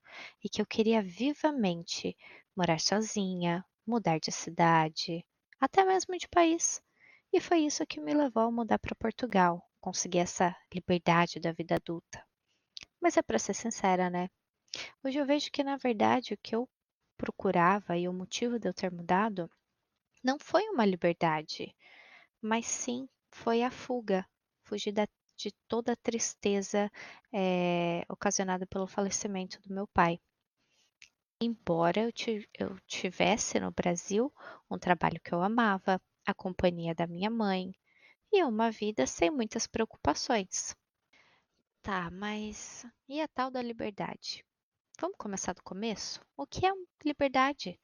e 0.43 0.47
que 0.49 0.62
eu 0.62 0.65
queria 0.65 1.01
vivamente 1.01 2.15
morar 2.55 2.79
sozinha, 2.79 3.65
mudar 3.86 4.19
de 4.19 4.31
cidade, 4.31 5.25
até 5.60 5.84
mesmo 5.84 6.17
de 6.17 6.27
país. 6.27 6.81
E 7.34 7.39
foi 7.39 7.60
isso 7.60 7.86
que 7.88 7.99
me 7.99 8.13
levou 8.13 8.43
a 8.43 8.51
mudar 8.51 8.77
para 8.77 8.95
Portugal, 8.95 9.65
conseguir 9.79 10.19
essa 10.19 10.55
liberdade 10.73 11.39
da 11.39 11.51
vida 11.51 11.75
adulta. 11.75 12.23
Mas 13.01 13.17
é 13.17 13.21
para 13.21 13.39
ser 13.39 13.55
sincera, 13.55 14.10
né? 14.10 14.29
Hoje 15.03 15.17
eu 15.17 15.25
vejo 15.25 15.49
que 15.51 15.63
na 15.63 15.77
verdade 15.77 16.34
o 16.34 16.38
que 16.38 16.55
eu 16.55 16.69
procurava 17.17 17.97
e 17.97 18.07
o 18.07 18.13
motivo 18.13 18.60
de 18.60 18.67
eu 18.67 18.73
ter 18.73 18.91
mudado 18.91 19.49
não 20.23 20.38
foi 20.39 20.63
uma 20.69 20.86
liberdade, 20.86 21.75
mas 22.41 22.65
sim 22.65 23.07
foi 23.31 23.63
a 23.63 23.71
fuga 23.71 24.25
fugir 24.63 24.91
da, 24.91 25.07
de 25.36 25.51
toda 25.67 25.93
a 25.93 25.97
tristeza 25.97 26.89
é, 27.34 28.05
ocasionada 28.10 28.65
pelo 28.65 28.88
falecimento 28.88 29.62
do 29.62 29.73
meu 29.73 29.88
pai. 29.88 30.19
Embora 31.41 32.01
eu, 32.01 32.12
eu 32.57 32.79
tivesse 32.88 33.60
no 33.60 33.71
Brasil 33.71 34.31
um 34.69 34.77
trabalho 34.77 35.19
que 35.19 35.34
eu 35.34 35.41
amava, 35.41 35.99
a 36.25 36.34
companhia 36.34 36.93
da 36.93 37.07
minha 37.07 37.29
mãe 37.29 37.73
e 38.31 38.43
uma 38.43 38.71
vida 38.71 39.05
sem 39.07 39.29
muitas 39.29 39.67
preocupações. 39.67 40.75
Tá, 41.81 42.10
mas 42.12 42.86
e 43.10 43.19
a 43.19 43.27
tal 43.27 43.49
da 43.49 43.62
liberdade? 43.62 44.45
Vamos 44.99 45.17
começar 45.17 45.53
do 45.53 45.63
começo? 45.63 46.21
O 46.38 46.45
que 46.45 46.65
é 46.65 46.71
liberdade? 47.03 47.79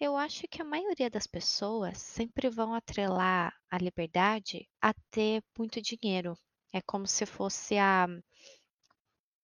Eu 0.00 0.16
acho 0.16 0.48
que 0.48 0.60
a 0.60 0.64
maioria 0.64 1.08
das 1.08 1.26
pessoas 1.26 1.98
sempre 1.98 2.48
vão 2.48 2.74
atrelar 2.74 3.54
a 3.70 3.78
liberdade 3.78 4.68
a 4.80 4.92
ter 5.10 5.42
muito 5.56 5.80
dinheiro. 5.80 6.36
É 6.72 6.82
como 6.82 7.06
se 7.06 7.24
fosse 7.24 7.78
a 7.78 8.08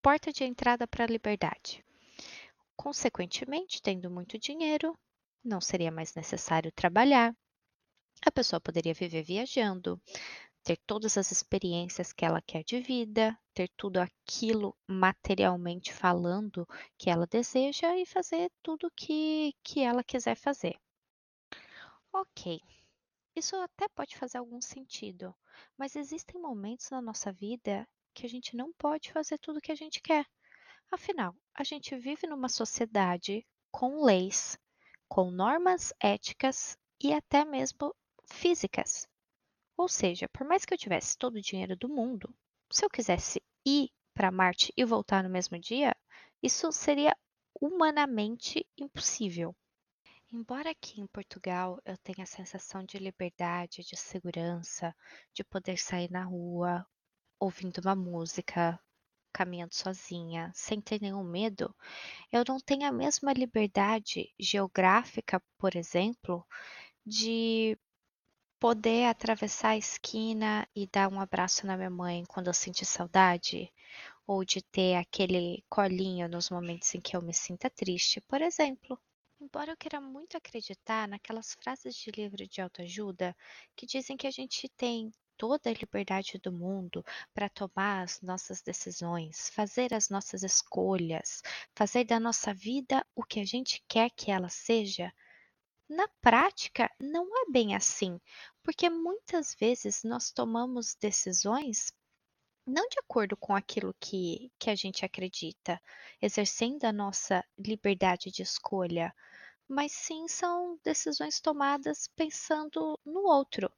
porta 0.02 0.32
de 0.32 0.42
entrada 0.42 0.88
para 0.88 1.04
a 1.04 1.06
liberdade. 1.06 1.84
Consequentemente, 2.76 3.80
tendo 3.80 4.10
muito 4.10 4.38
dinheiro, 4.38 4.98
não 5.44 5.60
seria 5.60 5.92
mais 5.92 6.14
necessário 6.14 6.72
trabalhar. 6.72 7.32
A 8.26 8.32
pessoa 8.32 8.60
poderia 8.60 8.92
viver 8.92 9.22
viajando, 9.22 10.00
ter 10.62 10.76
todas 10.86 11.16
as 11.16 11.30
experiências 11.32 12.12
que 12.12 12.24
ela 12.24 12.42
quer 12.42 12.62
de 12.62 12.80
vida, 12.80 13.38
ter 13.54 13.68
tudo 13.76 13.98
aquilo 13.98 14.76
materialmente 14.86 15.92
falando 15.92 16.66
que 16.98 17.10
ela 17.10 17.26
deseja 17.26 17.96
e 17.96 18.06
fazer 18.06 18.50
tudo 18.62 18.92
que, 18.94 19.54
que 19.62 19.80
ela 19.80 20.04
quiser 20.04 20.36
fazer. 20.36 20.78
Ok, 22.12 22.60
isso 23.34 23.56
até 23.56 23.88
pode 23.88 24.16
fazer 24.16 24.38
algum 24.38 24.60
sentido, 24.60 25.34
mas 25.78 25.96
existem 25.96 26.40
momentos 26.40 26.90
na 26.90 27.00
nossa 27.00 27.32
vida 27.32 27.88
que 28.12 28.26
a 28.26 28.28
gente 28.28 28.56
não 28.56 28.72
pode 28.72 29.12
fazer 29.12 29.38
tudo 29.38 29.58
o 29.58 29.60
que 29.60 29.72
a 29.72 29.76
gente 29.76 30.00
quer. 30.00 30.26
Afinal, 30.90 31.34
a 31.54 31.62
gente 31.62 31.96
vive 31.96 32.26
numa 32.26 32.48
sociedade 32.48 33.46
com 33.70 34.04
leis, 34.04 34.58
com 35.08 35.30
normas 35.30 35.92
éticas 36.00 36.76
e 37.00 37.12
até 37.12 37.44
mesmo 37.44 37.94
físicas. 38.26 39.08
Ou 39.80 39.88
seja, 39.88 40.28
por 40.28 40.46
mais 40.46 40.66
que 40.66 40.74
eu 40.74 40.78
tivesse 40.78 41.16
todo 41.16 41.36
o 41.36 41.40
dinheiro 41.40 41.74
do 41.74 41.88
mundo, 41.88 42.28
se 42.70 42.84
eu 42.84 42.90
quisesse 42.90 43.42
ir 43.64 43.88
para 44.12 44.30
Marte 44.30 44.70
e 44.76 44.84
voltar 44.84 45.24
no 45.24 45.30
mesmo 45.30 45.58
dia, 45.58 45.96
isso 46.42 46.70
seria 46.70 47.16
humanamente 47.58 48.68
impossível. 48.76 49.56
Embora 50.30 50.68
aqui 50.70 51.00
em 51.00 51.06
Portugal 51.06 51.80
eu 51.82 51.96
tenha 51.96 52.24
a 52.24 52.26
sensação 52.26 52.84
de 52.84 52.98
liberdade, 52.98 53.82
de 53.82 53.96
segurança, 53.96 54.94
de 55.32 55.42
poder 55.42 55.78
sair 55.78 56.10
na 56.10 56.24
rua, 56.24 56.86
ouvindo 57.38 57.78
uma 57.78 57.96
música, 57.96 58.78
caminhando 59.32 59.74
sozinha, 59.74 60.52
sem 60.54 60.78
ter 60.78 61.00
nenhum 61.00 61.24
medo, 61.24 61.74
eu 62.30 62.44
não 62.46 62.60
tenho 62.60 62.86
a 62.86 62.92
mesma 62.92 63.32
liberdade 63.32 64.30
geográfica, 64.38 65.42
por 65.56 65.74
exemplo, 65.74 66.46
de 67.06 67.78
poder 68.60 69.06
atravessar 69.06 69.70
a 69.70 69.78
esquina 69.78 70.68
e 70.76 70.86
dar 70.86 71.10
um 71.10 71.18
abraço 71.18 71.66
na 71.66 71.78
minha 71.78 71.88
mãe 71.88 72.26
quando 72.26 72.48
eu 72.48 72.54
sentir 72.54 72.84
saudade, 72.84 73.72
ou 74.26 74.44
de 74.44 74.60
ter 74.60 74.96
aquele 74.96 75.64
colinho 75.68 76.28
nos 76.28 76.50
momentos 76.50 76.94
em 76.94 77.00
que 77.00 77.16
eu 77.16 77.22
me 77.22 77.32
sinta 77.32 77.70
triste, 77.70 78.20
por 78.20 78.42
exemplo. 78.42 79.00
Embora 79.40 79.72
eu 79.72 79.76
queira 79.78 79.98
muito 79.98 80.36
acreditar 80.36 81.08
naquelas 81.08 81.54
frases 81.54 81.96
de 81.96 82.10
livro 82.10 82.46
de 82.46 82.60
autoajuda 82.60 83.34
que 83.74 83.86
dizem 83.86 84.14
que 84.14 84.26
a 84.26 84.30
gente 84.30 84.68
tem 84.76 85.10
toda 85.38 85.70
a 85.70 85.72
liberdade 85.72 86.38
do 86.38 86.52
mundo 86.52 87.02
para 87.32 87.48
tomar 87.48 88.02
as 88.02 88.20
nossas 88.20 88.60
decisões, 88.60 89.48
fazer 89.54 89.94
as 89.94 90.10
nossas 90.10 90.42
escolhas, 90.42 91.40
fazer 91.74 92.04
da 92.04 92.20
nossa 92.20 92.52
vida 92.52 93.06
o 93.14 93.24
que 93.24 93.40
a 93.40 93.46
gente 93.46 93.82
quer 93.88 94.10
que 94.10 94.30
ela 94.30 94.50
seja, 94.50 95.10
na 95.90 96.06
prática, 96.22 96.88
não 97.00 97.26
é 97.42 97.50
bem 97.50 97.74
assim, 97.74 98.20
porque 98.62 98.88
muitas 98.88 99.54
vezes 99.56 100.04
nós 100.04 100.30
tomamos 100.30 100.94
decisões 100.94 101.92
não 102.64 102.88
de 102.88 103.00
acordo 103.00 103.36
com 103.36 103.54
aquilo 103.56 103.92
que, 103.98 104.52
que 104.56 104.70
a 104.70 104.76
gente 104.76 105.04
acredita, 105.04 105.82
exercendo 106.22 106.84
a 106.84 106.92
nossa 106.92 107.44
liberdade 107.58 108.30
de 108.30 108.42
escolha, 108.42 109.12
mas 109.68 109.90
sim 109.90 110.28
são 110.28 110.78
decisões 110.84 111.40
tomadas 111.40 112.08
pensando 112.14 112.96
no 113.04 113.26
outro 113.26 113.68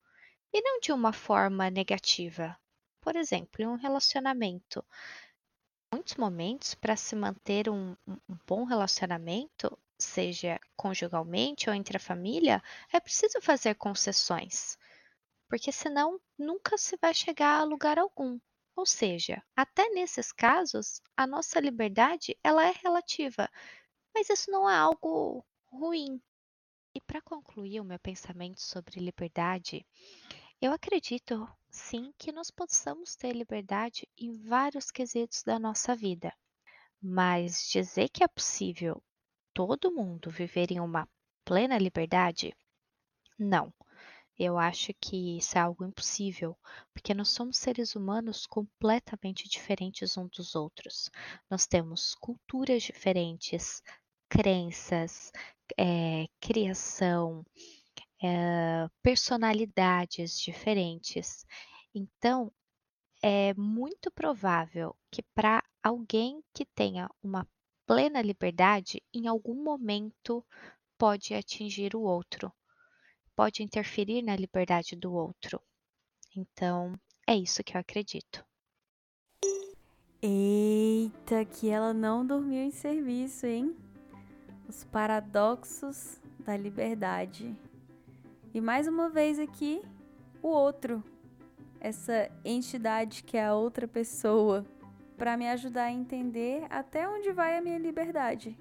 e 0.52 0.60
não 0.60 0.80
de 0.80 0.92
uma 0.92 1.14
forma 1.14 1.70
negativa. 1.70 2.58
Por 3.00 3.16
exemplo, 3.16 3.62
em 3.62 3.66
um 3.66 3.76
relacionamento, 3.76 4.84
muitos 5.90 6.16
momentos, 6.16 6.74
para 6.74 6.94
se 6.94 7.16
manter 7.16 7.70
um, 7.70 7.96
um 8.06 8.38
bom 8.46 8.64
relacionamento, 8.64 9.78
seja 10.02 10.60
conjugalmente 10.76 11.68
ou 11.68 11.74
entre 11.74 11.96
a 11.96 12.00
família, 12.00 12.62
é 12.92 13.00
preciso 13.00 13.40
fazer 13.40 13.74
concessões, 13.76 14.76
porque 15.48 15.72
senão 15.72 16.20
nunca 16.38 16.76
se 16.76 16.96
vai 17.00 17.14
chegar 17.14 17.60
a 17.60 17.64
lugar 17.64 17.98
algum. 17.98 18.38
Ou 18.74 18.86
seja, 18.86 19.42
até 19.54 19.88
nesses 19.90 20.32
casos, 20.32 21.00
a 21.16 21.26
nossa 21.26 21.60
liberdade 21.60 22.38
ela 22.42 22.66
é 22.66 22.72
relativa, 22.82 23.48
mas 24.14 24.30
isso 24.30 24.50
não 24.50 24.68
é 24.68 24.74
algo 24.74 25.44
ruim. 25.70 26.20
E 26.94 27.00
para 27.00 27.22
concluir 27.22 27.80
o 27.80 27.84
meu 27.84 27.98
pensamento 27.98 28.60
sobre 28.60 29.00
liberdade, 29.00 29.86
eu 30.60 30.72
acredito 30.72 31.48
sim 31.70 32.12
que 32.18 32.32
nós 32.32 32.50
possamos 32.50 33.16
ter 33.16 33.32
liberdade 33.32 34.08
em 34.16 34.32
vários 34.32 34.90
quesitos 34.90 35.42
da 35.42 35.58
nossa 35.58 35.96
vida. 35.96 36.32
Mas 37.00 37.68
dizer 37.68 38.08
que 38.08 38.22
é 38.22 38.28
possível 38.28 39.02
todo 39.54 39.92
mundo 39.92 40.30
viver 40.30 40.70
em 40.70 40.80
uma 40.80 41.08
plena 41.44 41.78
liberdade? 41.78 42.54
Não. 43.38 43.72
Eu 44.38 44.58
acho 44.58 44.92
que 44.94 45.36
isso 45.38 45.58
é 45.58 45.60
algo 45.60 45.84
impossível, 45.84 46.56
porque 46.92 47.12
nós 47.14 47.28
somos 47.28 47.58
seres 47.58 47.94
humanos 47.94 48.46
completamente 48.46 49.48
diferentes 49.48 50.16
uns 50.16 50.30
dos 50.30 50.54
outros. 50.54 51.10
Nós 51.50 51.66
temos 51.66 52.14
culturas 52.14 52.82
diferentes, 52.82 53.82
crenças, 54.28 55.30
é, 55.78 56.26
criação, 56.40 57.44
é, 58.22 58.88
personalidades 59.02 60.40
diferentes. 60.40 61.44
Então, 61.94 62.50
é 63.22 63.54
muito 63.54 64.10
provável 64.10 64.96
que 65.10 65.22
para 65.34 65.62
alguém 65.82 66.42
que 66.54 66.64
tenha 66.64 67.08
uma 67.22 67.46
plena 67.86 68.22
liberdade, 68.22 69.02
em 69.12 69.26
algum 69.26 69.62
momento 69.62 70.44
pode 70.96 71.34
atingir 71.34 71.96
o 71.96 72.02
outro, 72.02 72.52
pode 73.34 73.62
interferir 73.62 74.22
na 74.22 74.36
liberdade 74.36 74.94
do 74.94 75.12
outro. 75.12 75.60
Então, 76.36 76.98
é 77.26 77.34
isso 77.34 77.62
que 77.64 77.76
eu 77.76 77.80
acredito. 77.80 78.44
Eita, 80.22 81.44
que 81.44 81.68
ela 81.68 81.92
não 81.92 82.24
dormiu 82.24 82.62
em 82.62 82.70
serviço, 82.70 83.44
hein? 83.44 83.76
Os 84.68 84.84
paradoxos 84.84 86.20
da 86.38 86.56
liberdade. 86.56 87.56
E 88.54 88.60
mais 88.60 88.86
uma 88.86 89.10
vez 89.10 89.38
aqui, 89.38 89.82
o 90.40 90.48
outro. 90.48 91.02
Essa 91.80 92.30
entidade 92.44 93.24
que 93.24 93.36
é 93.36 93.46
a 93.46 93.54
outra 93.54 93.88
pessoa, 93.88 94.64
para 95.22 95.36
me 95.36 95.48
ajudar 95.50 95.84
a 95.84 95.92
entender 95.92 96.66
até 96.68 97.08
onde 97.08 97.30
vai 97.30 97.56
a 97.56 97.62
minha 97.62 97.78
liberdade. 97.78 98.58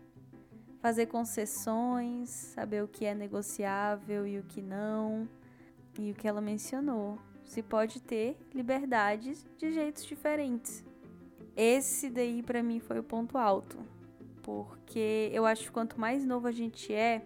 Fazer 0.79 1.07
concessões, 1.07 2.29
saber 2.29 2.83
o 2.83 2.87
que 2.87 3.03
é 3.03 3.15
negociável 3.15 4.27
e 4.27 4.37
o 4.37 4.43
que 4.43 4.61
não. 4.61 5.27
E 5.97 6.11
o 6.11 6.13
que 6.13 6.27
ela 6.27 6.39
mencionou. 6.39 7.17
Se 7.43 7.63
pode 7.63 7.99
ter 7.99 8.37
liberdades 8.53 9.43
de 9.57 9.71
jeitos 9.71 10.05
diferentes. 10.05 10.85
Esse 11.57 12.11
daí 12.11 12.43
para 12.43 12.61
mim 12.61 12.79
foi 12.79 12.99
o 12.99 13.03
ponto 13.03 13.39
alto 13.39 13.79
porque 14.43 15.31
eu 15.33 15.47
acho 15.47 15.63
que 15.63 15.71
quanto 15.71 15.99
mais 15.99 16.23
novo 16.23 16.47
a 16.47 16.51
gente 16.51 16.93
é, 16.93 17.25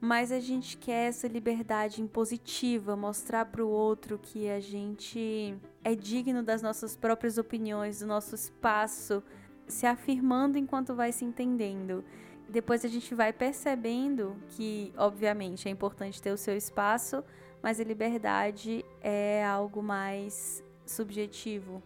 mais 0.00 0.30
a 0.30 0.40
gente 0.40 0.76
quer 0.76 1.08
essa 1.08 1.26
liberdade 1.26 2.02
impositiva, 2.02 2.94
mostrar 2.96 3.46
para 3.46 3.64
o 3.64 3.68
outro 3.68 4.18
que 4.18 4.48
a 4.48 4.60
gente 4.60 5.56
é 5.82 5.94
digno 5.94 6.42
das 6.42 6.62
nossas 6.62 6.94
próprias 6.94 7.38
opiniões, 7.38 8.00
do 8.00 8.06
nosso 8.06 8.34
espaço, 8.34 9.22
se 9.66 9.86
afirmando 9.86 10.58
enquanto 10.58 10.94
vai 10.94 11.12
se 11.12 11.24
entendendo. 11.24 12.04
Depois 12.48 12.84
a 12.84 12.88
gente 12.88 13.14
vai 13.14 13.32
percebendo 13.32 14.36
que, 14.50 14.92
obviamente, 14.96 15.66
é 15.66 15.70
importante 15.70 16.22
ter 16.22 16.30
o 16.30 16.36
seu 16.36 16.56
espaço, 16.56 17.24
mas 17.62 17.80
a 17.80 17.84
liberdade 17.84 18.84
é 19.00 19.44
algo 19.44 19.82
mais 19.82 20.62
subjetivo. 20.84 21.82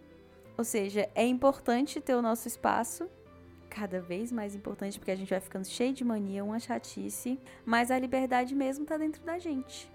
Ou 0.58 0.64
seja, 0.64 1.08
é 1.14 1.24
importante 1.24 2.00
ter 2.00 2.14
o 2.14 2.20
nosso 2.20 2.46
espaço, 2.46 3.08
cada 3.70 4.00
vez 4.00 4.32
mais 4.32 4.54
importante 4.54 4.98
porque 4.98 5.12
a 5.12 5.16
gente 5.16 5.30
vai 5.30 5.40
ficando 5.40 5.64
cheio 5.64 5.94
de 5.94 6.04
mania, 6.04 6.44
uma 6.44 6.58
chatice, 6.58 7.40
mas 7.64 7.90
a 7.90 7.98
liberdade 7.98 8.54
mesmo 8.54 8.84
tá 8.84 8.98
dentro 8.98 9.22
da 9.24 9.38
gente. 9.38 9.90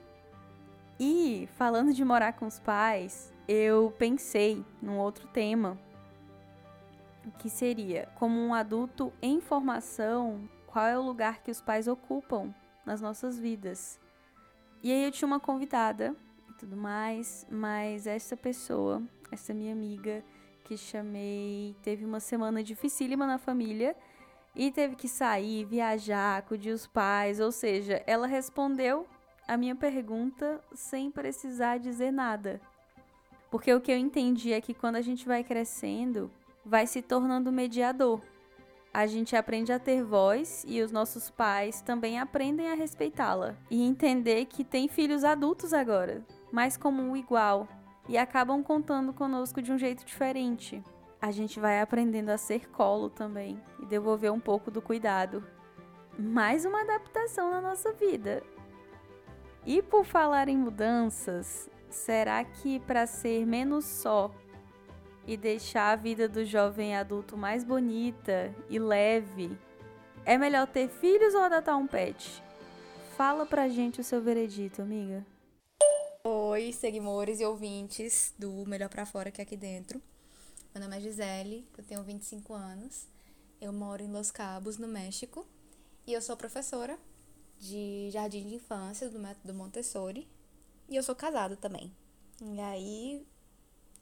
E 1.00 1.48
falando 1.58 1.94
de 1.94 2.04
morar 2.06 2.34
com 2.34 2.48
os 2.48 2.58
pais, 2.58 3.34
eu 3.48 3.94
pensei 4.00 4.66
num 4.82 4.98
outro 4.98 5.28
tema, 5.28 5.78
que 7.40 7.50
seria 7.50 8.08
como 8.16 8.40
um 8.40 8.54
adulto 8.54 9.12
em 9.22 9.42
formação, 9.42 10.50
qual 10.66 10.86
é 10.86 10.98
o 10.98 11.02
lugar 11.02 11.44
que 11.44 11.52
os 11.52 11.60
pais 11.60 11.88
ocupam 11.88 12.54
nas 12.86 13.02
nossas 13.02 13.38
vidas. 13.38 14.00
E 14.82 14.92
aí 14.92 15.04
eu 15.04 15.12
tinha 15.12 15.28
uma 15.28 15.40
convidada 15.40 16.16
e 16.50 16.54
tudo 16.54 16.78
mais, 16.78 17.46
mas 17.50 18.08
essa 18.08 18.38
pessoa, 18.38 19.02
essa 19.32 19.54
minha 19.54 19.74
amiga, 19.74 20.24
que 20.66 20.76
chamei, 20.76 21.76
teve 21.84 22.04
uma 22.04 22.20
semana 22.20 22.64
dificílima 22.64 23.28
na 23.28 23.38
família 23.38 23.96
e 24.56 24.72
teve 24.72 24.96
que 24.96 25.08
sair, 25.08 25.64
viajar, 25.64 26.38
acudir 26.38 26.72
os 26.72 26.88
pais, 26.88 27.40
ou 27.40 27.52
seja, 27.52 28.02
ela 28.08 28.26
respondeu 28.26 29.06
a 29.48 29.56
minha 29.56 29.76
pergunta 29.76 30.60
sem 30.74 31.12
precisar 31.12 31.78
dizer 31.78 32.12
nada. 32.12 32.60
Porque 33.52 33.72
o 33.72 33.80
que 33.80 33.92
eu 33.92 33.98
entendi 33.98 34.54
é 34.54 34.60
que 34.60 34.74
quando 34.74 34.96
a 34.96 35.02
gente 35.02 35.28
vai 35.28 35.44
crescendo, 35.44 36.32
vai 36.66 36.88
se 36.88 37.02
tornando 37.02 37.52
mediador. 37.52 38.20
A 38.92 39.06
gente 39.06 39.36
aprende 39.36 39.72
a 39.72 39.78
ter 39.78 40.04
voz 40.04 40.66
e 40.68 40.82
os 40.82 40.92
nossos 40.92 41.30
pais 41.30 41.82
também 41.82 42.18
aprendem 42.18 42.72
a 42.72 42.76
respeitá-la 42.76 43.56
e 43.70 43.84
entender 43.84 44.46
que 44.46 44.64
tem 44.64 44.88
filhos 44.88 45.24
adultos 45.24 45.74
agora, 45.74 46.26
mas 46.52 46.76
como 46.76 47.04
um 47.04 47.16
igual, 47.16 47.68
e 48.08 48.18
acabam 48.18 48.64
contando 48.64 49.14
conosco 49.14 49.62
de 49.62 49.72
um 49.72 49.78
jeito 49.78 50.06
diferente. 50.06 50.84
A 51.22 51.32
gente 51.32 51.60
vai 51.60 51.82
aprendendo 51.82 52.30
a 52.30 52.38
ser 52.38 52.70
colo 52.70 53.10
também 53.10 53.62
e 53.82 53.86
devolver 53.86 54.32
um 54.32 54.40
pouco 54.40 54.70
do 54.70 54.82
cuidado. 54.82 55.44
Mais 56.18 56.66
uma 56.66 56.82
adaptação 56.82 57.50
na 57.50 57.60
nossa 57.60 57.92
vida. 57.94 58.44
E 59.66 59.82
por 59.82 60.06
falar 60.06 60.48
em 60.48 60.58
mudanças, 60.58 61.70
será 61.90 62.44
que 62.44 62.80
para 62.82 63.08
ser 63.08 63.46
menos 63.46 63.86
só 63.86 64.32
e 65.26 65.36
deixar 65.36 65.92
a 65.92 65.96
vida 65.96 66.30
do 66.30 66.46
jovem 66.46 66.96
adulto 66.96 67.36
mais 67.36 67.64
bonita 67.64 68.54
e 68.70 68.78
leve, 68.78 69.58
é 70.24 70.38
melhor 70.38 70.68
ter 70.68 70.88
filhos 70.88 71.34
ou 71.34 71.42
adotar 71.42 71.78
um 71.78 71.88
pet? 71.88 72.44
Fala 73.18 73.46
pra 73.46 73.68
gente 73.68 74.00
o 74.00 74.04
seu 74.04 74.22
veredito, 74.22 74.82
amiga. 74.82 75.26
Oi, 76.28 76.74
seguidores 76.74 77.40
e 77.40 77.46
ouvintes 77.46 78.34
do 78.36 78.66
Melhor 78.66 78.90
para 78.90 79.06
Fora 79.06 79.30
que 79.30 79.40
é 79.40 79.44
aqui 79.44 79.56
dentro. 79.56 80.02
Meu 80.74 80.82
nome 80.82 80.98
é 80.98 81.00
Gisele, 81.00 81.68
eu 81.78 81.84
tenho 81.84 82.02
25 82.02 82.52
anos. 82.52 83.06
Eu 83.62 83.72
moro 83.72 84.02
em 84.02 84.12
Los 84.12 84.32
Cabos, 84.32 84.80
no 84.80 84.88
México, 84.88 85.46
e 86.08 86.14
eu 86.14 86.22
sou 86.24 86.36
professora 86.36 86.98
de 87.60 88.10
jardim 88.12 88.44
de 88.48 88.56
infância 88.56 89.08
do 89.08 89.20
método 89.20 89.54
Montessori, 89.54 90.28
e 90.90 90.96
eu 90.96 91.04
sou 91.04 91.14
casada 91.14 91.56
também. 91.56 91.96
E 92.42 92.60
aí, 92.60 93.24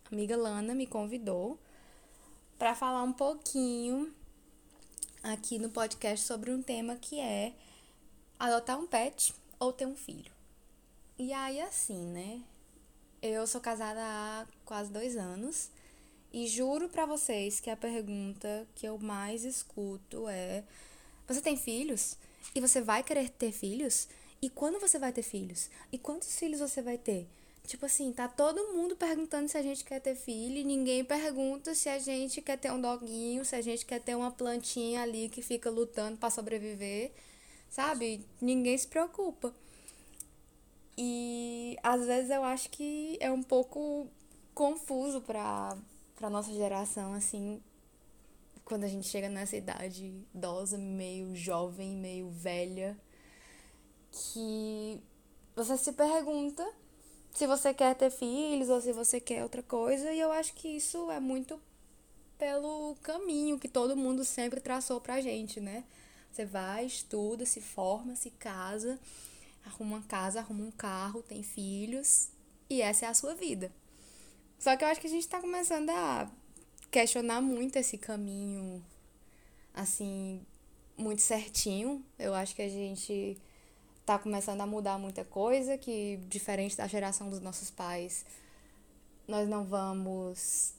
a 0.05 0.15
amiga 0.15 0.37
Lana 0.37 0.73
me 0.73 0.87
convidou 0.87 1.59
para 2.57 2.73
falar 2.73 3.03
um 3.03 3.11
pouquinho 3.11 4.15
aqui 5.21 5.59
no 5.59 5.69
podcast 5.69 6.25
sobre 6.25 6.51
um 6.51 6.63
tema 6.63 6.95
que 6.95 7.19
é 7.19 7.53
adotar 8.39 8.79
um 8.79 8.87
pet 8.87 9.35
ou 9.59 9.73
ter 9.73 9.85
um 9.85 9.95
filho. 9.97 10.32
E 11.17 11.31
aí, 11.31 11.61
assim, 11.61 12.05
né? 12.07 12.41
Eu 13.21 13.45
sou 13.45 13.61
casada 13.61 13.99
há 14.01 14.47
quase 14.65 14.91
dois 14.91 15.15
anos 15.15 15.69
e 16.31 16.47
juro 16.47 16.89
para 16.89 17.05
vocês 17.05 17.59
que 17.59 17.69
a 17.69 17.77
pergunta 17.77 18.67
que 18.73 18.87
eu 18.87 18.97
mais 18.97 19.45
escuto 19.45 20.27
é: 20.27 20.63
Você 21.27 21.39
tem 21.39 21.55
filhos? 21.55 22.17
E 22.55 22.59
você 22.59 22.81
vai 22.81 23.03
querer 23.03 23.29
ter 23.29 23.51
filhos? 23.51 24.07
E 24.41 24.49
quando 24.49 24.79
você 24.79 24.97
vai 24.97 25.13
ter 25.13 25.21
filhos? 25.21 25.69
E 25.91 25.99
quantos 25.99 26.35
filhos 26.37 26.59
você 26.59 26.81
vai 26.81 26.97
ter? 26.97 27.27
Tipo 27.67 27.85
assim, 27.85 28.11
tá 28.11 28.27
todo 28.27 28.73
mundo 28.73 28.95
perguntando 28.95 29.47
se 29.47 29.57
a 29.57 29.61
gente 29.61 29.85
quer 29.85 30.01
ter 30.01 30.15
filho 30.15 30.57
e 30.57 30.63
ninguém 30.63 31.05
pergunta 31.05 31.73
se 31.75 31.87
a 31.89 31.99
gente 31.99 32.41
quer 32.41 32.57
ter 32.57 32.71
um 32.71 32.81
doguinho, 32.81 33.45
se 33.45 33.55
a 33.55 33.61
gente 33.61 33.85
quer 33.85 34.01
ter 34.01 34.15
uma 34.15 34.31
plantinha 34.31 35.03
ali 35.03 35.29
que 35.29 35.41
fica 35.41 35.69
lutando 35.69 36.17
para 36.17 36.29
sobreviver, 36.29 37.11
sabe? 37.69 38.25
Ninguém 38.41 38.77
se 38.77 38.87
preocupa. 38.87 39.53
E 40.97 41.77
às 41.81 42.05
vezes 42.05 42.29
eu 42.29 42.43
acho 42.43 42.69
que 42.69 43.17
é 43.19 43.31
um 43.31 43.43
pouco 43.43 44.07
confuso 44.53 45.21
para 45.21 45.77
para 46.15 46.29
nossa 46.29 46.53
geração 46.53 47.13
assim, 47.13 47.61
quando 48.63 48.83
a 48.83 48.87
gente 48.87 49.07
chega 49.07 49.27
nessa 49.27 49.57
idade 49.57 50.25
idosa, 50.33 50.77
meio 50.77 51.35
jovem, 51.35 51.91
meio 51.97 52.29
velha, 52.29 52.97
que 54.11 55.01
você 55.55 55.77
se 55.77 55.91
pergunta 55.91 56.65
se 57.33 57.47
você 57.47 57.73
quer 57.73 57.95
ter 57.95 58.11
filhos 58.11 58.69
ou 58.69 58.79
se 58.79 58.93
você 58.93 59.19
quer 59.19 59.43
outra 59.43 59.63
coisa, 59.63 60.13
e 60.13 60.19
eu 60.19 60.31
acho 60.31 60.53
que 60.53 60.67
isso 60.67 61.09
é 61.11 61.19
muito 61.19 61.59
pelo 62.37 62.95
caminho 63.01 63.59
que 63.59 63.67
todo 63.67 63.97
mundo 63.97 64.23
sempre 64.23 64.59
traçou 64.59 65.01
pra 65.01 65.19
gente, 65.19 65.59
né? 65.59 65.83
Você 66.31 66.45
vai, 66.45 66.85
estuda, 66.85 67.45
se 67.45 67.59
forma, 67.59 68.15
se 68.15 68.29
casa, 68.31 68.99
arruma 69.65 69.97
uma 69.97 70.03
casa, 70.03 70.39
arruma 70.39 70.63
um 70.63 70.71
carro, 70.71 71.23
tem 71.23 71.43
filhos 71.43 72.29
e 72.69 72.81
essa 72.81 73.05
é 73.05 73.09
a 73.09 73.13
sua 73.13 73.35
vida. 73.35 73.71
Só 74.59 74.75
que 74.77 74.83
eu 74.83 74.87
acho 74.87 75.01
que 75.01 75.07
a 75.07 75.09
gente 75.09 75.27
tá 75.27 75.39
começando 75.39 75.89
a 75.89 76.29
questionar 76.89 77.41
muito 77.41 77.75
esse 77.77 77.97
caminho, 77.97 78.83
assim, 79.73 80.45
muito 80.97 81.21
certinho. 81.21 82.03
Eu 82.17 82.33
acho 82.33 82.55
que 82.55 82.61
a 82.61 82.69
gente 82.69 83.37
tá 84.05 84.17
começando 84.19 84.61
a 84.61 84.67
mudar 84.67 84.97
muita 84.97 85.23
coisa, 85.25 85.77
que 85.77 86.17
diferente 86.27 86.77
da 86.77 86.87
geração 86.87 87.29
dos 87.29 87.39
nossos 87.39 87.71
pais, 87.71 88.25
nós 89.27 89.47
não 89.47 89.63
vamos 89.63 90.73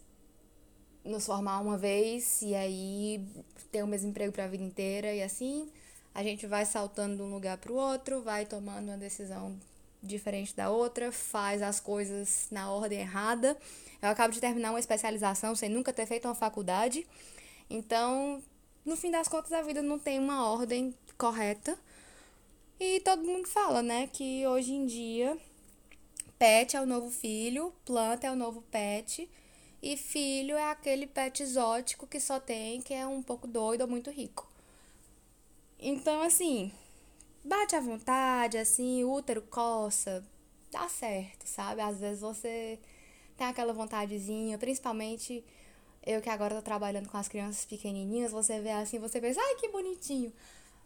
nos 1.05 1.27
formar 1.27 1.61
uma 1.61 1.77
vez 1.77 2.41
e 2.43 2.55
aí 2.55 3.27
ter 3.71 3.83
o 3.83 3.87
mesmo 3.87 4.09
emprego 4.09 4.33
para 4.33 4.45
a 4.45 4.49
vida 4.49 4.65
inteira 4.65 5.13
e 5.13 5.23
assim 5.23 5.71
a 6.15 6.23
gente 6.23 6.47
vai 6.47 6.65
saltando 6.65 7.17
de 7.17 7.23
um 7.23 7.33
lugar 7.33 7.59
para 7.59 7.73
o 7.73 7.75
outro, 7.75 8.23
vai 8.23 8.47
tomando 8.47 8.89
uma 8.89 8.97
decisão 8.97 9.59
diferente 10.01 10.55
da 10.55 10.71
outra, 10.71 11.11
faz 11.11 11.61
as 11.61 11.81
coisas 11.81 12.47
na 12.51 12.71
ordem 12.71 13.01
errada. 13.01 13.57
Eu 14.01 14.11
acabo 14.11 14.33
de 14.33 14.41
terminar 14.41 14.71
uma 14.71 14.79
especialização 14.79 15.57
sem 15.57 15.69
nunca 15.69 15.93
ter 15.93 16.07
feito 16.07 16.29
uma 16.29 16.35
faculdade. 16.35 17.07
Então, 17.69 18.43
no 18.85 18.97
fim 18.97 19.11
das 19.11 19.27
contas, 19.27 19.53
a 19.53 19.63
vida 19.63 19.83
não 19.83 19.99
tem 19.99 20.19
uma 20.19 20.49
ordem 20.49 20.95
correta. 21.19 21.77
E 22.79 23.01
todo 23.01 23.25
mundo 23.25 23.49
fala, 23.49 23.83
né, 23.83 24.09
que 24.13 24.47
hoje 24.47 24.73
em 24.73 24.87
dia 24.87 25.37
pet 26.39 26.77
é 26.77 26.81
o 26.81 26.87
novo 26.87 27.11
filho, 27.11 27.73
planta 27.85 28.27
é 28.27 28.31
o 28.31 28.37
novo 28.37 28.63
pet. 28.71 29.29
E 29.83 29.97
filho 29.97 30.57
é 30.57 30.71
aquele 30.71 31.07
pet 31.07 31.43
exótico 31.43 32.07
que 32.07 32.21
só 32.21 32.39
tem, 32.39 32.81
que 32.81 32.95
é 32.95 33.07
um 33.07 33.23
pouco 33.23 33.47
doido 33.47 33.83
ou 33.83 33.89
muito 33.89 34.11
rico. 34.11 34.54
Então, 35.87 36.23
assim, 36.23 36.73
bate 37.45 37.77
à 37.77 37.81
vontade, 37.81 38.57
assim, 38.57 39.05
útero 39.05 39.43
coça, 39.43 40.25
dá 40.73 40.89
certo, 40.89 41.47
sabe? 41.47 41.83
Às 41.83 42.01
vezes 42.01 42.23
você 42.23 42.79
tem 43.37 43.47
aquela 43.47 43.71
vontadezinha, 43.75 44.57
principalmente 44.57 45.45
eu 46.07 46.23
que 46.23 46.31
agora 46.31 46.55
tô 46.55 46.63
trabalhando 46.63 47.11
com 47.11 47.19
as 47.19 47.29
crianças 47.29 47.67
pequenininhas, 47.67 48.33
você 48.33 48.61
vê 48.61 48.71
assim, 48.71 48.99
você 48.99 49.21
pensa, 49.21 49.39
ai 49.39 49.57
que 49.57 49.69
bonitinho. 49.69 50.33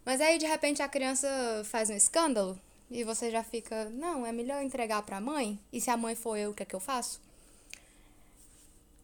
Mas 0.03 0.19
aí 0.19 0.37
de 0.37 0.45
repente 0.45 0.81
a 0.81 0.89
criança 0.89 1.29
faz 1.63 1.89
um 1.89 1.95
escândalo 1.95 2.59
e 2.91 3.05
você 3.05 3.31
já 3.31 3.41
fica, 3.41 3.85
não, 3.91 4.25
é 4.25 4.33
melhor 4.33 4.61
entregar 4.61 5.01
pra 5.03 5.21
mãe? 5.21 5.57
E 5.71 5.79
se 5.79 5.89
a 5.89 5.95
mãe 5.95 6.13
for 6.13 6.35
eu, 6.35 6.51
o 6.51 6.53
que 6.53 6.63
é 6.63 6.65
que 6.65 6.75
eu 6.75 6.79
faço? 6.81 7.21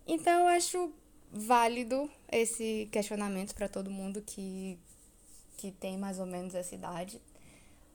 Então 0.06 0.42
eu 0.42 0.48
acho 0.48 0.92
válido 1.32 2.12
esse 2.30 2.90
questionamento 2.92 3.56
para 3.56 3.70
todo 3.70 3.90
mundo 3.90 4.22
que, 4.22 4.78
que 5.58 5.72
tem 5.72 5.98
mais 5.98 6.20
ou 6.20 6.26
menos 6.26 6.56
essa 6.56 6.76
idade. 6.76 7.22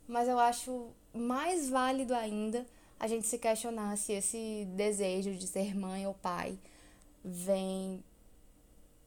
Mas 0.09 0.29
eu 0.29 0.39
acho 0.39 0.89
mais 1.15 1.69
válido 1.69 2.15
ainda 2.15 2.67
a 2.99 3.07
gente 3.07 3.27
se 3.27 3.39
questionar 3.39 3.97
se 3.97 4.13
esse 4.13 4.67
desejo 4.77 5.35
de 5.35 5.47
ser 5.47 5.75
mãe 5.75 6.07
ou 6.07 6.13
pai 6.13 6.59
vem 7.25 8.05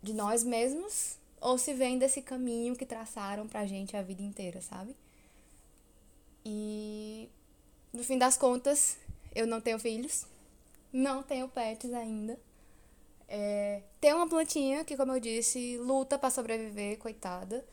de 0.01 0.13
nós 0.13 0.43
mesmos 0.43 1.17
ou 1.39 1.57
se 1.57 1.73
vem 1.73 1.99
desse 1.99 2.21
caminho 2.21 2.75
que 2.75 2.85
traçaram 2.85 3.47
pra 3.47 3.65
gente 3.65 3.95
a 3.95 4.01
vida 4.01 4.23
inteira, 4.23 4.61
sabe? 4.61 4.95
E 6.45 7.29
no 7.91 8.03
fim 8.03 8.17
das 8.17 8.35
contas, 8.35 8.97
eu 9.35 9.45
não 9.45 9.61
tenho 9.61 9.77
filhos, 9.77 10.25
não 10.91 11.21
tenho 11.21 11.47
pets 11.47 11.93
ainda. 11.93 12.39
É, 13.27 13.81
tem 13.99 14.13
uma 14.13 14.27
plantinha 14.27 14.83
que, 14.83 14.97
como 14.97 15.11
eu 15.11 15.19
disse, 15.19 15.77
luta 15.77 16.17
para 16.17 16.29
sobreviver, 16.29 16.97
coitada. 16.97 17.63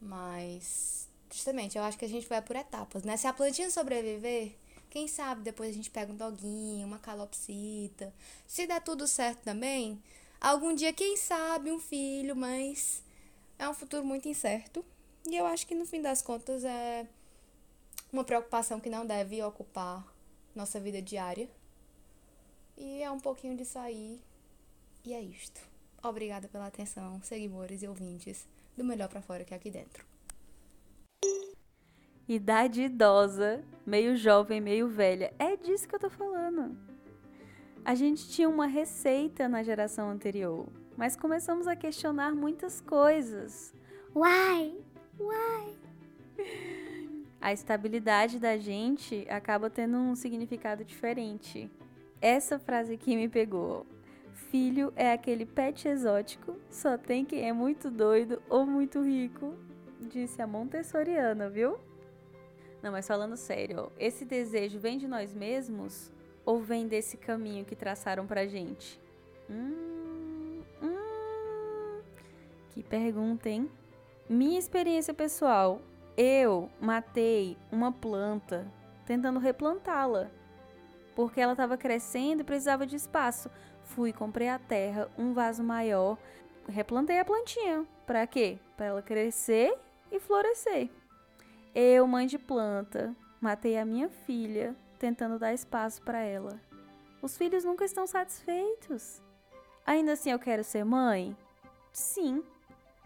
Mas, 0.00 1.08
justamente, 1.30 1.76
eu 1.76 1.84
acho 1.84 1.98
que 1.98 2.04
a 2.04 2.08
gente 2.08 2.26
vai 2.26 2.40
por 2.40 2.56
etapas, 2.56 3.02
né? 3.02 3.16
Se 3.16 3.26
a 3.26 3.32
plantinha 3.32 3.70
sobreviver, 3.70 4.54
quem 4.88 5.06
sabe 5.06 5.42
depois 5.42 5.70
a 5.70 5.72
gente 5.72 5.90
pega 5.90 6.12
um 6.12 6.16
doguinho, 6.16 6.86
uma 6.86 6.98
calopsita. 6.98 8.12
Se 8.46 8.66
der 8.66 8.82
tudo 8.82 9.06
certo 9.06 9.42
também, 9.42 10.02
algum 10.40 10.74
dia, 10.74 10.92
quem 10.92 11.16
sabe, 11.16 11.70
um 11.70 11.78
filho, 11.78 12.34
mas 12.34 13.02
é 13.58 13.68
um 13.68 13.74
futuro 13.74 14.04
muito 14.04 14.26
incerto. 14.28 14.84
E 15.26 15.36
eu 15.36 15.46
acho 15.46 15.66
que 15.66 15.74
no 15.74 15.84
fim 15.84 16.00
das 16.00 16.22
contas 16.22 16.64
é 16.64 17.06
uma 18.12 18.24
preocupação 18.24 18.80
que 18.80 18.88
não 18.88 19.06
deve 19.06 19.42
ocupar 19.42 20.04
nossa 20.54 20.80
vida 20.80 21.02
diária. 21.02 21.48
E 22.76 23.02
é 23.02 23.10
um 23.10 23.20
pouquinho 23.20 23.54
disso 23.56 23.78
aí 23.78 24.18
e 25.04 25.12
é 25.12 25.20
isto. 25.20 25.60
Obrigada 26.02 26.48
pela 26.48 26.66
atenção, 26.66 27.20
seguidores 27.22 27.82
e 27.82 27.88
ouvintes 27.88 28.46
do 28.76 28.84
Melhor 28.84 29.08
para 29.08 29.20
Fora 29.20 29.44
que 29.44 29.54
é 29.54 29.56
aqui 29.56 29.70
dentro. 29.70 30.04
Idade 32.28 32.82
idosa, 32.82 33.64
meio 33.84 34.16
jovem, 34.16 34.60
meio 34.60 34.88
velha. 34.88 35.34
É 35.38 35.56
disso 35.56 35.88
que 35.88 35.94
eu 35.94 35.98
tô 35.98 36.08
falando. 36.08 36.76
A 37.84 37.94
gente 37.94 38.28
tinha 38.28 38.48
uma 38.48 38.66
receita 38.66 39.48
na 39.48 39.62
geração 39.62 40.10
anterior, 40.10 40.68
mas 40.96 41.16
começamos 41.16 41.66
a 41.66 41.74
questionar 41.74 42.34
muitas 42.34 42.80
coisas. 42.80 43.74
Why? 44.14 44.80
Why? 45.18 45.76
A 47.40 47.52
estabilidade 47.52 48.38
da 48.38 48.58
gente 48.58 49.26
acaba 49.30 49.70
tendo 49.70 49.96
um 49.96 50.14
significado 50.14 50.84
diferente. 50.84 51.70
Essa 52.20 52.58
frase 52.58 52.94
aqui 52.94 53.16
me 53.16 53.28
pegou. 53.28 53.86
Filho 54.50 54.92
é 54.96 55.12
aquele 55.12 55.46
pet 55.46 55.86
exótico, 55.86 56.56
só 56.68 56.98
tem 56.98 57.24
quem 57.24 57.48
é 57.48 57.52
muito 57.52 57.88
doido 57.88 58.42
ou 58.48 58.66
muito 58.66 59.00
rico, 59.00 59.54
disse 60.00 60.42
a 60.42 60.46
Montessoriana, 60.46 61.48
viu? 61.48 61.78
Não, 62.82 62.90
mas 62.90 63.06
falando 63.06 63.36
sério, 63.36 63.92
esse 63.96 64.24
desejo 64.24 64.80
vem 64.80 64.98
de 64.98 65.06
nós 65.06 65.32
mesmos 65.32 66.10
ou 66.44 66.58
vem 66.60 66.88
desse 66.88 67.16
caminho 67.16 67.64
que 67.64 67.76
traçaram 67.76 68.26
pra 68.26 68.44
gente? 68.48 69.00
Hum, 69.48 70.62
hum, 70.82 72.00
que 72.70 72.82
pergunta, 72.82 73.48
hein? 73.48 73.70
Minha 74.28 74.58
experiência 74.58 75.14
pessoal, 75.14 75.80
eu 76.16 76.68
matei 76.80 77.56
uma 77.70 77.92
planta 77.92 78.66
tentando 79.06 79.38
replantá-la, 79.38 80.28
porque 81.14 81.40
ela 81.40 81.52
estava 81.52 81.76
crescendo 81.76 82.40
e 82.40 82.44
precisava 82.44 82.84
de 82.84 82.96
espaço. 82.96 83.48
Fui, 83.94 84.12
comprei 84.12 84.48
a 84.48 84.58
terra, 84.58 85.10
um 85.18 85.32
vaso 85.32 85.64
maior, 85.64 86.16
replantei 86.68 87.18
a 87.18 87.24
plantinha. 87.24 87.84
Para 88.06 88.24
quê? 88.24 88.58
Para 88.76 88.86
ela 88.86 89.02
crescer 89.02 89.76
e 90.12 90.20
florescer. 90.20 90.88
Eu, 91.74 92.06
mãe 92.06 92.26
de 92.26 92.38
planta, 92.38 93.14
matei 93.40 93.76
a 93.76 93.84
minha 93.84 94.08
filha 94.08 94.76
tentando 94.98 95.40
dar 95.40 95.52
espaço 95.52 96.02
para 96.02 96.20
ela. 96.20 96.60
Os 97.20 97.36
filhos 97.36 97.64
nunca 97.64 97.84
estão 97.84 98.06
satisfeitos. 98.06 99.20
Ainda 99.84 100.12
assim 100.12 100.30
eu 100.30 100.38
quero 100.38 100.62
ser 100.62 100.84
mãe? 100.84 101.36
Sim, 101.92 102.44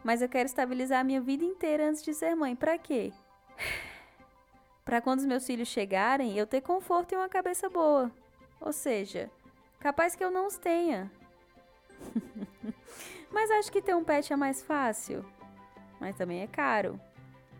mas 0.05 0.21
eu 0.21 0.29
quero 0.29 0.47
estabilizar 0.47 1.01
a 1.01 1.05
minha 1.05 1.21
vida 1.21 1.45
inteira 1.45 1.89
antes 1.89 2.03
de 2.03 2.13
ser 2.13 2.35
mãe. 2.35 2.55
Para 2.55 2.77
quê? 2.77 3.11
Para 4.85 5.01
quando 5.01 5.21
os 5.21 5.27
meus 5.27 5.47
filhos 5.47 5.69
chegarem, 5.69 6.37
eu 6.37 6.47
ter 6.47 6.61
conforto 6.61 7.13
e 7.13 7.17
uma 7.17 7.29
cabeça 7.29 7.71
boa. 7.71 8.13
Ou 8.61 8.73
seja, 8.73 9.31
Capaz 9.85 10.17
que 10.17 10.25
eu 10.25 10.31
não 10.31 10.47
os 10.47 10.57
tenha. 10.57 11.13
Mas 13.31 13.51
acho 13.51 13.71
que 13.71 13.83
ter 13.83 13.95
um 13.95 14.03
pet 14.03 14.33
é 14.33 14.37
mais 14.37 14.63
fácil. 14.63 15.23
Mas 16.01 16.17
também 16.17 16.41
é 16.41 16.47
caro. 16.47 16.99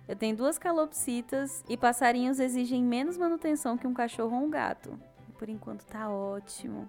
Eu 0.09 0.17
tenho 0.17 0.35
duas 0.35 0.57
calopsitas 0.57 1.63
e 1.69 1.77
passarinhos 1.77 2.41
exigem 2.41 2.83
menos 2.83 3.19
manutenção 3.19 3.77
que 3.77 3.87
um 3.87 3.93
cachorro 3.93 4.39
ou 4.39 4.45
um 4.45 4.49
gato. 4.49 4.99
Por 5.37 5.51
enquanto 5.51 5.85
tá 5.85 6.09
ótimo. 6.09 6.89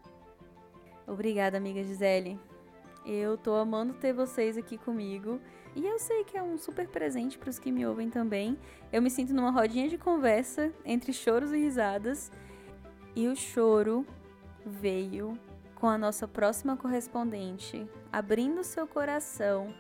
Obrigada, 1.06 1.58
amiga 1.58 1.84
Gisele. 1.84 2.40
Eu 3.06 3.38
tô 3.38 3.56
amando 3.56 3.94
ter 3.96 4.14
vocês 4.14 4.58
aqui 4.58 4.78
comigo. 4.78 5.42
E 5.76 5.86
eu 5.86 6.00
sei 6.00 6.24
que 6.24 6.38
é 6.38 6.42
um 6.42 6.58
super 6.58 6.88
presente 6.88 7.38
para 7.38 7.50
os 7.50 7.60
que 7.60 7.74
me 7.74 7.86
ouvem 7.86 8.10
também. 8.10 8.58
Eu 8.90 9.02
me 9.02 9.10
sinto 9.10 9.34
numa 9.34 9.52
rodinha 9.52 9.90
de 9.90 9.98
conversa 9.98 10.72
entre 10.86 11.12
choros 11.12 11.52
e 11.52 11.58
risadas. 11.58 12.32
E 13.14 13.28
o 13.28 13.36
choro 13.36 14.08
veio 14.66 15.38
com 15.76 15.88
a 15.88 15.98
nossa 15.98 16.28
próxima 16.28 16.76
correspondente, 16.76 17.88
abrindo 18.12 18.64
seu 18.64 18.88
coração 18.88 19.74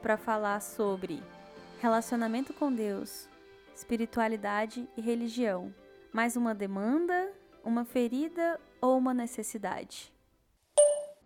para 0.00 0.16
falar 0.16 0.60
sobre 0.60 1.22
relacionamento 1.80 2.52
com 2.52 2.72
Deus, 2.72 3.28
espiritualidade 3.74 4.88
e 4.96 5.00
religião. 5.00 5.72
Mais 6.12 6.36
uma 6.36 6.54
demanda, 6.54 7.32
uma 7.64 7.84
ferida 7.84 8.60
ou 8.80 8.98
uma 8.98 9.14
necessidade? 9.14 10.12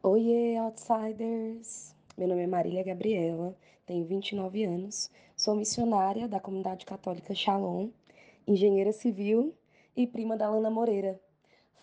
Oiê, 0.02 0.58
outsiders! 0.58 1.94
Meu 2.16 2.28
nome 2.28 2.42
é 2.42 2.46
Marília 2.46 2.84
Gabriela, 2.84 3.56
tenho 3.86 4.04
29 4.04 4.64
anos, 4.64 5.10
sou 5.36 5.54
missionária 5.54 6.28
da 6.28 6.40
comunidade 6.40 6.84
católica 6.84 7.34
Shalom, 7.34 7.90
engenheira 8.46 8.92
civil 8.92 9.54
e 9.96 10.06
prima 10.06 10.36
da 10.36 10.50
Lana 10.50 10.70
Moreira, 10.70 11.20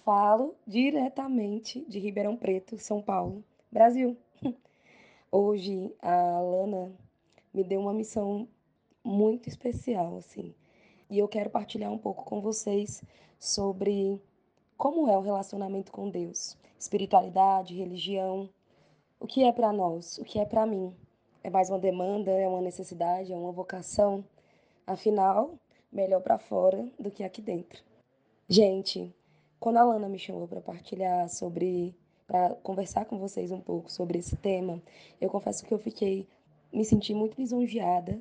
Falo 0.03 0.53
diretamente 0.67 1.79
de 1.87 1.97
Ribeirão 1.97 2.35
Preto, 2.35 2.77
São 2.77 3.01
Paulo, 3.01 3.41
Brasil. 3.71 4.17
Hoje 5.31 5.95
a 6.01 6.41
Lana 6.41 6.91
me 7.53 7.63
deu 7.63 7.79
uma 7.79 7.93
missão 7.93 8.45
muito 9.01 9.47
especial, 9.47 10.17
assim. 10.17 10.53
E 11.09 11.17
eu 11.17 11.25
quero 11.29 11.49
partilhar 11.49 11.89
um 11.89 11.97
pouco 11.97 12.25
com 12.25 12.41
vocês 12.41 13.01
sobre 13.39 14.21
como 14.75 15.07
é 15.07 15.17
o 15.17 15.21
relacionamento 15.21 15.89
com 15.89 16.09
Deus, 16.09 16.57
espiritualidade, 16.77 17.73
religião, 17.73 18.49
o 19.21 19.25
que 19.25 19.45
é 19.45 19.53
para 19.53 19.71
nós, 19.71 20.17
o 20.17 20.25
que 20.25 20.37
é 20.37 20.43
para 20.43 20.65
mim. 20.65 20.93
É 21.41 21.49
mais 21.49 21.69
uma 21.69 21.79
demanda, 21.79 22.29
é 22.29 22.45
uma 22.45 22.61
necessidade, 22.61 23.31
é 23.31 23.37
uma 23.37 23.53
vocação. 23.53 24.21
Afinal, 24.85 25.57
melhor 25.89 26.19
para 26.19 26.37
fora 26.37 26.85
do 26.99 27.09
que 27.09 27.23
aqui 27.23 27.41
dentro. 27.41 27.81
Gente, 28.49 29.15
quando 29.63 29.77
a 29.77 29.83
Lana 29.85 30.09
me 30.09 30.19
chamou 30.19 30.45
para 30.45 30.59
partilhar 30.59 31.29
sobre, 31.29 31.95
para 32.27 32.49
conversar 32.55 33.05
com 33.05 33.17
vocês 33.17 33.49
um 33.49 33.61
pouco 33.61 33.89
sobre 33.89 34.19
esse 34.19 34.35
tema, 34.35 34.83
eu 35.21 35.29
confesso 35.29 35.63
que 35.63 35.73
eu 35.73 35.77
fiquei, 35.79 36.27
me 36.73 36.83
senti 36.83 37.13
muito 37.13 37.39
lisonjeada, 37.39 38.19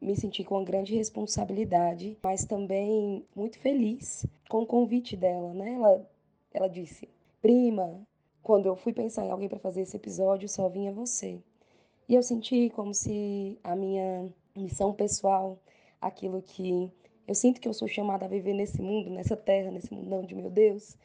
me 0.00 0.16
senti 0.16 0.42
com 0.42 0.56
uma 0.56 0.64
grande 0.64 0.92
responsabilidade, 0.96 2.18
mas 2.20 2.44
também 2.44 3.24
muito 3.32 3.60
feliz 3.60 4.26
com 4.48 4.62
o 4.62 4.66
convite 4.66 5.16
dela, 5.16 5.54
né? 5.54 5.74
Ela, 5.74 6.10
ela 6.52 6.68
disse, 6.68 7.08
prima, 7.40 8.04
quando 8.42 8.66
eu 8.66 8.74
fui 8.74 8.92
pensar 8.92 9.24
em 9.24 9.30
alguém 9.30 9.48
para 9.48 9.60
fazer 9.60 9.82
esse 9.82 9.96
episódio, 9.96 10.48
só 10.48 10.68
vinha 10.68 10.90
você. 10.90 11.38
E 12.08 12.14
eu 12.16 12.24
senti 12.24 12.70
como 12.70 12.92
se 12.92 13.56
a 13.62 13.76
minha 13.76 14.28
missão 14.56 14.92
pessoal, 14.92 15.60
aquilo 16.00 16.42
que 16.42 16.90
eu 17.26 17.34
sinto 17.34 17.60
que 17.60 17.68
eu 17.68 17.74
sou 17.74 17.88
chamada 17.88 18.26
a 18.26 18.28
viver 18.28 18.54
nesse 18.54 18.80
mundo, 18.80 19.10
nessa 19.10 19.36
terra, 19.36 19.70
nesse 19.70 19.92
mundão 19.92 20.22
de 20.22 20.34
meu 20.34 20.50
Deus, 20.50 20.96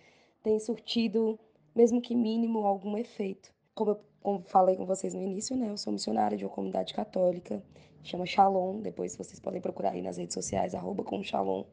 tem 0.43 0.59
surtido, 0.59 1.39
mesmo 1.76 2.01
que 2.01 2.15
mínimo, 2.15 2.65
algum 2.65 2.97
efeito. 2.97 3.53
Como 3.74 3.91
eu 3.91 4.07
como 4.28 4.43
falei 4.45 4.76
com 4.76 4.86
vocês 4.86 5.13
no 5.13 5.22
início, 5.22 5.55
né, 5.55 5.70
eu 5.70 5.78
sou 5.78 5.93
missionária 5.93 6.38
de 6.38 6.43
uma 6.43 6.51
comunidade 6.51 6.93
católica, 6.93 7.63
chama 8.03 8.26
Shalom, 8.26 8.82
depois 8.82 9.15
vocês 9.15 9.39
podem 9.39 9.61
procurar 9.61 9.91
aí 9.91 10.01
nas 10.01 10.18
redes 10.18 10.34
sociais, 10.34 10.76
arroba 10.76 11.01
com 11.01 11.24
Shalom. 11.24 11.63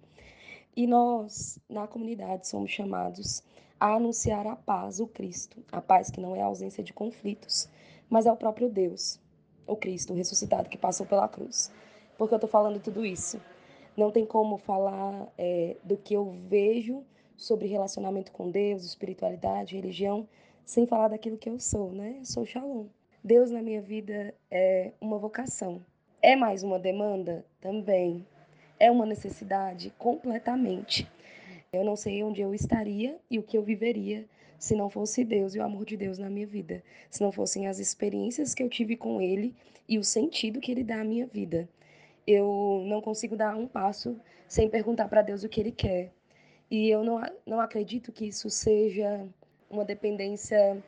E 0.76 0.86
nós, 0.86 1.59
na 1.68 1.88
comunidade, 1.88 2.47
somos 2.47 2.70
chamados 2.70 3.42
a 3.80 3.95
anunciar 3.95 4.47
a 4.47 4.55
paz, 4.55 5.01
o 5.01 5.07
Cristo, 5.09 5.64
a 5.72 5.80
paz 5.80 6.12
que 6.12 6.20
não 6.20 6.36
é 6.36 6.42
a 6.42 6.47
ausência 6.47 6.84
de 6.84 6.92
conflitos, 6.92 7.68
mas 8.09 8.24
é 8.24 8.30
o 8.30 8.36
próprio 8.36 8.70
Deus, 8.70 9.20
o 9.66 9.74
Cristo 9.74 10.12
o 10.12 10.16
ressuscitado 10.16 10.68
que 10.68 10.78
passou 10.78 11.07
pela 11.07 11.28
cruz. 11.28 11.72
Por 12.16 12.28
que 12.28 12.34
eu 12.34 12.36
estou 12.36 12.49
falando 12.49 12.78
tudo 12.78 13.05
isso? 13.05 13.40
Não 13.97 14.11
tem 14.11 14.26
como 14.26 14.59
falar 14.59 15.32
é, 15.38 15.76
do 15.84 15.97
que 15.97 16.14
eu 16.14 16.30
vejo 16.49 17.05
sobre 17.36 17.68
relacionamento 17.68 18.32
com 18.32 18.51
Deus, 18.51 18.84
espiritualidade, 18.84 19.76
religião, 19.76 20.28
sem 20.64 20.86
falar 20.86 21.09
daquilo 21.09 21.38
que 21.38 21.49
eu 21.49 21.59
sou, 21.61 21.92
né? 21.92 22.16
Eu 22.18 22.24
sou 22.24 22.45
Shalom. 22.45 22.86
Deus 23.22 23.51
na 23.51 23.62
minha 23.62 23.80
vida 23.80 24.34
é 24.51 24.92
uma 25.01 25.18
vocação. 25.18 25.80
É 26.20 26.34
mais 26.34 26.62
uma 26.62 26.78
demanda? 26.78 27.45
Também. 27.61 28.26
É 28.78 28.90
uma 28.90 29.07
necessidade? 29.07 29.92
Completamente. 29.97 31.09
Eu 31.72 31.84
não 31.84 31.97
sei 31.97 32.22
onde 32.24 32.40
eu 32.40 32.55
estaria 32.55 33.18
e 33.30 33.38
o 33.38 33.42
que 33.42 33.57
eu 33.57 33.62
viveria 33.62 34.26
se 34.59 34.74
não 34.74 34.88
fosse 34.88 35.24
Deus 35.24 35.55
e 35.55 35.59
o 35.59 35.62
amor 35.62 35.84
de 35.84 35.97
Deus 35.97 36.18
na 36.18 36.30
minha 36.30 36.47
vida, 36.47 36.82
se 37.11 37.22
não 37.22 37.30
fossem 37.30 37.66
as 37.66 37.78
experiências 37.78 38.55
que 38.55 38.62
eu 38.62 38.68
tive 38.68 38.97
com 38.97 39.20
Ele 39.20 39.55
e 39.88 39.99
o 39.99 40.05
sentido 40.05 40.61
que 40.61 40.72
Ele 40.72 40.82
dá 40.82 41.01
à 41.01 41.05
minha 41.05 41.26
vida 41.26 41.68
eu 42.27 42.83
não 42.87 43.01
consigo 43.01 43.37
dar 43.37 43.57
um 43.57 43.66
passo 43.66 44.18
sem 44.49 44.68
perguntar 44.68 45.09
para 45.09 45.22
Deus 45.22 45.45
o 45.45 45.49
que 45.49 45.61
Ele 45.61 45.72
quer. 45.72 46.12
E 46.70 46.89
eu 46.89 47.05
não, 47.05 47.20
não 47.47 47.61
acredito 47.61 48.12
que 48.12 48.27
isso 48.27 48.49
seja 48.49 49.27
uma 49.70 49.85
dependência 49.85 50.83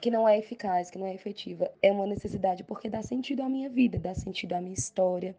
que 0.00 0.10
não 0.10 0.28
é 0.28 0.38
eficaz, 0.38 0.90
que 0.90 0.98
não 0.98 1.06
é 1.06 1.14
efetiva. 1.14 1.70
É 1.82 1.90
uma 1.90 2.06
necessidade 2.06 2.62
porque 2.64 2.88
dá 2.88 3.02
sentido 3.02 3.42
à 3.42 3.48
minha 3.48 3.68
vida, 3.68 3.98
dá 3.98 4.14
sentido 4.14 4.52
à 4.52 4.60
minha 4.60 4.74
história. 4.74 5.34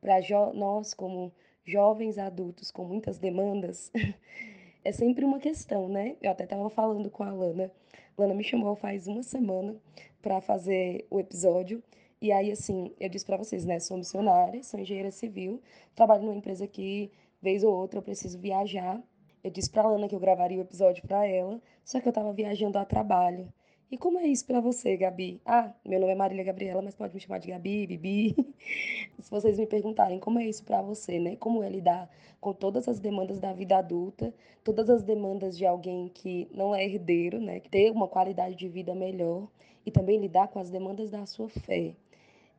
Para 0.00 0.20
nós, 0.52 0.92
como 0.92 1.32
jovens 1.64 2.18
adultos 2.18 2.70
com 2.70 2.84
muitas 2.84 3.18
demandas, 3.18 3.92
é 4.84 4.92
sempre 4.92 5.24
uma 5.24 5.38
questão, 5.38 5.88
né? 5.88 6.16
Eu 6.20 6.32
até 6.32 6.44
estava 6.44 6.68
falando 6.68 7.08
com 7.10 7.22
a 7.22 7.30
Lana. 7.32 7.70
Lana 8.18 8.34
me 8.34 8.42
chamou 8.42 8.74
faz 8.74 9.06
uma 9.06 9.22
semana 9.22 9.76
para 10.20 10.40
fazer 10.40 11.06
o 11.10 11.20
episódio 11.20 11.82
e 12.22 12.30
aí, 12.30 12.52
assim, 12.52 12.94
eu 13.00 13.08
disse 13.08 13.26
para 13.26 13.36
vocês, 13.36 13.64
né? 13.64 13.80
Sou 13.80 13.96
missionária, 13.96 14.62
sou 14.62 14.78
engenheira 14.78 15.10
civil, 15.10 15.60
trabalho 15.92 16.22
numa 16.22 16.36
empresa 16.36 16.68
que, 16.68 17.10
vez 17.42 17.64
ou 17.64 17.74
outra, 17.74 17.98
eu 17.98 18.02
preciso 18.02 18.38
viajar. 18.38 19.02
Eu 19.42 19.50
disse 19.50 19.68
pra 19.68 19.84
Lana 19.84 20.08
que 20.08 20.14
eu 20.14 20.20
gravaria 20.20 20.58
o 20.58 20.60
episódio 20.60 21.02
para 21.02 21.26
ela, 21.26 21.60
só 21.84 22.00
que 22.00 22.08
eu 22.08 22.12
tava 22.12 22.32
viajando 22.32 22.78
a 22.78 22.84
trabalho. 22.84 23.52
E 23.90 23.98
como 23.98 24.20
é 24.20 24.26
isso 24.28 24.46
para 24.46 24.60
você, 24.60 24.96
Gabi? 24.96 25.40
Ah, 25.44 25.74
meu 25.84 25.98
nome 25.98 26.12
é 26.12 26.14
Marília 26.14 26.44
Gabriela, 26.44 26.80
mas 26.80 26.94
pode 26.94 27.12
me 27.12 27.18
chamar 27.18 27.38
de 27.38 27.48
Gabi, 27.48 27.88
Bibi. 27.88 28.36
Se 29.18 29.28
vocês 29.28 29.58
me 29.58 29.66
perguntarem 29.66 30.20
como 30.20 30.38
é 30.38 30.46
isso 30.46 30.62
para 30.62 30.80
você, 30.80 31.18
né? 31.18 31.34
Como 31.34 31.60
é 31.60 31.68
lidar 31.68 32.08
com 32.40 32.52
todas 32.52 32.86
as 32.86 33.00
demandas 33.00 33.40
da 33.40 33.52
vida 33.52 33.78
adulta, 33.78 34.32
todas 34.62 34.88
as 34.88 35.02
demandas 35.02 35.58
de 35.58 35.66
alguém 35.66 36.08
que 36.08 36.48
não 36.54 36.72
é 36.72 36.84
herdeiro, 36.84 37.40
né? 37.40 37.58
Ter 37.58 37.90
uma 37.90 38.06
qualidade 38.06 38.54
de 38.54 38.68
vida 38.68 38.94
melhor 38.94 39.48
e 39.84 39.90
também 39.90 40.20
lidar 40.20 40.46
com 40.46 40.60
as 40.60 40.70
demandas 40.70 41.10
da 41.10 41.26
sua 41.26 41.48
fé 41.48 41.96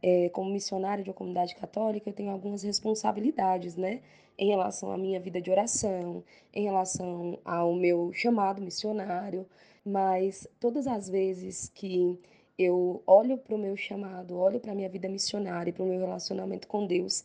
é, 0.04 0.28
como 0.30 0.52
missionária 0.52 1.02
de 1.02 1.10
uma 1.10 1.16
comunidade 1.16 1.56
católica, 1.56 2.10
eu 2.10 2.14
tenho 2.14 2.30
algumas 2.30 2.62
responsabilidades, 2.62 3.78
né? 3.78 4.02
Em 4.38 4.50
relação 4.50 4.92
à 4.92 4.98
minha 4.98 5.20
vida 5.20 5.42
de 5.42 5.50
oração, 5.50 6.24
em 6.54 6.64
relação 6.64 7.40
ao 7.46 7.74
meu 7.74 8.12
chamado 8.12 8.62
missionário, 8.62 9.48
mas 9.86 10.46
todas 10.60 10.88
as 10.88 11.08
vezes 11.08 11.70
que 11.74 12.20
eu 12.60 13.02
olho 13.08 13.38
para 13.38 13.56
o 13.56 13.58
meu 13.58 13.78
chamado, 13.78 14.38
olho 14.38 14.60
para 14.60 14.74
a 14.74 14.76
minha 14.76 14.90
vida 14.90 15.08
missionária 15.08 15.72
para 15.72 15.84
o 15.84 15.88
meu 15.88 16.00
relacionamento 16.00 16.68
com 16.68 16.86
Deus 16.86 17.24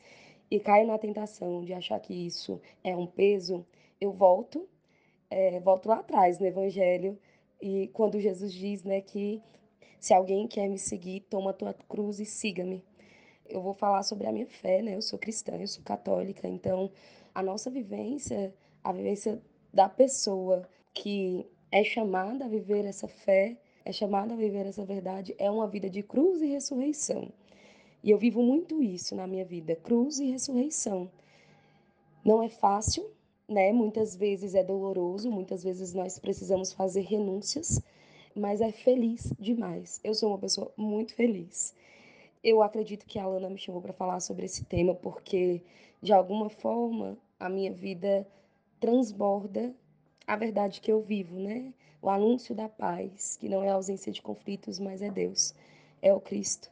e 0.50 0.60
caio 0.60 0.86
na 0.86 0.98
tentação 0.98 1.64
de 1.64 1.72
achar 1.72 1.98
que 2.00 2.14
isso 2.14 2.60
é 2.84 2.96
um 2.96 3.06
peso, 3.06 3.66
eu 4.00 4.12
volto, 4.12 4.68
é, 5.30 5.58
volto 5.60 5.88
lá 5.88 5.96
atrás 5.96 6.38
no 6.38 6.46
Evangelho 6.46 7.18
e 7.60 7.88
quando 7.92 8.20
Jesus 8.20 8.52
diz, 8.52 8.84
né, 8.84 9.00
que 9.00 9.42
se 9.98 10.14
alguém 10.14 10.46
quer 10.46 10.68
me 10.68 10.78
seguir, 10.78 11.20
toma 11.28 11.50
a 11.50 11.54
tua 11.54 11.74
cruz 11.74 12.20
e 12.20 12.24
siga-me. 12.24 12.84
Eu 13.48 13.60
vou 13.62 13.74
falar 13.74 14.02
sobre 14.02 14.26
a 14.26 14.32
minha 14.32 14.46
fé, 14.46 14.82
né? 14.82 14.94
Eu 14.94 15.02
sou 15.02 15.18
cristã, 15.18 15.56
eu 15.56 15.66
sou 15.66 15.82
católica, 15.82 16.46
então 16.46 16.90
a 17.34 17.42
nossa 17.42 17.70
vivência, 17.70 18.54
a 18.84 18.92
vivência 18.92 19.40
da 19.72 19.88
pessoa 19.88 20.68
que 20.92 21.46
é 21.70 21.84
chamada 21.84 22.44
a 22.44 22.48
viver 22.48 22.84
essa 22.84 23.08
fé, 23.08 23.56
é 23.84 23.92
chamada 23.92 24.34
a 24.34 24.36
viver 24.36 24.66
essa 24.66 24.84
verdade, 24.84 25.34
é 25.38 25.50
uma 25.50 25.66
vida 25.66 25.88
de 25.88 26.02
cruz 26.02 26.42
e 26.42 26.46
ressurreição. 26.46 27.32
E 28.02 28.10
eu 28.10 28.18
vivo 28.18 28.42
muito 28.42 28.82
isso 28.82 29.14
na 29.14 29.26
minha 29.26 29.44
vida, 29.44 29.74
cruz 29.74 30.18
e 30.18 30.30
ressurreição. 30.30 31.10
Não 32.24 32.42
é 32.42 32.48
fácil, 32.48 33.10
né? 33.48 33.72
Muitas 33.72 34.14
vezes 34.14 34.54
é 34.54 34.62
doloroso, 34.62 35.30
muitas 35.30 35.64
vezes 35.64 35.94
nós 35.94 36.18
precisamos 36.18 36.72
fazer 36.72 37.00
renúncias, 37.00 37.80
mas 38.38 38.60
é 38.60 38.70
feliz 38.72 39.32
demais. 39.38 40.00
Eu 40.04 40.14
sou 40.14 40.30
uma 40.30 40.38
pessoa 40.38 40.72
muito 40.76 41.14
feliz. 41.14 41.74
Eu 42.42 42.62
acredito 42.62 43.06
que 43.06 43.18
a 43.18 43.24
Alana 43.24 43.50
me 43.50 43.58
chamou 43.58 43.82
para 43.82 43.92
falar 43.92 44.20
sobre 44.20 44.46
esse 44.46 44.64
tema 44.64 44.94
porque, 44.94 45.62
de 46.00 46.12
alguma 46.12 46.48
forma, 46.48 47.18
a 47.38 47.48
minha 47.48 47.72
vida 47.72 48.26
transborda 48.80 49.74
a 50.26 50.36
verdade 50.36 50.80
que 50.80 50.92
eu 50.92 51.00
vivo, 51.00 51.38
né? 51.38 51.72
O 52.02 52.08
anúncio 52.10 52.54
da 52.54 52.68
paz, 52.68 53.36
que 53.36 53.48
não 53.48 53.62
é 53.62 53.70
a 53.70 53.74
ausência 53.74 54.12
de 54.12 54.22
conflitos, 54.22 54.78
mas 54.78 55.02
é 55.02 55.10
Deus, 55.10 55.54
é 56.02 56.12
o 56.12 56.20
Cristo. 56.20 56.70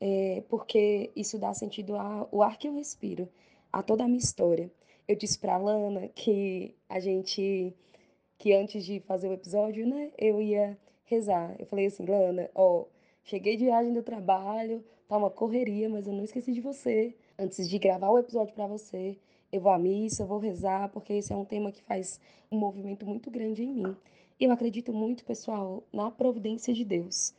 É 0.00 0.42
porque 0.48 1.10
isso 1.16 1.38
dá 1.38 1.52
sentido 1.52 1.96
ao 1.96 2.42
ar 2.42 2.56
que 2.58 2.68
eu 2.68 2.74
respiro, 2.74 3.28
a 3.72 3.82
toda 3.82 4.04
a 4.04 4.06
minha 4.06 4.18
história. 4.18 4.70
Eu 5.08 5.16
disse 5.16 5.38
para 5.38 5.54
a 5.54 5.58
Lana 5.58 6.08
que 6.08 6.74
a 6.88 7.00
gente, 7.00 7.74
que 8.38 8.52
antes 8.52 8.84
de 8.84 9.00
fazer 9.00 9.28
o 9.28 9.32
episódio, 9.32 9.86
né, 9.86 10.12
eu 10.16 10.40
ia 10.40 10.78
rezar. 11.10 11.56
Eu 11.58 11.66
falei 11.66 11.86
assim, 11.86 12.06
Lana, 12.06 12.48
ó, 12.54 12.84
cheguei 13.24 13.56
de 13.56 13.64
viagem 13.64 13.92
do 13.92 14.02
trabalho, 14.02 14.82
tá 15.08 15.16
uma 15.16 15.28
correria, 15.28 15.88
mas 15.88 16.06
eu 16.06 16.12
não 16.12 16.22
esqueci 16.22 16.52
de 16.52 16.60
você. 16.60 17.14
Antes 17.36 17.68
de 17.68 17.78
gravar 17.78 18.10
o 18.10 18.18
episódio 18.18 18.54
para 18.54 18.66
você, 18.66 19.18
eu 19.52 19.60
vou 19.60 19.72
à 19.72 19.78
missa, 19.78 20.22
eu 20.22 20.26
vou 20.26 20.38
rezar, 20.38 20.88
porque 20.90 21.14
esse 21.14 21.32
é 21.32 21.36
um 21.36 21.44
tema 21.44 21.72
que 21.72 21.82
faz 21.82 22.20
um 22.50 22.56
movimento 22.56 23.04
muito 23.04 23.30
grande 23.30 23.64
em 23.64 23.72
mim. 23.72 23.96
Eu 24.38 24.52
acredito 24.52 24.92
muito, 24.92 25.24
pessoal, 25.24 25.82
na 25.92 26.10
providência 26.10 26.72
de 26.72 26.84
Deus. 26.84 27.34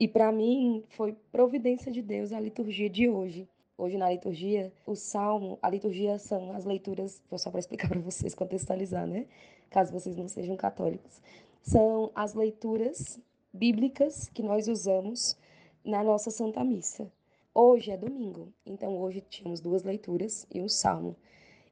E 0.00 0.08
para 0.08 0.32
mim 0.32 0.82
foi 0.88 1.14
providência 1.30 1.92
de 1.92 2.02
Deus 2.02 2.32
a 2.32 2.40
liturgia 2.40 2.88
de 2.88 3.08
hoje. 3.08 3.46
Hoje 3.76 3.98
na 3.98 4.10
liturgia, 4.10 4.72
o 4.86 4.94
salmo, 4.94 5.58
a 5.60 5.68
liturgia 5.68 6.18
são 6.18 6.52
as 6.52 6.64
leituras, 6.64 7.20
só 7.36 7.50
para 7.50 7.60
explicar 7.60 7.88
para 7.90 8.00
vocês, 8.00 8.34
contextualizar, 8.34 9.06
né? 9.06 9.26
Caso 9.68 9.92
vocês 9.92 10.16
não 10.16 10.28
sejam 10.28 10.56
católicos 10.56 11.20
são 11.64 12.12
as 12.14 12.34
leituras 12.34 13.18
bíblicas 13.50 14.28
que 14.28 14.42
nós 14.42 14.68
usamos 14.68 15.34
na 15.82 16.04
nossa 16.04 16.30
Santa 16.30 16.62
Missa. 16.62 17.10
Hoje 17.54 17.90
é 17.90 17.96
domingo, 17.96 18.52
então 18.66 18.98
hoje 18.98 19.22
tínhamos 19.22 19.60
duas 19.60 19.82
leituras 19.82 20.46
e 20.52 20.60
um 20.60 20.68
salmo. 20.68 21.16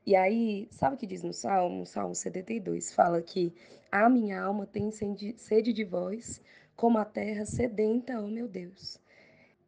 E 0.07 0.16
aí, 0.16 0.66
sabe 0.70 0.97
o 0.97 0.99
que 0.99 1.07
diz 1.07 1.22
no 1.22 1.34
salmo? 1.34 1.84
Salmo 1.84 2.14
72 2.14 2.95
fala 2.95 3.20
que 3.20 3.53
a 3.90 4.09
minha 4.09 4.43
alma 4.43 4.66
tem 4.66 4.90
sede 4.90 5.72
de 5.74 5.84
vós, 5.84 6.40
como 6.74 6.97
a 6.97 7.05
terra 7.05 7.45
sedenta, 7.45 8.18
ó 8.18 8.26
meu 8.28 8.49
Deus. 8.49 8.99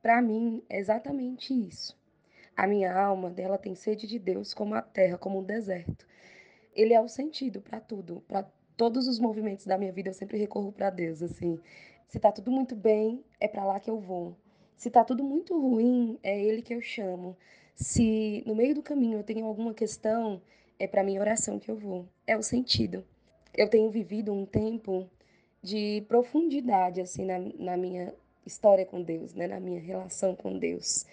para 0.00 0.22
mim 0.22 0.62
é 0.70 0.78
exatamente 0.78 1.52
isso. 1.52 1.94
A 2.56 2.66
minha 2.66 2.98
alma 2.98 3.28
dela 3.28 3.58
tem 3.58 3.74
sede 3.74 4.06
de 4.06 4.18
Deus 4.18 4.54
como 4.54 4.74
a 4.74 4.80
terra, 4.80 5.18
como 5.18 5.40
um 5.40 5.44
deserto. 5.44 6.06
Ele 6.74 6.94
é 6.94 7.00
o 7.00 7.08
sentido 7.08 7.60
para 7.60 7.78
tudo, 7.78 8.22
para 8.26 8.48
todos 8.76 9.08
os 9.08 9.18
movimentos 9.18 9.66
da 9.66 9.78
minha 9.78 9.92
vida 9.92 10.10
eu 10.10 10.14
sempre 10.14 10.38
recorro 10.38 10.72
para 10.72 10.90
Deus, 10.90 11.22
assim. 11.22 11.58
Se 12.08 12.18
tá 12.18 12.30
tudo 12.30 12.50
muito 12.50 12.74
bem, 12.76 13.24
é 13.40 13.48
para 13.48 13.64
lá 13.64 13.80
que 13.80 13.90
eu 13.90 13.98
vou. 13.98 14.36
Se 14.76 14.90
tá 14.90 15.04
tudo 15.04 15.24
muito 15.24 15.58
ruim, 15.58 16.18
é 16.22 16.38
ele 16.40 16.62
que 16.62 16.74
eu 16.74 16.80
chamo. 16.80 17.36
Se 17.74 18.42
no 18.46 18.54
meio 18.54 18.74
do 18.74 18.82
caminho 18.82 19.18
eu 19.18 19.24
tenho 19.24 19.46
alguma 19.46 19.74
questão, 19.74 20.40
é 20.78 20.86
para 20.86 21.02
minha 21.02 21.20
oração 21.20 21.58
que 21.58 21.70
eu 21.70 21.76
vou. 21.76 22.06
É 22.26 22.36
o 22.36 22.42
sentido. 22.42 23.04
Eu 23.56 23.68
tenho 23.68 23.90
vivido 23.90 24.32
um 24.32 24.44
tempo 24.44 25.08
de 25.62 26.04
profundidade 26.08 27.00
assim 27.00 27.24
na, 27.24 27.38
na 27.58 27.76
minha 27.76 28.14
história 28.44 28.84
com 28.84 29.02
Deus, 29.02 29.34
né, 29.34 29.46
na 29.46 29.58
minha 29.58 29.80
relação 29.80 30.36
com 30.36 30.58
Deus. 30.58 31.06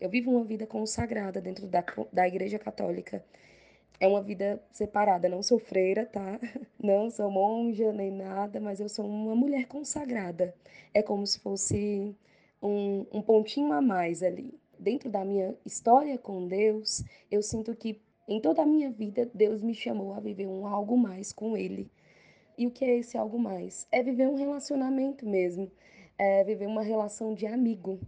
Eu 0.00 0.08
vivo 0.08 0.30
uma 0.30 0.44
vida 0.44 0.66
consagrada 0.66 1.40
dentro 1.40 1.66
da, 1.66 1.84
da 2.12 2.26
Igreja 2.26 2.58
Católica 2.58 3.24
é 4.00 4.08
uma 4.08 4.22
vida 4.22 4.60
separada. 4.72 5.28
Não 5.28 5.42
sou 5.42 5.58
freira, 5.58 6.06
tá? 6.06 6.40
Não 6.82 7.10
sou 7.10 7.30
monja 7.30 7.92
nem 7.92 8.10
nada, 8.10 8.58
mas 8.58 8.80
eu 8.80 8.88
sou 8.88 9.06
uma 9.06 9.36
mulher 9.36 9.66
consagrada. 9.66 10.54
É 10.92 11.02
como 11.02 11.26
se 11.26 11.38
fosse 11.38 12.16
um, 12.62 13.06
um 13.12 13.22
pontinho 13.22 13.72
a 13.72 13.82
mais 13.82 14.22
ali. 14.22 14.58
Dentro 14.78 15.10
da 15.10 15.24
minha 15.24 15.54
história 15.64 16.16
com 16.16 16.48
Deus, 16.48 17.04
eu 17.30 17.42
sinto 17.42 17.76
que 17.76 18.00
em 18.26 18.40
toda 18.40 18.62
a 18.62 18.66
minha 18.66 18.90
vida, 18.90 19.28
Deus 19.34 19.60
me 19.60 19.74
chamou 19.74 20.14
a 20.14 20.20
viver 20.20 20.46
um 20.46 20.64
algo 20.64 20.96
mais 20.96 21.32
com 21.32 21.56
Ele. 21.56 21.90
E 22.56 22.64
o 22.64 22.70
que 22.70 22.84
é 22.84 22.98
esse 22.98 23.18
algo 23.18 23.38
mais? 23.38 23.88
É 23.90 24.02
viver 24.02 24.28
um 24.28 24.36
relacionamento 24.36 25.26
mesmo, 25.26 25.68
é 26.16 26.44
viver 26.44 26.66
uma 26.66 26.82
relação 26.82 27.34
de 27.34 27.44
amigo. 27.44 27.98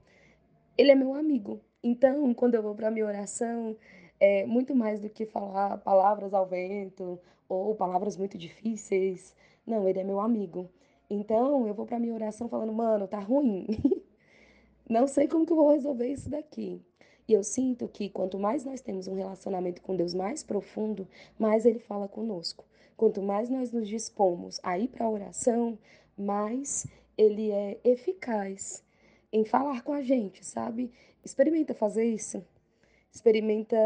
Ele 0.79 0.93
é 0.93 0.95
meu 0.95 1.15
amigo. 1.15 1.61
Então, 1.83 2.33
quando 2.35 2.55
eu 2.55 2.63
vou 2.63 2.75
para 2.75 2.91
minha 2.91 3.05
oração, 3.05 3.77
é 4.25 4.47
muito 4.47 4.73
mais 4.73 5.01
do 5.01 5.11
que 5.11 5.27
falar 5.27 5.79
palavras 5.79 6.33
ao 6.33 6.47
vento 6.47 7.19
ou 7.49 7.75
palavras 7.75 8.17
muito 8.17 8.39
difíceis. 8.39 9.35
Não, 9.67 9.89
ele 9.89 9.99
é 9.99 10.05
meu 10.05 10.21
amigo. 10.21 10.71
Então, 11.11 11.67
eu 11.67 11.75
vou 11.75 11.85
para 11.85 11.99
minha 11.99 12.15
oração 12.15 12.49
falando, 12.49 12.73
mano, 12.73 13.09
tá 13.09 13.19
ruim. 13.19 13.67
Não 14.89 15.09
sei 15.09 15.27
como 15.27 15.45
que 15.45 15.53
eu 15.53 15.57
vou 15.57 15.73
resolver 15.73 16.07
isso 16.07 16.31
daqui. 16.31 16.81
E 17.27 17.33
eu 17.33 17.43
sinto 17.43 17.89
que 17.89 18.09
quanto 18.09 18.39
mais 18.39 18.65
nós 18.65 18.81
temos 18.81 19.09
um 19.09 19.15
relacionamento 19.15 19.83
com 19.83 19.97
Deus 19.97 20.15
mais 20.15 20.45
profundo, 20.45 21.09
mais 21.37 21.67
ele 21.67 21.81
fala 21.81 22.07
conosco. 22.07 22.65
Quanto 22.97 23.21
mais 23.21 23.51
nós 23.51 23.73
nos 23.73 23.89
dispomos 23.89 24.61
a 24.63 24.79
ir 24.79 24.87
para 24.87 25.05
a 25.05 25.11
oração, 25.11 25.77
mais 26.17 26.87
ele 27.19 27.51
é 27.51 27.81
eficaz 27.83 28.85
em 29.33 29.45
falar 29.45 29.83
com 29.83 29.93
a 29.93 30.01
gente, 30.01 30.47
sabe? 30.47 30.93
Experimenta 31.25 31.75
fazer 31.75 32.05
isso 32.05 32.45
experimenta 33.13 33.77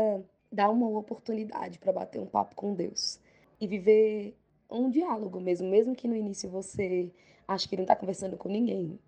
dar 0.50 0.70
uma 0.70 0.88
oportunidade 0.88 1.78
para 1.78 1.92
bater 1.92 2.20
um 2.20 2.26
papo 2.26 2.54
com 2.54 2.72
Deus 2.72 3.20
e 3.60 3.66
viver 3.66 4.36
um 4.70 4.88
diálogo 4.88 5.40
mesmo, 5.40 5.68
mesmo 5.68 5.94
que 5.94 6.06
no 6.06 6.16
início 6.16 6.48
você 6.48 7.10
ache 7.46 7.68
que 7.68 7.74
ele 7.74 7.82
não 7.82 7.84
está 7.84 7.96
conversando 7.96 8.36
com 8.36 8.48
ninguém, 8.48 8.98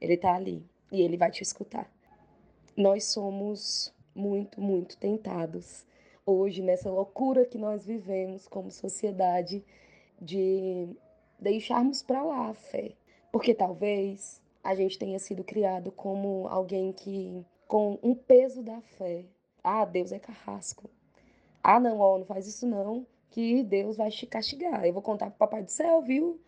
ele 0.00 0.14
está 0.14 0.34
ali 0.34 0.64
e 0.92 1.02
ele 1.02 1.16
vai 1.16 1.30
te 1.30 1.42
escutar. 1.42 1.90
Nós 2.76 3.04
somos 3.04 3.92
muito, 4.14 4.60
muito 4.60 4.96
tentados 4.96 5.84
hoje 6.24 6.62
nessa 6.62 6.90
loucura 6.90 7.44
que 7.44 7.58
nós 7.58 7.84
vivemos 7.84 8.46
como 8.48 8.70
sociedade 8.70 9.64
de 10.20 10.88
deixarmos 11.38 12.02
para 12.02 12.22
lá 12.22 12.48
a 12.50 12.54
fé, 12.54 12.92
porque 13.32 13.52
talvez 13.52 14.40
a 14.62 14.74
gente 14.74 14.98
tenha 14.98 15.18
sido 15.18 15.44
criado 15.44 15.90
como 15.92 16.46
alguém 16.48 16.92
que 16.92 17.44
com 17.66 17.98
um 18.02 18.14
peso 18.14 18.62
da 18.62 18.80
fé 18.80 19.24
ah, 19.64 19.86
Deus 19.86 20.12
é 20.12 20.18
carrasco. 20.18 20.90
Ah, 21.62 21.80
não, 21.80 21.98
ó, 21.98 22.18
não 22.18 22.26
faz 22.26 22.46
isso 22.46 22.66
não, 22.66 23.06
que 23.30 23.62
Deus 23.62 23.96
vai 23.96 24.10
te 24.10 24.26
castigar. 24.26 24.84
Eu 24.84 24.92
vou 24.92 25.02
contar 25.02 25.30
pro 25.30 25.38
Papai 25.38 25.62
do 25.62 25.70
Céu, 25.70 26.02
viu? 26.02 26.38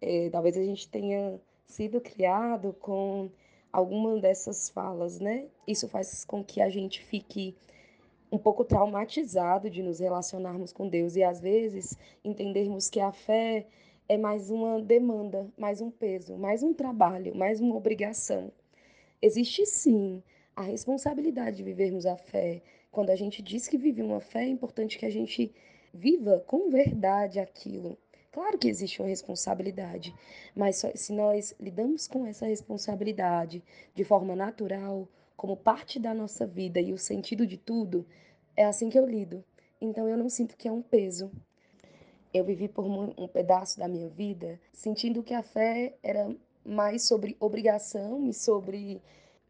É, 0.00 0.30
talvez 0.30 0.56
a 0.56 0.64
gente 0.64 0.88
tenha 0.88 1.38
sido 1.66 2.00
criado 2.00 2.72
com 2.80 3.30
alguma 3.70 4.18
dessas 4.18 4.70
falas, 4.70 5.20
né? 5.20 5.46
Isso 5.68 5.86
faz 5.88 6.24
com 6.24 6.42
que 6.42 6.60
a 6.62 6.70
gente 6.70 7.02
fique 7.04 7.54
um 8.30 8.38
pouco 8.38 8.64
traumatizado 8.64 9.68
de 9.68 9.82
nos 9.82 10.00
relacionarmos 10.00 10.72
com 10.72 10.88
Deus 10.88 11.16
e 11.16 11.22
às 11.22 11.38
vezes 11.40 11.98
entendermos 12.24 12.88
que 12.88 12.98
a 12.98 13.12
fé 13.12 13.66
é 14.08 14.16
mais 14.16 14.50
uma 14.50 14.80
demanda, 14.80 15.46
mais 15.56 15.82
um 15.82 15.90
peso, 15.90 16.36
mais 16.38 16.62
um 16.62 16.72
trabalho, 16.72 17.36
mais 17.36 17.60
uma 17.60 17.76
obrigação. 17.76 18.50
Existe 19.20 19.66
sim 19.66 20.22
a 20.54 20.62
responsabilidade 20.62 21.56
de 21.56 21.62
vivermos 21.62 22.06
a 22.06 22.16
fé. 22.16 22.62
Quando 22.90 23.10
a 23.10 23.16
gente 23.16 23.42
diz 23.42 23.66
que 23.66 23.78
vive 23.78 24.02
uma 24.02 24.20
fé, 24.20 24.44
é 24.44 24.48
importante 24.48 24.98
que 24.98 25.06
a 25.06 25.10
gente 25.10 25.52
viva 25.92 26.42
com 26.46 26.70
verdade 26.70 27.38
aquilo. 27.38 27.98
Claro 28.30 28.58
que 28.58 28.68
existe 28.68 29.00
uma 29.00 29.08
responsabilidade, 29.08 30.14
mas 30.56 30.82
se 30.94 31.12
nós 31.12 31.54
lidamos 31.60 32.08
com 32.08 32.26
essa 32.26 32.46
responsabilidade 32.46 33.62
de 33.94 34.04
forma 34.04 34.34
natural, 34.34 35.06
como 35.36 35.56
parte 35.56 35.98
da 35.98 36.14
nossa 36.14 36.46
vida 36.46 36.80
e 36.80 36.92
o 36.94 36.98
sentido 36.98 37.46
de 37.46 37.58
tudo, 37.58 38.06
é 38.56 38.64
assim 38.64 38.88
que 38.88 38.98
eu 38.98 39.06
lido. 39.06 39.44
Então 39.80 40.08
eu 40.08 40.16
não 40.16 40.30
sinto 40.30 40.56
que 40.56 40.66
é 40.66 40.72
um 40.72 40.80
peso. 40.80 41.30
Eu 42.32 42.44
vivi 42.44 42.68
por 42.68 42.86
um 42.86 43.28
pedaço 43.28 43.78
da 43.78 43.86
minha 43.86 44.08
vida 44.08 44.58
sentindo 44.72 45.22
que 45.22 45.34
a 45.34 45.42
fé 45.42 45.94
era 46.02 46.34
mais 46.64 47.02
sobre 47.02 47.36
obrigação 47.38 48.24
e 48.26 48.32
sobre 48.32 49.02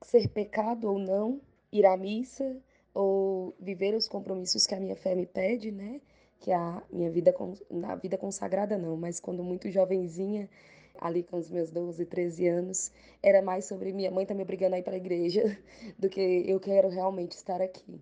ser 0.02 0.28
pecado 0.28 0.90
ou 0.90 0.98
não 0.98 1.40
ir 1.72 1.86
à 1.86 1.96
missa 1.96 2.56
ou 2.94 3.54
viver 3.58 3.94
os 3.94 4.08
compromissos 4.08 4.66
que 4.66 4.74
a 4.74 4.80
minha 4.80 4.96
fé 4.96 5.14
me 5.14 5.26
pede, 5.26 5.70
né? 5.72 6.00
Que 6.40 6.52
a 6.52 6.82
minha 6.92 7.10
vida 7.10 7.34
na 7.70 7.94
vida 7.94 8.18
consagrada 8.18 8.76
não, 8.76 8.96
mas 8.96 9.20
quando 9.20 9.42
muito 9.42 9.70
jovenzinha, 9.70 10.48
ali 11.00 11.22
com 11.22 11.38
os 11.38 11.50
meus 11.50 11.70
12, 11.70 12.04
13 12.04 12.48
anos, 12.48 12.92
era 13.22 13.40
mais 13.40 13.64
sobre 13.64 13.92
minha 13.92 14.10
mãe 14.10 14.26
tá 14.26 14.34
me 14.34 14.42
obrigando 14.42 14.74
a 14.74 14.78
ir 14.78 14.82
para 14.82 14.94
a 14.94 14.96
igreja 14.96 15.58
do 15.98 16.08
que 16.08 16.44
eu 16.46 16.60
quero 16.60 16.88
realmente 16.88 17.32
estar 17.32 17.62
aqui. 17.62 18.00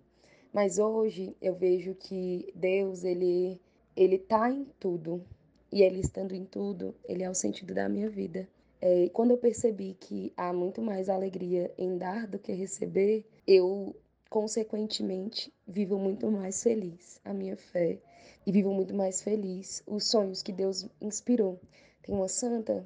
Mas 0.53 0.77
hoje 0.79 1.35
eu 1.41 1.55
vejo 1.55 1.95
que 1.95 2.51
Deus, 2.55 3.03
ele 3.03 3.59
ele 3.95 4.17
tá 4.17 4.49
em 4.49 4.65
tudo. 4.79 5.23
E 5.71 5.81
ele 5.83 6.01
estando 6.01 6.33
em 6.33 6.43
tudo, 6.43 6.93
ele 7.05 7.23
é 7.23 7.29
o 7.29 7.33
sentido 7.33 7.73
da 7.73 7.87
minha 7.87 8.09
vida. 8.09 8.47
É, 8.81 9.09
quando 9.09 9.31
eu 9.31 9.37
percebi 9.37 9.95
que 9.99 10.33
há 10.35 10.51
muito 10.51 10.81
mais 10.81 11.07
alegria 11.07 11.71
em 11.77 11.97
dar 11.97 12.25
do 12.25 12.39
que 12.39 12.51
receber, 12.51 13.23
eu, 13.45 13.95
consequentemente, 14.27 15.53
vivo 15.67 15.99
muito 15.99 16.31
mais 16.31 16.63
feliz 16.63 17.21
a 17.23 17.31
minha 17.31 17.55
fé 17.55 17.99
e 18.45 18.51
vivo 18.51 18.73
muito 18.73 18.93
mais 18.95 19.21
feliz 19.21 19.83
os 19.85 20.05
sonhos 20.05 20.41
que 20.41 20.51
Deus 20.51 20.87
inspirou. 20.99 21.59
Tem 22.01 22.15
uma 22.15 22.27
santa 22.27 22.83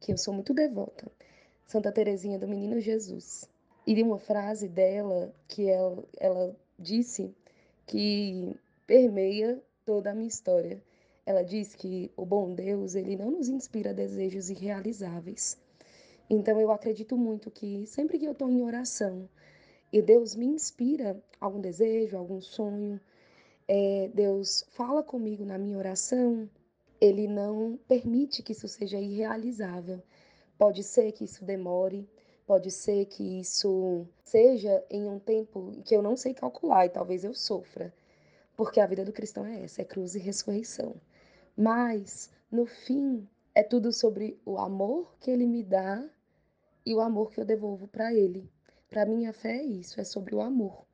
que 0.00 0.12
eu 0.12 0.18
sou 0.18 0.34
muito 0.34 0.52
devota, 0.52 1.10
Santa 1.66 1.90
Teresinha 1.90 2.38
do 2.38 2.46
Menino 2.46 2.78
Jesus. 2.78 3.48
E 3.86 3.94
de 3.94 4.02
uma 4.02 4.18
frase 4.18 4.68
dela 4.68 5.32
que 5.48 5.66
ela, 5.66 6.04
ela 6.18 6.56
disse 6.78 7.34
que 7.86 8.54
permeia 8.86 9.62
toda 9.84 10.10
a 10.10 10.14
minha 10.14 10.28
história. 10.28 10.82
Ela 11.28 11.42
diz 11.42 11.74
que 11.74 12.10
o 12.16 12.24
bom 12.24 12.54
Deus, 12.54 12.94
ele 12.94 13.14
não 13.14 13.30
nos 13.30 13.50
inspira 13.50 13.92
desejos 13.92 14.48
irrealizáveis. 14.48 15.58
Então 16.30 16.58
eu 16.58 16.72
acredito 16.72 17.18
muito 17.18 17.50
que 17.50 17.86
sempre 17.86 18.18
que 18.18 18.24
eu 18.24 18.32
estou 18.32 18.48
em 18.48 18.62
oração 18.62 19.28
e 19.92 20.00
Deus 20.00 20.34
me 20.34 20.46
inspira 20.46 21.22
algum 21.38 21.60
desejo, 21.60 22.16
algum 22.16 22.40
sonho, 22.40 22.98
é, 23.68 24.10
Deus 24.14 24.64
fala 24.70 25.02
comigo 25.02 25.44
na 25.44 25.58
minha 25.58 25.76
oração, 25.76 26.48
Ele 26.98 27.28
não 27.28 27.78
permite 27.86 28.42
que 28.42 28.52
isso 28.52 28.66
seja 28.66 28.98
irrealizável. 28.98 30.02
Pode 30.56 30.82
ser 30.82 31.12
que 31.12 31.24
isso 31.24 31.44
demore, 31.44 32.08
pode 32.46 32.70
ser 32.70 33.04
que 33.04 33.38
isso 33.38 34.06
seja 34.24 34.82
em 34.88 35.06
um 35.06 35.18
tempo 35.18 35.72
que 35.84 35.94
eu 35.94 36.00
não 36.00 36.16
sei 36.16 36.32
calcular 36.32 36.86
e 36.86 36.88
talvez 36.88 37.22
eu 37.22 37.34
sofra, 37.34 37.92
porque 38.56 38.80
a 38.80 38.86
vida 38.86 39.04
do 39.04 39.12
cristão 39.12 39.44
é 39.44 39.62
essa, 39.62 39.82
é 39.82 39.84
cruz 39.84 40.14
e 40.14 40.18
ressurreição. 40.18 40.96
Mas, 41.60 42.30
no 42.52 42.66
fim, 42.66 43.28
é 43.52 43.64
tudo 43.64 43.92
sobre 43.92 44.40
o 44.46 44.58
amor 44.58 45.16
que 45.18 45.28
ele 45.28 45.44
me 45.44 45.64
dá 45.64 46.08
e 46.86 46.94
o 46.94 47.00
amor 47.00 47.32
que 47.32 47.40
eu 47.40 47.44
devolvo 47.44 47.88
para 47.88 48.14
ele. 48.14 48.48
Para 48.88 49.04
mim, 49.04 49.26
a 49.26 49.32
fé 49.32 49.56
é 49.56 49.64
isso, 49.64 50.00
é 50.00 50.04
sobre 50.04 50.36
o 50.36 50.40
amor. 50.40 50.86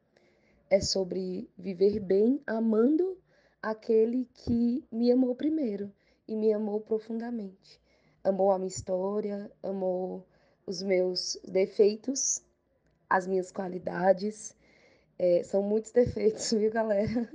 É 0.71 0.81
sobre 0.81 1.51
viver 1.59 2.01
bem 2.01 2.41
amando 2.47 3.19
aquele 3.61 4.27
que 4.33 4.83
me 4.91 5.13
amou 5.13 5.35
primeiro 5.35 5.93
e 6.27 6.35
me 6.35 6.51
amou 6.51 6.81
profundamente. 6.81 7.79
Amou 8.25 8.51
a 8.51 8.59
minha 8.59 8.69
história, 8.69 9.53
amou 9.63 10.27
os 10.67 10.83
meus 10.83 11.39
defeitos, 11.47 12.43
as 13.11 13.27
minhas 13.27 13.53
qualidades. 13.53 14.57
É, 15.19 15.43
são 15.43 15.63
muitos 15.63 15.93
defeitos, 15.93 16.51
viu, 16.53 16.71
galera? 16.71 17.31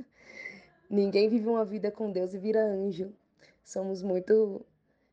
Ninguém 0.89 1.29
vive 1.29 1.47
uma 1.47 1.63
vida 1.63 1.91
com 1.91 2.11
Deus 2.11 2.33
e 2.33 2.39
vira 2.39 2.65
anjo. 2.65 3.13
Somos 3.69 4.01
muito 4.01 4.65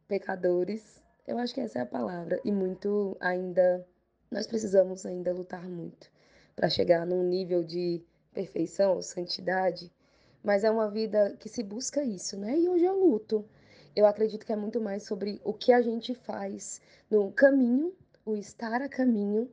pecadores, 0.09 1.03
eu 1.27 1.37
acho 1.37 1.53
que 1.53 1.61
essa 1.61 1.81
é 1.81 1.83
a 1.83 1.87
palavra, 1.87 2.41
e 2.43 2.51
muito 2.51 3.15
ainda 3.21 3.87
Nós 4.31 4.47
precisamos 4.47 5.05
ainda 5.05 5.31
lutar 5.31 5.69
muito 5.69 6.11
para 6.55 6.71
chegar 6.71 7.05
num 7.05 7.23
nível 7.23 7.63
de 7.63 8.03
perfeição 8.33 9.03
santidade, 9.03 9.93
mas 10.43 10.65
é 10.65 10.71
uma 10.71 10.91
vida 10.91 11.37
que 11.39 11.51
se 11.51 11.63
busca 11.63 12.03
isso, 12.03 12.39
né? 12.39 12.59
E 12.59 12.67
hoje 12.67 12.87
eu 12.87 12.99
luto. 12.99 13.45
Eu 13.95 14.07
acredito 14.07 14.47
que 14.47 14.55
é 14.55 14.57
muito 14.57 14.81
mais 14.81 15.03
sobre 15.03 15.39
o 15.45 15.53
que 15.53 15.71
a 15.71 15.83
gente 15.83 16.15
faz 16.15 16.81
no 17.11 17.31
caminho, 17.33 17.95
o 18.25 18.37
estar 18.37 18.81
a 18.81 18.89
caminho, 18.89 19.51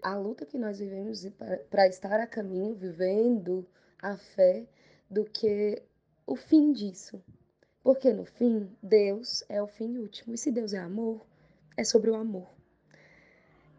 a 0.00 0.16
luta 0.16 0.46
que 0.46 0.56
nós 0.56 0.78
vivemos 0.78 1.26
para 1.68 1.88
estar 1.88 2.20
a 2.20 2.28
caminho, 2.28 2.76
vivendo 2.76 3.66
a 4.00 4.16
fé, 4.16 4.68
do 5.10 5.24
que 5.24 5.82
o 6.24 6.36
fim 6.36 6.72
disso. 6.72 7.20
Porque 7.84 8.14
no 8.14 8.24
fim, 8.24 8.70
Deus 8.82 9.44
é 9.46 9.62
o 9.62 9.66
fim 9.66 9.98
último. 9.98 10.34
E 10.34 10.38
se 10.38 10.50
Deus 10.50 10.72
é 10.72 10.78
amor, 10.78 11.20
é 11.76 11.84
sobre 11.84 12.10
o 12.10 12.14
amor. 12.14 12.48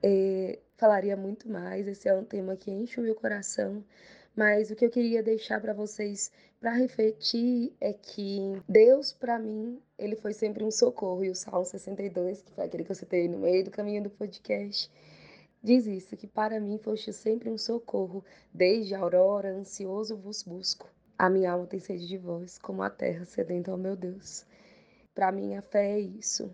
É, 0.03 0.59
falaria 0.77 1.17
muito 1.17 1.49
mais, 1.49 1.87
esse 1.87 2.07
é 2.07 2.13
um 2.13 2.23
tema 2.23 2.55
que 2.55 2.69
enche 2.69 2.99
o 2.99 3.03
meu 3.03 3.15
coração, 3.15 3.83
mas 4.35 4.69
o 4.69 4.75
que 4.75 4.85
eu 4.85 4.91
queria 4.91 5.23
deixar 5.23 5.59
para 5.59 5.73
vocês 5.73 6.31
para 6.59 6.71
refletir 6.73 7.73
é 7.81 7.93
que 7.93 8.61
Deus, 8.69 9.11
para 9.11 9.39
mim, 9.39 9.81
ele 9.97 10.15
foi 10.15 10.33
sempre 10.33 10.63
um 10.63 10.69
socorro. 10.69 11.25
E 11.25 11.31
o 11.31 11.35
Salmo 11.35 11.65
62, 11.65 12.43
que 12.43 12.51
foi 12.51 12.65
aquele 12.65 12.83
que 12.83 12.91
eu 12.91 12.95
citei 12.95 13.27
no 13.27 13.39
meio 13.39 13.63
do 13.63 13.71
caminho 13.71 14.03
do 14.03 14.09
podcast, 14.11 14.91
diz 15.63 15.87
isso: 15.87 16.15
que 16.15 16.27
para 16.27 16.59
mim 16.59 16.77
foste 16.77 17.11
sempre 17.11 17.49
um 17.49 17.57
socorro. 17.57 18.23
Desde 18.53 18.93
a 18.93 18.99
aurora, 18.99 19.49
ansioso 19.49 20.15
vos 20.15 20.43
busco. 20.43 20.87
A 21.17 21.29
minha 21.29 21.51
alma 21.51 21.65
tem 21.65 21.79
sede 21.79 22.05
de 22.07 22.17
vós, 22.17 22.57
como 22.57 22.83
a 22.83 22.89
terra 22.89 23.23
sedenta 23.23 23.71
ao 23.71 23.77
meu 23.77 23.95
Deus. 23.95 24.45
Para 25.13 25.31
mim, 25.31 25.55
a 25.55 25.61
fé 25.61 25.93
é 25.93 25.99
isso. 25.99 26.53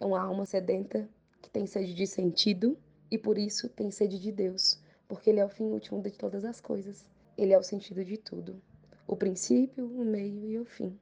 É 0.00 0.04
uma 0.04 0.20
alma 0.20 0.44
sedenta 0.44 1.08
que 1.40 1.48
tem 1.48 1.66
sede 1.66 1.94
de 1.94 2.04
sentido 2.04 2.76
e 3.08 3.16
por 3.16 3.38
isso 3.38 3.68
tem 3.68 3.92
sede 3.92 4.18
de 4.18 4.32
Deus, 4.32 4.82
porque 5.06 5.30
Ele 5.30 5.38
é 5.38 5.44
o 5.44 5.48
fim 5.48 5.66
último 5.66 6.02
de 6.02 6.10
todas 6.10 6.44
as 6.44 6.60
coisas. 6.60 7.04
Ele 7.38 7.52
é 7.52 7.58
o 7.58 7.62
sentido 7.62 8.04
de 8.04 8.16
tudo. 8.16 8.60
O 9.06 9.16
princípio, 9.16 9.86
o 9.86 10.04
meio 10.04 10.48
e 10.48 10.58
o 10.58 10.64
fim. 10.64 10.98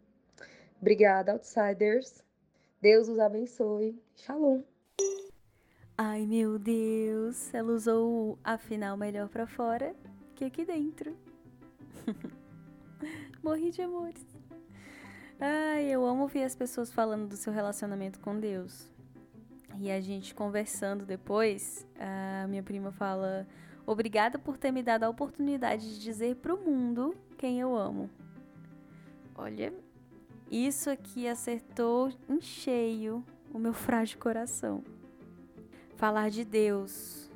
Obrigada, 0.79 1.33
outsiders. 1.33 2.23
Deus 2.83 3.09
os 3.09 3.19
abençoe. 3.19 3.99
Shalom. 4.15 4.63
Ai, 5.97 6.27
meu 6.27 6.59
Deus. 6.59 7.53
Ela 7.55 7.73
usou 7.73 8.39
afinal 8.45 8.97
melhor 8.97 9.29
para 9.29 9.47
fora 9.47 9.95
que 10.35 10.45
aqui 10.45 10.67
dentro. 10.67 11.17
Morri 13.43 13.71
de 13.71 13.81
amores. 13.81 14.27
Ai, 15.41 15.87
eu 15.87 16.05
amo 16.05 16.23
ouvir 16.23 16.43
as 16.43 16.55
pessoas 16.55 16.93
falando 16.93 17.27
do 17.27 17.37
seu 17.37 17.51
relacionamento 17.51 18.21
com 18.21 18.39
Deus. 18.39 18.93
E 19.79 19.91
a 19.91 19.99
gente 19.99 20.35
conversando 20.35 21.07
depois, 21.07 21.87
a 21.99 22.47
minha 22.47 22.63
prima 22.63 22.93
fala: 22.93 23.47
Obrigada 23.87 24.39
por 24.39 24.59
ter 24.59 24.71
me 24.71 24.83
dado 24.83 25.05
a 25.05 25.09
oportunidade 25.09 25.95
de 25.95 26.01
dizer 26.01 26.37
pro 26.37 26.59
mundo 26.59 27.15
quem 27.39 27.59
eu 27.59 27.75
amo. 27.75 28.11
Olha, 29.35 29.73
isso 30.51 30.91
aqui 30.91 31.27
acertou 31.27 32.13
em 32.29 32.43
cheio 32.43 33.25
o 33.55 33.59
meu 33.59 33.73
frágil 33.73 34.19
coração. 34.19 34.85
Falar 35.97 36.29
de 36.29 36.45
Deus, 36.45 37.31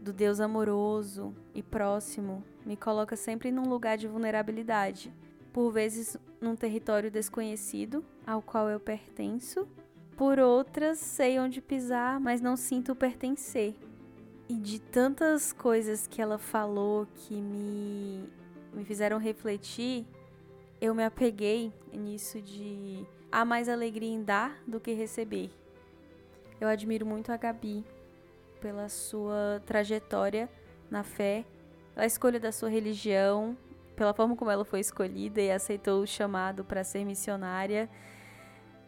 do 0.00 0.14
Deus 0.14 0.40
amoroso 0.40 1.34
e 1.54 1.62
próximo, 1.62 2.42
me 2.64 2.74
coloca 2.74 3.16
sempre 3.16 3.52
num 3.52 3.68
lugar 3.68 3.98
de 3.98 4.08
vulnerabilidade 4.08 5.12
por 5.52 5.70
vezes 5.70 6.16
num 6.40 6.56
território 6.56 7.10
desconhecido 7.10 8.04
ao 8.26 8.40
qual 8.40 8.68
eu 8.68 8.80
pertenço, 8.80 9.68
por 10.16 10.38
outras 10.38 10.98
sei 10.98 11.38
onde 11.38 11.60
pisar, 11.60 12.18
mas 12.20 12.40
não 12.40 12.56
sinto 12.56 12.94
pertencer. 12.94 13.74
E 14.48 14.54
de 14.54 14.80
tantas 14.80 15.52
coisas 15.52 16.06
que 16.06 16.20
ela 16.20 16.38
falou 16.38 17.06
que 17.14 17.34
me, 17.34 18.28
me 18.72 18.84
fizeram 18.84 19.18
refletir, 19.18 20.06
eu 20.80 20.94
me 20.94 21.04
apeguei 21.04 21.72
nisso 21.92 22.40
de 22.40 23.06
há 23.30 23.44
mais 23.44 23.68
alegria 23.68 24.10
em 24.10 24.22
dar 24.22 24.58
do 24.66 24.80
que 24.80 24.92
receber. 24.92 25.50
Eu 26.60 26.68
admiro 26.68 27.06
muito 27.06 27.32
a 27.32 27.36
Gabi 27.36 27.84
pela 28.60 28.88
sua 28.88 29.60
trajetória 29.66 30.48
na 30.90 31.02
fé, 31.02 31.44
pela 31.94 32.06
escolha 32.06 32.38
da 32.38 32.52
sua 32.52 32.68
religião, 32.68 33.56
pela 34.02 34.12
forma 34.12 34.34
como 34.34 34.50
ela 34.50 34.64
foi 34.64 34.80
escolhida 34.80 35.40
e 35.40 35.52
aceitou 35.52 36.02
o 36.02 36.06
chamado 36.08 36.64
para 36.64 36.82
ser 36.82 37.04
missionária. 37.04 37.88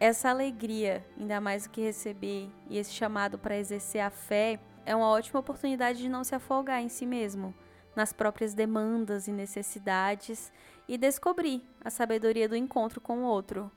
Essa 0.00 0.28
alegria, 0.28 1.06
ainda 1.16 1.40
mais 1.40 1.62
do 1.62 1.70
que 1.70 1.82
receber, 1.82 2.50
e 2.68 2.76
esse 2.76 2.90
chamado 2.90 3.38
para 3.38 3.56
exercer 3.56 4.00
a 4.00 4.10
fé, 4.10 4.58
é 4.84 4.94
uma 4.94 5.06
ótima 5.06 5.38
oportunidade 5.38 6.00
de 6.00 6.08
não 6.08 6.24
se 6.24 6.34
afogar 6.34 6.82
em 6.82 6.88
si 6.88 7.06
mesmo, 7.06 7.54
nas 7.94 8.12
próprias 8.12 8.54
demandas 8.54 9.28
e 9.28 9.32
necessidades, 9.32 10.52
e 10.88 10.98
descobrir 10.98 11.62
a 11.84 11.90
sabedoria 11.90 12.48
do 12.48 12.56
encontro 12.56 13.00
com 13.00 13.18
o 13.18 13.24
outro. 13.24 13.70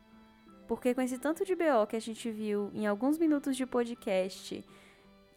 Porque 0.67 0.95
com 0.95 1.01
esse 1.01 1.19
tanto 1.19 1.45
de 1.45 1.55
BO 1.55 1.85
que 1.87 1.95
a 1.95 2.01
gente 2.01 2.31
viu 2.31 2.71
em 2.73 2.87
alguns 2.87 3.19
minutos 3.19 3.55
de 3.55 3.67
podcast, 3.67 4.65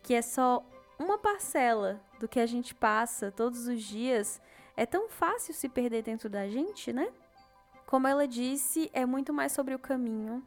que 0.02 0.14
é 0.14 0.22
só 0.22 0.66
uma 0.98 1.18
parcela 1.18 2.00
do 2.18 2.26
que 2.26 2.40
a 2.40 2.46
gente 2.46 2.74
passa 2.74 3.30
todos 3.30 3.66
os 3.66 3.82
dias, 3.82 4.40
é 4.80 4.86
tão 4.86 5.10
fácil 5.10 5.52
se 5.52 5.68
perder 5.68 6.02
dentro 6.02 6.30
da 6.30 6.48
gente, 6.48 6.90
né? 6.90 7.12
Como 7.84 8.08
ela 8.08 8.26
disse, 8.26 8.90
é 8.94 9.04
muito 9.04 9.30
mais 9.30 9.52
sobre 9.52 9.74
o 9.74 9.78
caminho, 9.78 10.42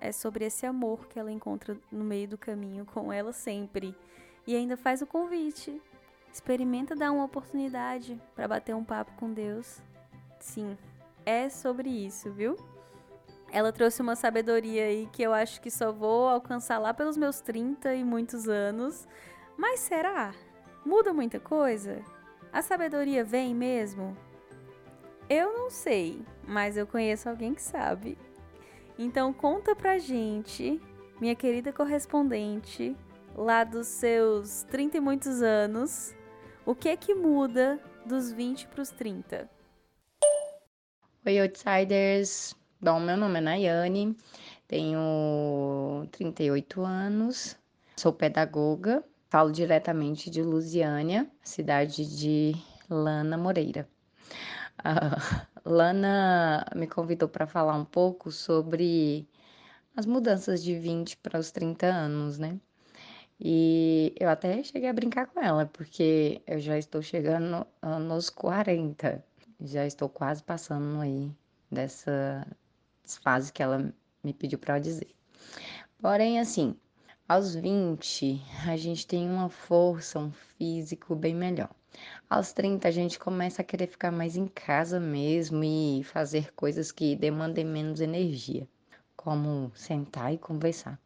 é 0.00 0.10
sobre 0.10 0.44
esse 0.44 0.66
amor 0.66 1.06
que 1.06 1.20
ela 1.20 1.30
encontra 1.30 1.78
no 1.92 2.02
meio 2.02 2.26
do 2.26 2.36
caminho 2.36 2.84
com 2.84 3.12
ela 3.12 3.32
sempre. 3.32 3.96
E 4.44 4.56
ainda 4.56 4.76
faz 4.76 5.02
o 5.02 5.06
convite. 5.06 5.80
Experimenta 6.32 6.96
dar 6.96 7.12
uma 7.12 7.22
oportunidade 7.22 8.20
para 8.34 8.48
bater 8.48 8.74
um 8.74 8.82
papo 8.82 9.12
com 9.12 9.32
Deus. 9.32 9.80
Sim, 10.40 10.76
é 11.24 11.48
sobre 11.48 11.88
isso, 11.88 12.32
viu? 12.32 12.56
Ela 13.52 13.70
trouxe 13.70 14.02
uma 14.02 14.16
sabedoria 14.16 14.86
aí 14.86 15.08
que 15.12 15.22
eu 15.22 15.32
acho 15.32 15.60
que 15.60 15.70
só 15.70 15.92
vou 15.92 16.28
alcançar 16.28 16.78
lá 16.78 16.92
pelos 16.92 17.16
meus 17.16 17.40
30 17.40 17.94
e 17.94 18.02
muitos 18.02 18.48
anos. 18.48 19.06
Mas 19.56 19.78
será? 19.78 20.34
Muda 20.84 21.14
muita 21.14 21.38
coisa? 21.38 22.04
A 22.56 22.62
sabedoria 22.62 23.22
vem 23.22 23.54
mesmo? 23.54 24.16
Eu 25.28 25.52
não 25.52 25.68
sei, 25.68 26.22
mas 26.42 26.78
eu 26.78 26.86
conheço 26.86 27.28
alguém 27.28 27.54
que 27.54 27.60
sabe. 27.60 28.16
Então 28.98 29.30
conta 29.30 29.76
pra 29.76 29.98
gente, 29.98 30.80
minha 31.20 31.34
querida 31.34 31.70
correspondente, 31.70 32.96
lá 33.34 33.62
dos 33.62 33.86
seus 33.88 34.62
30 34.70 34.96
e 34.96 35.00
muitos 35.00 35.42
anos, 35.42 36.14
o 36.64 36.74
que 36.74 36.88
é 36.88 36.96
que 36.96 37.14
muda 37.14 37.78
dos 38.06 38.32
20 38.32 38.68
para 38.68 38.80
os 38.80 38.88
30? 38.88 39.50
Oi, 41.26 41.38
outsiders! 41.38 42.56
Bom, 42.80 42.98
meu 43.00 43.18
nome 43.18 43.36
é 43.36 43.42
Nayane, 43.42 44.16
tenho 44.66 46.08
38 46.10 46.80
anos, 46.80 47.54
sou 47.98 48.14
pedagoga 48.14 49.04
Falo 49.28 49.50
diretamente 49.50 50.30
de 50.30 50.40
Lusiânia, 50.40 51.28
cidade 51.42 52.06
de 52.16 52.54
Lana 52.88 53.36
Moreira. 53.36 53.88
Uh, 54.78 55.46
Lana 55.68 56.64
me 56.76 56.86
convidou 56.86 57.28
para 57.28 57.46
falar 57.46 57.74
um 57.74 57.84
pouco 57.84 58.30
sobre 58.30 59.28
as 59.96 60.06
mudanças 60.06 60.62
de 60.62 60.78
20 60.78 61.16
para 61.16 61.40
os 61.40 61.50
30 61.50 61.86
anos, 61.86 62.38
né? 62.38 62.60
E 63.40 64.14
eu 64.18 64.28
até 64.28 64.62
cheguei 64.62 64.88
a 64.88 64.92
brincar 64.92 65.26
com 65.26 65.40
ela, 65.40 65.66
porque 65.66 66.40
eu 66.46 66.60
já 66.60 66.78
estou 66.78 67.02
chegando 67.02 67.66
nos 68.00 68.30
40, 68.30 69.22
já 69.60 69.84
estou 69.84 70.08
quase 70.08 70.42
passando 70.42 71.00
aí 71.00 71.30
dessa 71.70 72.46
fase 73.04 73.52
que 73.52 73.62
ela 73.62 73.92
me 74.22 74.32
pediu 74.32 74.58
para 74.58 74.78
dizer. 74.78 75.14
Porém, 75.98 76.38
assim, 76.38 76.76
aos 77.28 77.56
20, 77.56 78.40
a 78.68 78.76
gente 78.76 79.04
tem 79.04 79.28
uma 79.28 79.48
força, 79.48 80.18
um 80.18 80.30
físico 80.30 81.16
bem 81.16 81.34
melhor. 81.34 81.70
Aos 82.30 82.52
30, 82.52 82.86
a 82.86 82.90
gente 82.90 83.18
começa 83.18 83.62
a 83.62 83.64
querer 83.64 83.88
ficar 83.88 84.12
mais 84.12 84.36
em 84.36 84.46
casa 84.46 85.00
mesmo 85.00 85.64
e 85.64 86.04
fazer 86.04 86.52
coisas 86.54 86.92
que 86.92 87.16
demandem 87.16 87.64
menos 87.64 88.00
energia, 88.00 88.68
como 89.16 89.72
sentar 89.74 90.32
e 90.32 90.38
conversar. 90.38 91.00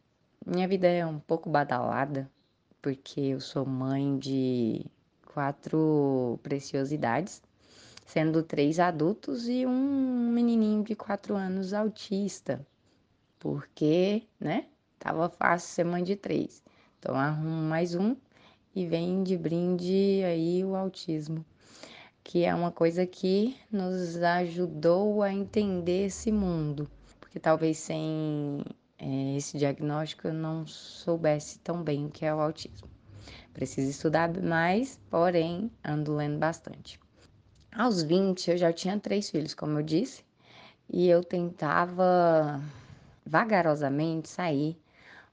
Minha 0.45 0.67
vida 0.67 0.87
é 0.87 1.03
um 1.05 1.19
pouco 1.19 1.49
badalada, 1.49 2.29
porque 2.81 3.21
eu 3.21 3.39
sou 3.39 3.65
mãe 3.65 4.19
de 4.19 4.85
quatro 5.33 6.39
preciosidades, 6.43 7.41
sendo 8.05 8.43
três 8.43 8.79
adultos 8.79 9.47
e 9.47 9.65
um 9.65 10.29
menininho 10.31 10.83
de 10.83 10.95
quatro 10.95 11.35
anos 11.35 11.73
autista. 11.73 12.63
Porque, 13.39 14.27
né? 14.39 14.67
Tava 15.01 15.29
fácil 15.29 15.67
ser 15.67 15.83
mãe 15.83 16.03
de 16.03 16.15
três. 16.15 16.61
Então 16.99 17.15
arrumo 17.15 17.67
mais 17.67 17.95
um 17.95 18.15
e 18.75 18.85
vem 18.85 19.23
de 19.23 19.35
brinde 19.35 20.21
aí 20.23 20.63
o 20.63 20.75
autismo, 20.75 21.43
que 22.23 22.45
é 22.45 22.53
uma 22.53 22.71
coisa 22.71 23.03
que 23.07 23.57
nos 23.71 24.21
ajudou 24.21 25.23
a 25.23 25.33
entender 25.33 26.05
esse 26.05 26.31
mundo, 26.31 26.87
porque 27.19 27.39
talvez 27.39 27.79
sem 27.79 28.63
é, 28.99 29.35
esse 29.35 29.57
diagnóstico 29.57 30.27
eu 30.27 30.33
não 30.35 30.67
soubesse 30.67 31.57
tão 31.57 31.81
bem 31.81 32.05
o 32.05 32.11
que 32.11 32.23
é 32.23 32.31
o 32.31 32.39
autismo. 32.39 32.87
Preciso 33.55 33.89
estudar 33.89 34.31
mais, 34.39 34.99
porém 35.09 35.71
ando 35.83 36.15
lendo 36.15 36.37
bastante. 36.37 36.99
Aos 37.75 38.03
20 38.03 38.51
eu 38.51 38.57
já 38.57 38.71
tinha 38.71 38.99
três 38.99 39.31
filhos, 39.31 39.55
como 39.55 39.79
eu 39.79 39.83
disse, 39.83 40.23
e 40.87 41.09
eu 41.09 41.23
tentava 41.23 42.61
vagarosamente 43.25 44.29
sair 44.29 44.77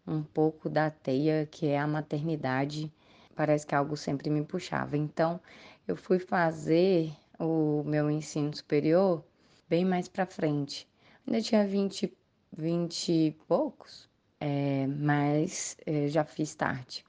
um 0.09 0.23
pouco 0.23 0.69
da 0.69 0.91
teia 0.91 1.47
que 1.51 1.67
é 1.67 1.79
a 1.79 1.87
maternidade. 1.87 2.93
Parece 3.37 3.67
que 3.67 3.75
algo 3.75 3.97
sempre 3.97 4.31
me 4.31 4.45
puxava. 4.45 4.97
Então, 4.97 5.41
eu 5.87 5.97
fui 5.97 6.19
fazer 6.19 7.13
o 7.39 7.83
meu 7.85 8.11
ensino 8.11 8.55
superior 8.55 9.25
bem 9.69 9.85
mais 9.85 10.09
para 10.09 10.27
frente. 10.27 10.89
Ainda 11.27 11.41
tinha 11.43 11.67
20, 11.67 12.13
20 12.57 13.13
e 13.13 13.31
poucos, 13.47 14.09
é, 14.41 14.87
mas 14.87 15.77
é, 15.87 16.09
já 16.09 16.25
fiz 16.25 16.55
tarde. 16.55 17.05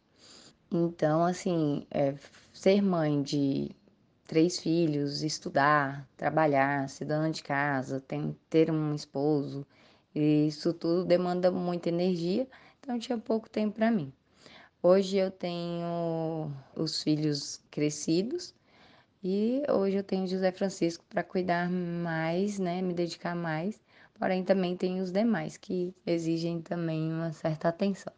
Então, 0.72 1.24
assim, 1.24 1.88
é, 1.90 2.14
ser 2.54 2.82
mãe 2.82 3.24
de 3.24 3.72
três 4.28 4.60
filhos, 4.60 5.24
estudar, 5.24 6.08
trabalhar, 6.16 6.88
ser 6.90 7.06
dona 7.06 7.32
de 7.32 7.42
casa, 7.42 8.00
tem, 8.00 8.38
ter 8.50 8.70
um 8.70 8.94
esposo, 8.94 9.66
isso 10.14 10.74
tudo 10.74 11.06
demanda 11.06 11.50
muita 11.50 11.90
energia, 11.90 12.48
então 12.90 12.98
tinha 12.98 13.20
pouco 13.20 13.48
tempo 13.48 13.76
para 13.76 13.92
mim. 13.92 14.12
Hoje 14.82 15.16
eu 15.16 15.30
tenho 15.30 16.52
os 16.76 17.04
filhos 17.04 17.62
crescidos 17.70 18.56
e 19.24 19.62
hoje 19.70 19.98
eu 19.98 20.04
tenho 20.04 20.26
José 20.26 20.52
Francisco 20.52 21.06
para 21.08 21.24
cuidar 21.24 21.70
mais, 21.70 22.58
né, 22.58 22.82
me 22.82 22.92
dedicar 22.92 23.36
mais. 23.36 23.80
Porém 24.18 24.44
também 24.44 24.76
tem 24.76 25.02
os 25.02 25.12
demais 25.12 25.56
que 25.56 25.94
exigem 26.04 26.64
também 26.64 27.14
uma 27.14 27.32
certa 27.32 27.70
atenção. 27.70 28.12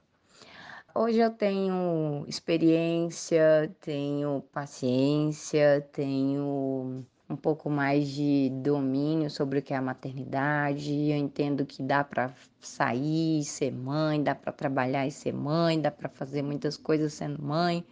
Hoje 0.95 1.19
eu 1.19 1.31
tenho 1.31 2.23
experiência, 2.25 3.69
tenho 3.81 4.41
paciência, 4.53 5.85
tenho 5.91 7.05
um 7.31 7.35
pouco 7.35 7.69
mais 7.69 8.09
de 8.09 8.49
domínio 8.61 9.29
sobre 9.29 9.59
o 9.59 9.61
que 9.61 9.73
é 9.73 9.77
a 9.77 9.81
maternidade. 9.81 11.09
Eu 11.09 11.17
entendo 11.17 11.65
que 11.65 11.81
dá 11.81 12.03
para 12.03 12.33
sair 12.59 13.39
e 13.39 13.43
ser 13.43 13.71
mãe, 13.71 14.21
dá 14.21 14.35
para 14.35 14.51
trabalhar 14.51 15.07
e 15.07 15.11
ser 15.11 15.33
mãe, 15.33 15.79
dá 15.79 15.89
para 15.89 16.09
fazer 16.09 16.41
muitas 16.41 16.75
coisas 16.75 17.13
sendo 17.13 17.41
mãe, 17.41 17.85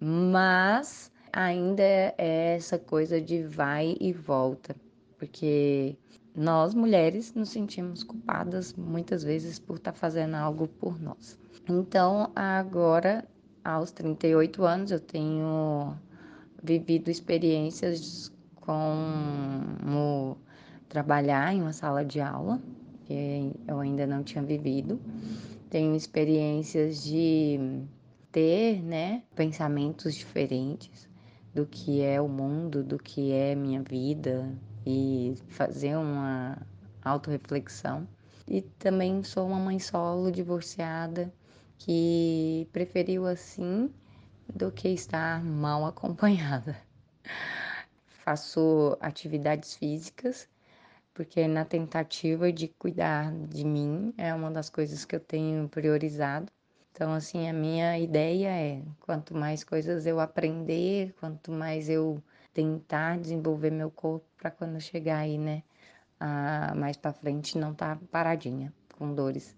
mas 0.00 1.12
ainda 1.32 1.82
é 1.82 2.56
essa 2.56 2.78
coisa 2.78 3.20
de 3.20 3.42
vai 3.42 3.96
e 4.00 4.12
volta, 4.12 4.74
porque 5.18 5.96
nós 6.34 6.74
mulheres 6.74 7.34
nos 7.34 7.50
sentimos 7.50 8.02
culpadas 8.02 8.72
muitas 8.74 9.22
vezes 9.22 9.58
por 9.58 9.76
estar 9.76 9.92
tá 9.92 9.98
fazendo 9.98 10.34
algo 10.34 10.66
por 10.66 11.00
nós. 11.00 11.38
Então, 11.68 12.30
agora, 12.34 13.26
aos 13.62 13.90
38 13.92 14.64
anos, 14.64 14.90
eu 14.90 15.00
tenho 15.00 15.96
vivido 16.62 17.10
experiências 17.10 18.32
como 18.64 20.38
trabalhar 20.88 21.54
em 21.54 21.60
uma 21.60 21.72
sala 21.72 22.04
de 22.04 22.20
aula, 22.20 22.60
que 23.04 23.52
eu 23.68 23.78
ainda 23.78 24.06
não 24.06 24.22
tinha 24.22 24.42
vivido. 24.42 24.98
Tenho 25.68 25.94
experiências 25.94 27.02
de 27.02 27.84
ter, 28.32 28.82
né, 28.82 29.22
pensamentos 29.34 30.14
diferentes 30.14 31.08
do 31.54 31.66
que 31.66 32.00
é 32.00 32.20
o 32.20 32.28
mundo, 32.28 32.82
do 32.82 32.98
que 32.98 33.32
é 33.32 33.54
minha 33.54 33.82
vida 33.82 34.50
e 34.86 35.34
fazer 35.48 35.96
uma 35.96 36.56
autorreflexão. 37.02 38.08
E 38.48 38.62
também 38.62 39.22
sou 39.22 39.46
uma 39.46 39.58
mãe 39.58 39.78
solo 39.78 40.30
divorciada 40.30 41.32
que 41.78 42.66
preferiu 42.72 43.26
assim 43.26 43.90
do 44.54 44.70
que 44.72 44.88
estar 44.88 45.42
mal 45.44 45.84
acompanhada. 45.86 46.76
Faço 48.24 48.96
atividades 49.00 49.76
físicas 49.76 50.48
porque 51.14 51.46
na 51.46 51.64
tentativa 51.64 52.52
de 52.52 52.66
cuidar 52.66 53.32
de 53.32 53.64
mim 53.64 54.12
é 54.18 54.34
uma 54.34 54.50
das 54.50 54.68
coisas 54.68 55.04
que 55.04 55.14
eu 55.14 55.20
tenho 55.20 55.68
priorizado. 55.68 56.50
Então, 56.92 57.12
assim, 57.12 57.48
a 57.48 57.52
minha 57.52 57.98
ideia 57.98 58.48
é: 58.48 58.82
quanto 59.00 59.34
mais 59.34 59.62
coisas 59.62 60.06
eu 60.06 60.18
aprender, 60.18 61.14
quanto 61.20 61.52
mais 61.52 61.88
eu 61.88 62.22
tentar 62.52 63.18
desenvolver 63.18 63.70
meu 63.70 63.90
corpo 63.90 64.26
para 64.36 64.50
quando 64.50 64.80
chegar 64.80 65.18
aí, 65.18 65.38
né, 65.38 65.62
a, 66.20 66.74
mais 66.74 66.96
para 66.96 67.12
frente 67.12 67.58
não 67.58 67.74
tá 67.74 67.98
paradinha 68.10 68.72
com 68.96 69.14
dores, 69.14 69.56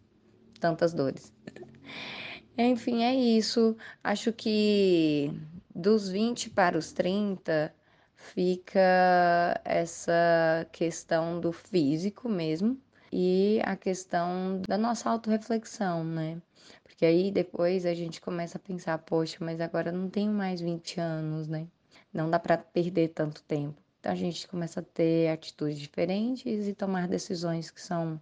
tantas 0.61 0.93
dores. 0.93 1.33
Enfim, 2.57 3.03
é 3.03 3.15
isso. 3.15 3.77
Acho 4.03 4.33
que 4.33 5.31
dos 5.75 6.09
20 6.09 6.51
para 6.51 6.79
os 6.79 6.93
30 6.93 7.75
fica 8.17 9.61
essa 9.65 10.67
questão 10.73 11.41
do 11.41 11.53
físico 11.53 12.29
mesmo 12.29 12.81
e 13.13 13.61
a 13.65 13.77
questão 13.77 14.61
da 14.67 14.77
nossa 14.77 15.09
autorreflexão, 15.11 16.03
né? 16.05 16.41
Porque 16.83 17.05
aí 17.05 17.31
depois 17.31 17.87
a 17.87 17.95
gente 17.95 18.21
começa 18.21 18.59
a 18.59 18.61
pensar, 18.61 18.99
poxa, 18.99 19.37
mas 19.41 19.61
agora 19.61 19.93
não 19.93 20.09
tenho 20.09 20.33
mais 20.33 20.61
20 20.61 20.99
anos, 21.01 21.47
né? 21.47 21.67
Não 22.13 22.31
dá 22.31 22.39
para 22.39 22.57
perder 22.59 23.09
tanto 23.09 23.43
tempo. 23.43 23.81
Então 24.01 24.13
a 24.13 24.17
gente 24.17 24.47
começa 24.49 24.81
a 24.81 24.83
ter 24.83 25.29
atitudes 25.29 25.79
diferentes 25.79 26.67
e 26.67 26.75
tomar 26.75 27.09
decisões 27.09 27.71
que 27.71 27.81
são 27.81 28.21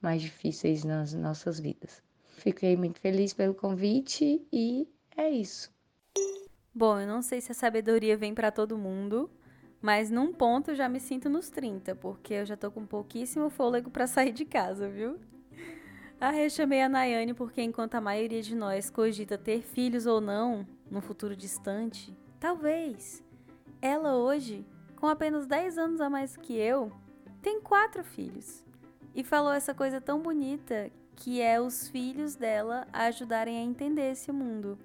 mais 0.00 0.22
difíceis 0.22 0.84
nas 0.84 1.12
nossas 1.12 1.60
vidas. 1.60 2.02
Fiquei 2.38 2.76
muito 2.76 3.00
feliz 3.00 3.32
pelo 3.32 3.54
convite 3.54 4.46
e 4.52 4.88
é 5.16 5.30
isso. 5.30 5.75
Bom, 6.78 7.00
eu 7.00 7.06
não 7.06 7.22
sei 7.22 7.40
se 7.40 7.50
a 7.50 7.54
sabedoria 7.54 8.18
vem 8.18 8.34
para 8.34 8.52
todo 8.52 8.76
mundo, 8.76 9.30
mas 9.80 10.10
num 10.10 10.30
ponto 10.30 10.72
eu 10.72 10.74
já 10.74 10.90
me 10.90 11.00
sinto 11.00 11.26
nos 11.26 11.48
30, 11.48 11.94
porque 11.94 12.34
eu 12.34 12.44
já 12.44 12.54
tô 12.54 12.70
com 12.70 12.84
pouquíssimo 12.84 13.48
fôlego 13.48 13.90
para 13.90 14.06
sair 14.06 14.30
de 14.30 14.44
casa, 14.44 14.86
viu? 14.86 15.18
Ah, 16.20 16.36
eu 16.36 16.50
chamei 16.50 16.82
a 16.82 16.88
Nayane 16.88 17.32
porque 17.32 17.62
enquanto 17.62 17.94
a 17.94 18.00
maioria 18.02 18.42
de 18.42 18.54
nós 18.54 18.90
cogita 18.90 19.38
ter 19.38 19.62
filhos 19.62 20.04
ou 20.04 20.20
não, 20.20 20.66
no 20.90 21.00
futuro 21.00 21.34
distante, 21.34 22.14
talvez 22.38 23.24
ela 23.80 24.14
hoje, 24.14 24.62
com 24.96 25.06
apenas 25.06 25.46
10 25.46 25.78
anos 25.78 26.00
a 26.02 26.10
mais 26.10 26.36
que 26.36 26.58
eu, 26.58 26.92
tem 27.40 27.58
quatro 27.58 28.04
filhos. 28.04 28.62
E 29.14 29.24
falou 29.24 29.54
essa 29.54 29.72
coisa 29.72 29.98
tão 29.98 30.20
bonita 30.20 30.90
que 31.14 31.40
é 31.40 31.58
os 31.58 31.88
filhos 31.88 32.36
dela 32.36 32.86
ajudarem 32.92 33.56
a 33.56 33.62
entender 33.62 34.12
esse 34.12 34.30
mundo. 34.30 34.78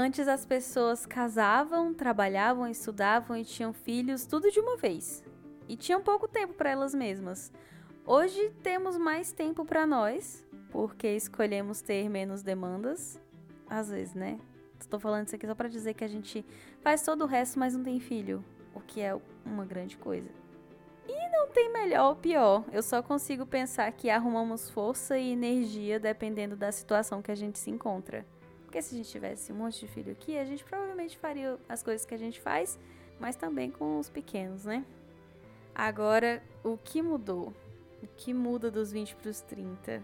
Antes 0.00 0.28
as 0.28 0.46
pessoas 0.46 1.04
casavam, 1.04 1.92
trabalhavam, 1.92 2.68
estudavam 2.68 3.36
e 3.36 3.44
tinham 3.44 3.72
filhos 3.72 4.26
tudo 4.26 4.48
de 4.48 4.60
uma 4.60 4.76
vez. 4.76 5.24
E 5.68 5.76
tinham 5.76 6.00
pouco 6.00 6.28
tempo 6.28 6.54
para 6.54 6.70
elas 6.70 6.94
mesmas. 6.94 7.52
Hoje 8.06 8.52
temos 8.62 8.96
mais 8.96 9.32
tempo 9.32 9.64
para 9.64 9.84
nós, 9.88 10.46
porque 10.70 11.08
escolhemos 11.16 11.80
ter 11.80 12.08
menos 12.08 12.44
demandas. 12.44 13.20
Às 13.68 13.90
vezes, 13.90 14.14
né? 14.14 14.38
Estou 14.78 15.00
falando 15.00 15.26
isso 15.26 15.34
aqui 15.34 15.48
só 15.48 15.54
para 15.56 15.68
dizer 15.68 15.94
que 15.94 16.04
a 16.04 16.08
gente 16.08 16.46
faz 16.80 17.02
todo 17.02 17.22
o 17.22 17.26
resto, 17.26 17.58
mas 17.58 17.74
não 17.74 17.82
tem 17.82 17.98
filho, 17.98 18.44
o 18.72 18.80
que 18.80 19.00
é 19.00 19.20
uma 19.44 19.64
grande 19.64 19.96
coisa. 19.96 20.30
E 21.08 21.28
não 21.32 21.48
tem 21.48 21.72
melhor 21.72 22.10
ou 22.10 22.14
pior. 22.14 22.64
Eu 22.70 22.84
só 22.84 23.02
consigo 23.02 23.44
pensar 23.44 23.90
que 23.90 24.08
arrumamos 24.08 24.70
força 24.70 25.18
e 25.18 25.32
energia 25.32 25.98
dependendo 25.98 26.54
da 26.54 26.70
situação 26.70 27.20
que 27.20 27.32
a 27.32 27.34
gente 27.34 27.58
se 27.58 27.68
encontra. 27.68 28.24
Porque 28.68 28.82
se 28.82 28.94
a 28.94 28.98
gente 28.98 29.08
tivesse 29.08 29.50
um 29.50 29.56
monte 29.56 29.80
de 29.80 29.88
filho 29.88 30.12
aqui, 30.12 30.36
a 30.36 30.44
gente 30.44 30.62
provavelmente 30.62 31.16
faria 31.16 31.58
as 31.66 31.82
coisas 31.82 32.04
que 32.04 32.14
a 32.14 32.18
gente 32.18 32.38
faz, 32.38 32.78
mas 33.18 33.34
também 33.34 33.70
com 33.70 33.98
os 33.98 34.10
pequenos, 34.10 34.66
né? 34.66 34.84
Agora, 35.74 36.42
o 36.62 36.76
que 36.76 37.00
mudou? 37.00 37.54
O 38.02 38.06
que 38.14 38.34
muda 38.34 38.70
dos 38.70 38.92
20 38.92 39.16
para 39.16 39.30
os 39.30 39.40
30? 39.40 40.02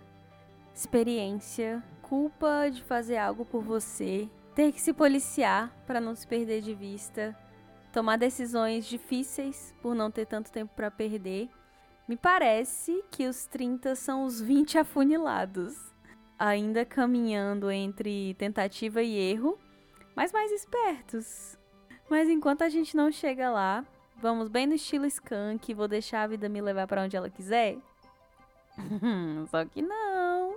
Experiência, 0.75 1.85
culpa 2.01 2.71
de 2.71 2.83
fazer 2.83 3.19
algo 3.19 3.45
por 3.45 3.63
você, 3.63 4.31
ter 4.55 4.73
que 4.73 4.81
se 4.81 4.95
policiar 4.95 5.71
para 5.87 6.01
não 6.01 6.15
se 6.15 6.27
perder 6.27 6.63
de 6.63 6.73
vista, 6.73 7.37
tomar 7.93 8.17
decisões 8.17 8.87
difíceis 8.87 9.75
por 9.83 9.95
não 9.95 10.11
ter 10.11 10.25
tanto 10.25 10.51
tempo 10.51 10.73
para 10.75 10.91
perder. 10.91 11.51
Me 12.09 12.17
parece 12.17 13.05
que 13.11 13.27
os 13.27 13.45
30 13.45 13.95
são 13.95 14.25
os 14.25 14.41
20 14.41 14.79
afunilados, 14.79 15.94
ainda 16.39 16.85
caminhando 16.85 17.71
entre 17.71 18.35
tentativa 18.35 19.03
e 19.03 19.17
erro, 19.17 19.59
mas 20.15 20.33
mais 20.33 20.51
espertos. 20.53 21.59
Mas 22.09 22.29
enquanto 22.29 22.63
a 22.63 22.69
gente 22.69 22.97
não 22.97 23.11
chega 23.11 23.51
lá, 23.51 23.85
vamos 24.21 24.49
bem 24.49 24.67
no 24.67 24.75
estilo 24.75 25.07
skunk, 25.07 25.73
vou 25.75 25.89
deixar 25.89 26.23
a 26.23 26.27
vida 26.27 26.49
me 26.49 26.61
levar 26.61 26.87
para 26.87 27.03
onde 27.03 27.17
ela 27.17 27.31
quiser? 27.31 27.79
Só 29.51 29.65
que 29.65 29.83
não. 29.83 30.57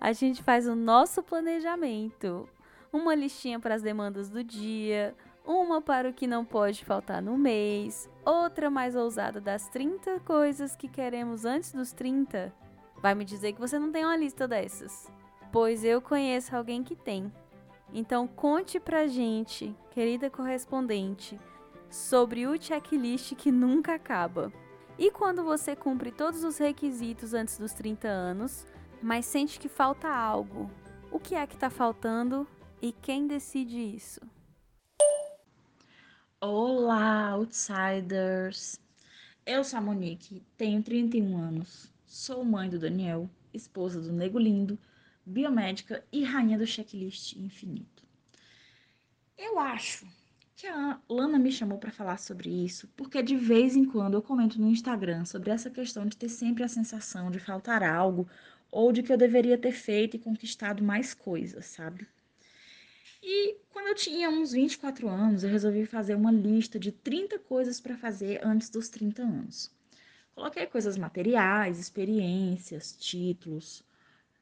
A 0.00 0.12
gente 0.12 0.42
faz 0.42 0.66
o 0.66 0.74
nosso 0.74 1.22
planejamento, 1.22 2.48
uma 2.92 3.14
listinha 3.14 3.60
para 3.60 3.74
as 3.74 3.82
demandas 3.82 4.28
do 4.28 4.42
dia, 4.42 5.14
uma 5.44 5.80
para 5.80 6.10
o 6.10 6.12
que 6.12 6.26
não 6.26 6.44
pode 6.44 6.84
faltar 6.84 7.22
no 7.22 7.36
mês, 7.36 8.08
outra 8.24 8.70
mais 8.70 8.94
ousada 8.94 9.40
das 9.40 9.68
30 9.68 10.20
coisas 10.20 10.76
que 10.76 10.88
queremos 10.88 11.44
antes 11.44 11.72
dos 11.72 11.92
30. 11.92 12.52
Vai 13.00 13.14
me 13.14 13.24
dizer 13.24 13.52
que 13.52 13.60
você 13.60 13.78
não 13.78 13.92
tem 13.92 14.04
uma 14.04 14.16
lista 14.16 14.48
dessas? 14.48 15.10
Pois 15.52 15.84
eu 15.84 16.02
conheço 16.02 16.54
alguém 16.54 16.82
que 16.82 16.96
tem. 16.96 17.32
Então 17.92 18.26
conte 18.26 18.78
pra 18.78 19.06
gente, 19.06 19.74
querida 19.90 20.28
correspondente, 20.28 21.38
sobre 21.90 22.46
o 22.46 22.60
checklist 22.60 23.34
que 23.34 23.50
nunca 23.50 23.94
acaba. 23.94 24.52
E 24.98 25.10
quando 25.10 25.44
você 25.44 25.76
cumpre 25.76 26.10
todos 26.10 26.42
os 26.42 26.58
requisitos 26.58 27.32
antes 27.32 27.56
dos 27.56 27.72
30 27.72 28.08
anos, 28.08 28.66
mas 29.00 29.24
sente 29.26 29.58
que 29.58 29.68
falta 29.68 30.08
algo, 30.08 30.68
o 31.10 31.20
que 31.20 31.34
é 31.34 31.46
que 31.46 31.54
está 31.54 31.70
faltando 31.70 32.46
e 32.82 32.92
quem 32.92 33.26
decide 33.26 33.78
isso? 33.78 34.20
Olá, 36.40 37.30
outsiders! 37.30 38.80
Eu 39.46 39.64
sou 39.64 39.78
a 39.78 39.82
Monique, 39.82 40.42
tenho 40.56 40.82
31 40.82 41.38
anos, 41.38 41.92
sou 42.08 42.42
mãe 42.42 42.70
do 42.70 42.78
Daniel, 42.78 43.28
esposa 43.52 44.00
do 44.00 44.10
Nego 44.10 44.38
Lindo, 44.38 44.78
biomédica 45.26 46.02
e 46.10 46.24
rainha 46.24 46.56
do 46.56 46.66
checklist 46.66 47.36
infinito. 47.36 48.02
Eu 49.36 49.58
acho 49.58 50.06
que 50.56 50.66
a 50.66 50.98
Lana 51.06 51.38
me 51.38 51.52
chamou 51.52 51.76
para 51.78 51.92
falar 51.92 52.16
sobre 52.16 52.48
isso, 52.48 52.88
porque 52.96 53.22
de 53.22 53.36
vez 53.36 53.76
em 53.76 53.84
quando 53.84 54.14
eu 54.14 54.22
comento 54.22 54.58
no 54.58 54.70
Instagram 54.70 55.26
sobre 55.26 55.50
essa 55.50 55.70
questão 55.70 56.06
de 56.06 56.16
ter 56.16 56.30
sempre 56.30 56.64
a 56.64 56.68
sensação 56.68 57.30
de 57.30 57.38
faltar 57.38 57.82
algo 57.82 58.26
ou 58.70 58.90
de 58.90 59.02
que 59.02 59.12
eu 59.12 59.18
deveria 59.18 59.58
ter 59.58 59.72
feito 59.72 60.16
e 60.16 60.18
conquistado 60.18 60.82
mais 60.82 61.12
coisas, 61.12 61.66
sabe? 61.66 62.08
E 63.22 63.56
quando 63.70 63.88
eu 63.88 63.94
tinha 63.94 64.30
uns 64.30 64.52
24 64.52 65.08
anos, 65.08 65.44
eu 65.44 65.50
resolvi 65.50 65.84
fazer 65.84 66.14
uma 66.14 66.32
lista 66.32 66.78
de 66.78 66.90
30 66.90 67.38
coisas 67.38 67.78
para 67.78 67.98
fazer 67.98 68.40
antes 68.42 68.70
dos 68.70 68.88
30 68.88 69.22
anos. 69.22 69.77
Coloquei 70.38 70.68
coisas 70.68 70.96
materiais, 70.96 71.80
experiências, 71.80 72.92
títulos, 72.92 73.82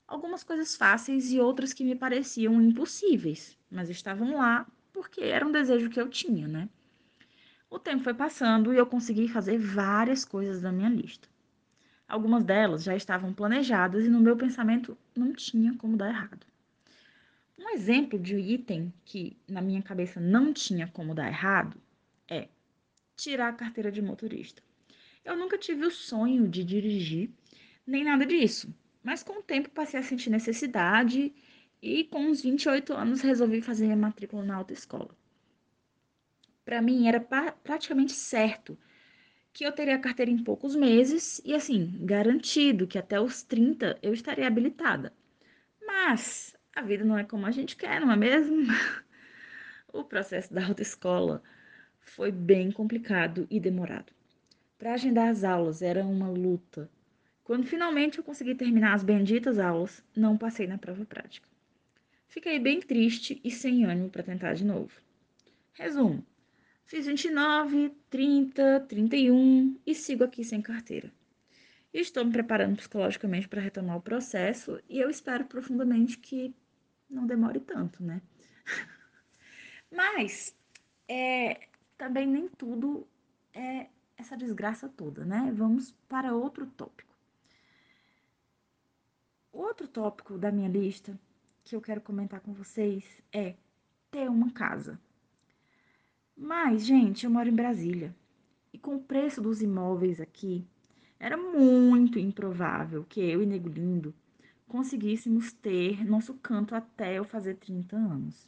algumas 0.07 0.45
coisas 0.45 0.77
fáceis 0.77 1.33
e 1.33 1.41
outras 1.41 1.73
que 1.73 1.83
me 1.83 1.97
pareciam 1.97 2.61
impossíveis, 2.61 3.57
mas 3.71 3.89
estavam 3.89 4.37
lá 4.37 4.67
porque 4.93 5.23
era 5.23 5.47
um 5.47 5.51
desejo 5.51 5.89
que 5.89 5.99
eu 5.99 6.11
tinha, 6.11 6.47
né? 6.47 6.69
O 7.71 7.79
tempo 7.79 8.05
foi 8.05 8.13
passando 8.13 8.75
e 8.75 8.77
eu 8.77 8.85
consegui 8.85 9.27
fazer 9.27 9.57
várias 9.57 10.23
coisas 10.23 10.61
da 10.61 10.71
minha 10.71 10.91
lista. 10.91 11.31
Algumas 12.07 12.45
delas 12.45 12.85
já 12.85 12.95
estavam 12.95 13.33
planejadas 13.33 14.05
e 14.05 14.11
no 14.11 14.21
meu 14.21 14.37
pensamento 14.37 14.99
não 15.17 15.33
tinha 15.33 15.73
como 15.79 15.97
dar 15.97 16.11
errado. 16.11 16.47
Um 17.59 17.71
exemplo 17.71 18.19
de 18.19 18.37
item 18.37 18.93
que 19.03 19.35
na 19.49 19.63
minha 19.63 19.81
cabeça 19.81 20.21
não 20.21 20.53
tinha 20.53 20.89
como 20.89 21.15
dar 21.15 21.29
errado 21.29 21.81
é 22.29 22.49
tirar 23.17 23.49
a 23.49 23.55
carteira 23.55 23.91
de 23.91 24.03
motorista. 24.03 24.63
Eu 25.27 25.37
nunca 25.37 25.59
tive 25.59 25.85
o 25.85 25.91
sonho 25.91 26.47
de 26.47 26.63
dirigir, 26.63 27.29
nem 27.85 28.05
nada 28.05 28.25
disso, 28.25 28.73
mas 29.03 29.25
com 29.25 29.41
o 29.41 29.43
tempo 29.43 29.69
passei 29.71 29.99
a 29.99 30.03
sentir 30.03 30.31
necessidade 30.31 31.35
e 31.83 32.05
com 32.05 32.27
uns 32.27 32.43
28 32.43 32.93
anos 32.93 33.23
resolvi 33.23 33.61
fazer 33.61 33.91
a 33.91 33.97
matrícula 33.97 34.45
na 34.45 34.55
autoescola. 34.55 35.11
Para 36.65 36.81
mim 36.81 37.09
era 37.09 37.19
pra, 37.19 37.51
praticamente 37.51 38.13
certo 38.13 38.79
que 39.53 39.65
eu 39.65 39.73
teria 39.73 39.97
a 39.97 39.99
carteira 39.99 40.31
em 40.31 40.45
poucos 40.45 40.77
meses 40.77 41.43
e 41.45 41.53
assim, 41.57 41.99
garantido 42.03 42.87
que 42.87 42.97
até 42.97 43.21
os 43.21 43.43
30 43.43 43.99
eu 44.01 44.13
estaria 44.15 44.47
habilitada. 44.47 45.13
Mas 45.85 46.57
a 46.73 46.83
vida 46.83 47.05
não 47.05 47.19
é 47.19 47.25
como 47.25 47.47
a 47.47 47.51
gente 47.51 47.75
quer, 47.75 48.01
não 48.01 48.13
é 48.13 48.17
mesmo? 48.17 48.59
o 49.93 50.05
processo 50.05 50.55
da 50.55 50.65
autoescola 50.65 51.43
foi 51.99 52.31
bem 52.31 52.71
complicado 52.71 53.45
e 53.51 53.59
demorado. 53.59 54.15
Para 54.79 54.93
agendar 54.93 55.29
as 55.29 55.43
aulas 55.43 55.81
era 55.81 56.05
uma 56.05 56.29
luta. 56.29 56.91
Quando 57.43 57.67
finalmente 57.67 58.19
eu 58.19 58.25
consegui 58.25 58.55
terminar 58.55 58.95
as 58.95 59.05
benditas 59.05 59.59
aulas, 59.59 60.05
não 60.15 60.37
passei 60.37 60.67
na 60.67 60.77
prova 60.77 61.05
prática. 61.05 61.49
Fiquei 62.29 62.59
bem 62.59 62.81
triste 62.81 63.41
e 63.43 63.51
sem 63.51 63.85
ânimo 63.85 64.11
para 64.11 64.23
tentar 64.23 64.55
de 64.55 64.65
novo. 64.65 65.01
Resumo: 65.73 66.25
fiz 66.85 67.07
29, 67.07 67.95
30, 68.11 68.81
31 68.81 69.79
e 69.87 69.95
sigo 69.95 70.25
aqui 70.25 70.45
sem 70.45 70.61
carteira. 70.61 71.11
Estou 71.95 72.25
me 72.25 72.33
preparando 72.33 72.77
psicologicamente 72.77 73.49
para 73.49 73.63
retomar 73.63 73.97
o 73.97 74.03
processo 74.03 74.79
e 74.89 74.99
eu 74.99 75.09
espero 75.09 75.47
profundamente 75.47 76.19
que 76.19 76.55
não 77.09 77.27
demore 77.27 77.61
tanto, 77.61 78.03
né? 78.03 78.21
Mas 79.91 80.55
é, 81.09 81.69
também 81.97 82.27
nem 82.27 82.49
tudo 82.49 83.07
é 83.55 83.87
essa 84.17 84.37
desgraça 84.37 84.89
toda, 84.89 85.25
né? 85.25 85.53
Vamos 85.55 85.93
para 86.09 86.35
outro 86.35 86.67
tópico. 86.67 87.15
Outro 89.53 89.87
tópico 89.87 90.39
da 90.39 90.51
minha 90.51 90.69
lista 90.69 91.19
que 91.65 91.75
eu 91.75 91.81
quero 91.81 92.01
comentar 92.01 92.41
com 92.41 92.53
vocês 92.53 93.05
é 93.33 93.55
ter 94.11 94.29
uma 94.31 94.51
casa. 94.51 94.99
Mas, 96.37 96.85
gente, 96.85 97.25
eu 97.25 97.31
moro 97.31 97.49
em 97.49 97.55
Brasília. 97.55 98.15
E 98.73 98.79
com 98.79 98.97
o 98.97 99.03
preço 99.03 99.41
dos 99.41 99.63
imóveis 99.63 100.21
aqui, 100.21 100.67
era 101.19 101.37
muito 101.37 102.19
improvável 102.19 103.05
que 103.09 103.21
eu 103.21 103.43
e 103.43 103.47
Nego 103.47 103.69
Lindo 103.69 104.15
conseguíssemos 104.69 105.53
ter 105.53 106.05
nosso 106.05 106.35
canto 106.35 106.75
até 106.75 107.19
eu 107.19 107.25
fazer 107.25 107.55
30 107.57 107.97
anos. 107.97 108.47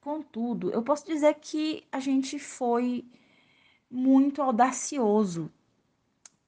Contudo, 0.00 0.70
eu 0.70 0.82
posso 0.82 1.06
dizer 1.06 1.34
que 1.34 1.84
a 1.92 2.00
gente 2.00 2.38
foi 2.38 3.04
muito 3.94 4.42
audacioso 4.42 5.48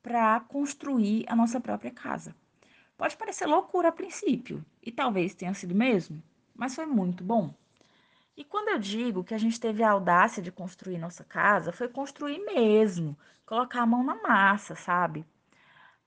para 0.02 0.40
construir 0.40 1.24
a 1.28 1.36
nossa 1.36 1.60
própria 1.60 1.92
casa. 1.92 2.34
Pode 2.98 3.16
parecer 3.16 3.46
loucura 3.46 3.88
a 3.88 3.92
princípio, 3.92 4.64
e 4.82 4.90
talvez 4.90 5.32
tenha 5.32 5.54
sido 5.54 5.72
mesmo, 5.72 6.20
mas 6.52 6.74
foi 6.74 6.86
muito 6.86 7.22
bom. 7.22 7.54
E 8.36 8.44
quando 8.44 8.70
eu 8.70 8.78
digo 8.80 9.22
que 9.22 9.32
a 9.32 9.38
gente 9.38 9.60
teve 9.60 9.84
a 9.84 9.90
audácia 9.92 10.42
de 10.42 10.50
construir 10.50 10.98
nossa 10.98 11.22
casa, 11.22 11.72
foi 11.72 11.88
construir 11.88 12.44
mesmo, 12.44 13.16
colocar 13.46 13.82
a 13.82 13.86
mão 13.86 14.02
na 14.02 14.16
massa, 14.16 14.74
sabe? 14.74 15.24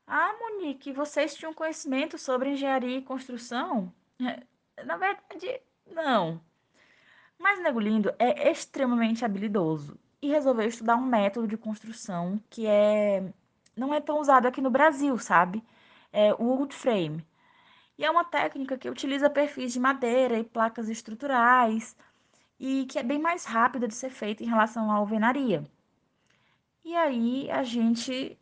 Ah, 0.06 0.36
Monique, 0.40 0.92
vocês 0.92 1.36
tinham 1.36 1.54
conhecimento 1.54 2.18
sobre 2.18 2.50
engenharia 2.50 2.98
e 2.98 3.02
construção? 3.02 3.94
Na 4.86 4.98
verdade, 4.98 5.62
não. 5.88 6.42
Mas 7.38 7.62
Nego 7.62 7.80
Lindo 7.80 8.14
é 8.20 8.52
extremamente 8.52 9.24
habilidoso 9.24 9.98
e 10.22 10.30
resolveu 10.30 10.68
estudar 10.68 10.96
um 10.96 11.06
método 11.06 11.48
de 11.48 11.58
construção 11.58 12.40
que 12.50 12.68
é 12.68 13.32
não 13.76 13.94
é 13.94 14.02
tão 14.02 14.20
usado 14.20 14.46
aqui 14.46 14.62
no 14.62 14.70
Brasil, 14.70 15.18
sabe? 15.18 15.64
é, 16.12 16.34
wood 16.34 16.74
frame. 16.76 17.26
E 17.98 18.06
é 18.06 18.12
uma 18.12 18.24
técnica 18.24 18.78
que 18.78 18.90
utiliza 18.90 19.30
perfis 19.30 19.74
de 19.74 19.80
madeira 19.80 20.40
e 20.40 20.44
placas 20.44 20.90
estruturais 20.90 21.96
e 22.60 22.86
que 22.86 23.00
é 23.00 23.04
bem 23.04 23.20
mais 23.20 23.46
rápida 23.46 23.88
de 23.88 23.96
ser 23.96 24.10
feita 24.10 24.44
em 24.44 24.48
relação 24.48 24.92
à 24.92 24.96
alvenaria. 24.96 25.64
E 26.84 26.96
aí 26.96 27.50
a 27.52 27.64
gente 27.64 28.38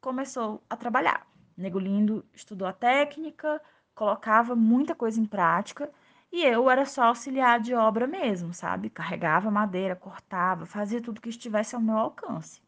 começou 0.00 0.62
a 0.68 0.76
trabalhar. 0.76 1.26
Nego 1.56 1.78
Lindo 1.78 2.24
estudou 2.34 2.66
a 2.66 2.72
técnica, 2.72 3.60
colocava 3.94 4.56
muita 4.56 4.94
coisa 4.94 5.20
em 5.20 5.24
prática 5.26 5.90
e 6.32 6.44
eu 6.44 6.70
era 6.70 6.84
só 6.86 7.04
auxiliar 7.04 7.60
de 7.60 7.74
obra 7.74 8.06
mesmo, 8.06 8.54
sabe? 8.54 8.88
Carregava 8.88 9.50
madeira, 9.50 9.96
cortava, 9.96 10.64
fazia 10.64 11.00
tudo 11.00 11.20
que 11.20 11.28
estivesse 11.28 11.74
ao 11.74 11.80
meu 11.80 11.96
alcance. 11.96 12.62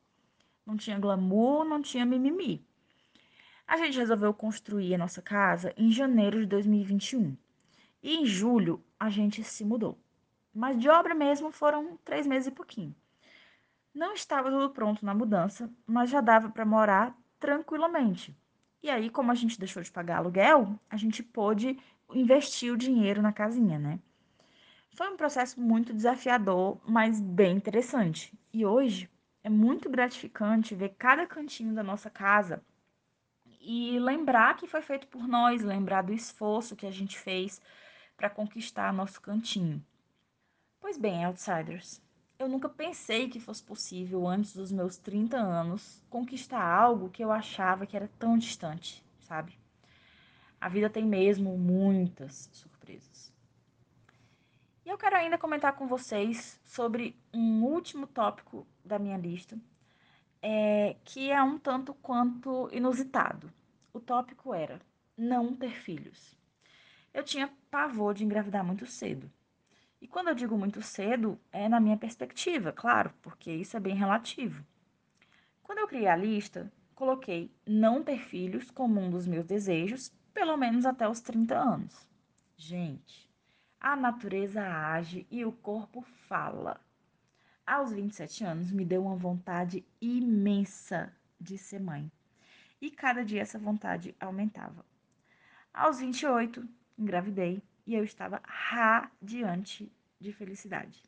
Não 0.66 0.76
tinha 0.76 0.98
glamour, 0.98 1.64
não 1.64 1.80
tinha 1.80 2.04
mimimi. 2.04 2.66
A 3.66 3.76
gente 3.76 3.98
resolveu 3.98 4.34
construir 4.34 4.94
a 4.94 4.98
nossa 4.98 5.22
casa 5.22 5.72
em 5.76 5.92
janeiro 5.92 6.40
de 6.40 6.46
2021. 6.46 7.36
E 8.02 8.16
em 8.16 8.26
julho 8.26 8.82
a 8.98 9.08
gente 9.08 9.44
se 9.44 9.64
mudou. 9.64 9.96
Mas 10.52 10.78
de 10.78 10.88
obra 10.88 11.14
mesmo 11.14 11.52
foram 11.52 11.96
três 12.04 12.26
meses 12.26 12.48
e 12.48 12.50
pouquinho. 12.50 12.94
Não 13.94 14.12
estava 14.14 14.50
tudo 14.50 14.70
pronto 14.70 15.04
na 15.04 15.14
mudança, 15.14 15.70
mas 15.86 16.10
já 16.10 16.20
dava 16.20 16.50
para 16.50 16.64
morar 16.64 17.16
tranquilamente. 17.38 18.36
E 18.82 18.90
aí, 18.90 19.08
como 19.08 19.30
a 19.30 19.34
gente 19.34 19.58
deixou 19.58 19.82
de 19.82 19.92
pagar 19.92 20.16
aluguel, 20.16 20.78
a 20.90 20.96
gente 20.96 21.22
pôde 21.22 21.78
investir 22.14 22.72
o 22.72 22.76
dinheiro 22.76 23.22
na 23.22 23.32
casinha, 23.32 23.78
né? 23.78 23.98
Foi 24.94 25.08
um 25.08 25.16
processo 25.16 25.60
muito 25.60 25.94
desafiador, 25.94 26.78
mas 26.86 27.20
bem 27.20 27.56
interessante. 27.56 28.32
E 28.52 28.66
hoje 28.66 29.10
é 29.42 29.48
muito 29.48 29.88
gratificante 29.88 30.74
ver 30.74 30.90
cada 30.98 31.26
cantinho 31.26 31.74
da 31.74 31.82
nossa 31.82 32.10
casa 32.10 32.62
e 33.60 33.98
lembrar 33.98 34.56
que 34.56 34.66
foi 34.66 34.82
feito 34.82 35.06
por 35.06 35.26
nós, 35.26 35.62
lembrar 35.62 36.02
do 36.02 36.12
esforço 36.12 36.76
que 36.76 36.86
a 36.86 36.90
gente 36.90 37.18
fez 37.18 37.60
para 38.16 38.28
conquistar 38.28 38.92
nosso 38.92 39.20
cantinho. 39.20 39.84
Pois 40.80 40.98
bem, 40.98 41.24
outsiders, 41.24 42.02
eu 42.38 42.48
nunca 42.48 42.68
pensei 42.68 43.28
que 43.28 43.40
fosse 43.40 43.62
possível, 43.62 44.26
antes 44.26 44.54
dos 44.54 44.72
meus 44.72 44.96
30 44.96 45.36
anos, 45.36 46.02
conquistar 46.10 46.62
algo 46.62 47.08
que 47.08 47.22
eu 47.22 47.30
achava 47.30 47.86
que 47.86 47.96
era 47.96 48.10
tão 48.18 48.36
distante, 48.36 49.02
sabe? 49.20 49.61
A 50.62 50.68
vida 50.68 50.88
tem 50.88 51.04
mesmo 51.04 51.58
muitas 51.58 52.48
surpresas. 52.52 53.32
E 54.86 54.88
eu 54.88 54.96
quero 54.96 55.16
ainda 55.16 55.36
comentar 55.36 55.72
com 55.74 55.88
vocês 55.88 56.60
sobre 56.64 57.16
um 57.34 57.64
último 57.64 58.06
tópico 58.06 58.64
da 58.84 58.96
minha 58.96 59.18
lista, 59.18 59.58
é, 60.40 60.94
que 61.04 61.32
é 61.32 61.42
um 61.42 61.58
tanto 61.58 61.92
quanto 61.94 62.68
inusitado. 62.70 63.52
O 63.92 63.98
tópico 63.98 64.54
era 64.54 64.80
não 65.16 65.52
ter 65.52 65.72
filhos. 65.72 66.38
Eu 67.12 67.24
tinha 67.24 67.52
pavor 67.68 68.14
de 68.14 68.24
engravidar 68.24 68.64
muito 68.64 68.86
cedo. 68.86 69.28
E 70.00 70.06
quando 70.06 70.28
eu 70.28 70.34
digo 70.36 70.56
muito 70.56 70.80
cedo, 70.80 71.40
é 71.50 71.68
na 71.68 71.80
minha 71.80 71.96
perspectiva, 71.96 72.70
claro, 72.70 73.12
porque 73.20 73.50
isso 73.50 73.76
é 73.76 73.80
bem 73.80 73.96
relativo. 73.96 74.64
Quando 75.60 75.78
eu 75.78 75.88
criei 75.88 76.06
a 76.06 76.14
lista, 76.14 76.72
coloquei 76.94 77.50
não 77.66 78.00
ter 78.00 78.20
filhos 78.20 78.70
como 78.70 79.00
um 79.00 79.10
dos 79.10 79.26
meus 79.26 79.44
desejos, 79.44 80.12
pelo 80.32 80.56
menos 80.56 80.86
até 80.86 81.08
os 81.08 81.20
30 81.20 81.54
anos. 81.56 82.06
Gente, 82.56 83.28
a 83.80 83.96
natureza 83.96 84.62
age 84.62 85.26
e 85.30 85.44
o 85.44 85.52
corpo 85.52 86.02
fala. 86.28 86.80
Aos 87.66 87.92
27 87.92 88.44
anos, 88.44 88.72
me 88.72 88.84
deu 88.84 89.02
uma 89.02 89.16
vontade 89.16 89.84
imensa 90.00 91.12
de 91.40 91.56
ser 91.58 91.80
mãe. 91.80 92.10
E 92.80 92.90
cada 92.90 93.24
dia 93.24 93.42
essa 93.42 93.58
vontade 93.58 94.14
aumentava. 94.18 94.84
Aos 95.72 96.00
28, 96.00 96.68
engravidei 96.98 97.62
e 97.86 97.94
eu 97.94 98.04
estava 98.04 98.40
radiante 98.44 99.90
de 100.20 100.32
felicidade. 100.32 101.02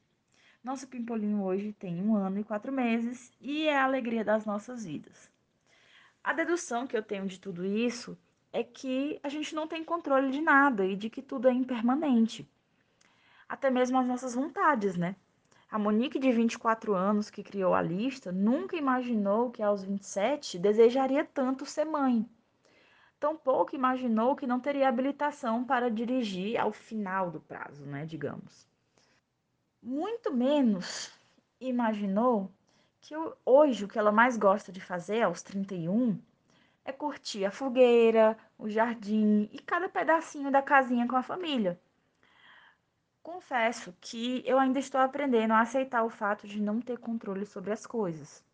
Nosso 0.62 0.88
pimpolinho 0.88 1.42
hoje 1.42 1.72
tem 1.72 2.02
um 2.02 2.16
ano 2.16 2.38
e 2.40 2.44
quatro 2.44 2.72
meses 2.72 3.32
e 3.40 3.66
é 3.66 3.76
a 3.76 3.84
alegria 3.84 4.24
das 4.24 4.46
nossas 4.46 4.84
vidas. 4.84 5.30
A 6.22 6.32
dedução 6.32 6.86
que 6.86 6.96
eu 6.96 7.02
tenho 7.02 7.26
de 7.26 7.38
tudo 7.38 7.66
isso 7.66 8.16
é 8.54 8.64
que 8.64 9.20
a 9.22 9.28
gente 9.28 9.54
não 9.54 9.68
tem 9.68 9.84
controle 9.84 10.30
de 10.30 10.40
nada 10.40 10.86
e 10.86 10.96
de 10.96 11.10
que 11.10 11.20
tudo 11.20 11.46
é 11.46 11.52
impermanente. 11.52 12.48
Até 13.46 13.68
mesmo 13.70 13.98
as 13.98 14.06
nossas 14.06 14.34
vontades, 14.34 14.96
né? 14.96 15.14
A 15.70 15.78
Monique, 15.78 16.18
de 16.18 16.32
24 16.32 16.94
anos, 16.94 17.28
que 17.28 17.42
criou 17.42 17.74
a 17.74 17.82
lista, 17.82 18.32
nunca 18.32 18.76
imaginou 18.76 19.50
que 19.50 19.62
aos 19.62 19.84
27 19.84 20.58
desejaria 20.58 21.24
tanto 21.24 21.66
ser 21.66 21.84
mãe 21.84 22.26
tampouco 23.24 23.74
imaginou 23.74 24.36
que 24.36 24.46
não 24.46 24.60
teria 24.60 24.86
habilitação 24.86 25.64
para 25.64 25.90
dirigir 25.90 26.60
ao 26.60 26.70
final 26.70 27.30
do 27.30 27.40
prazo, 27.40 27.82
né, 27.86 28.04
digamos. 28.04 28.68
Muito 29.82 30.30
menos 30.30 31.10
imaginou 31.58 32.50
que 33.00 33.14
hoje 33.42 33.86
o 33.86 33.88
que 33.88 33.98
ela 33.98 34.12
mais 34.12 34.36
gosta 34.36 34.70
de 34.70 34.78
fazer 34.78 35.22
aos 35.22 35.42
31 35.42 36.18
é 36.84 36.92
curtir 36.92 37.44
a 37.44 37.50
fogueira, 37.50 38.36
o 38.58 38.68
jardim 38.68 39.48
e 39.50 39.58
cada 39.58 39.88
pedacinho 39.88 40.50
da 40.50 40.60
casinha 40.60 41.08
com 41.08 41.16
a 41.16 41.22
família. 41.22 41.80
Confesso 43.22 43.94
que 44.00 44.42
eu 44.44 44.58
ainda 44.58 44.78
estou 44.78 45.00
aprendendo 45.00 45.54
a 45.54 45.60
aceitar 45.60 46.04
o 46.04 46.10
fato 46.10 46.46
de 46.46 46.60
não 46.60 46.80
ter 46.80 46.98
controle 46.98 47.46
sobre 47.46 47.72
as 47.72 47.86
coisas. 47.86 48.44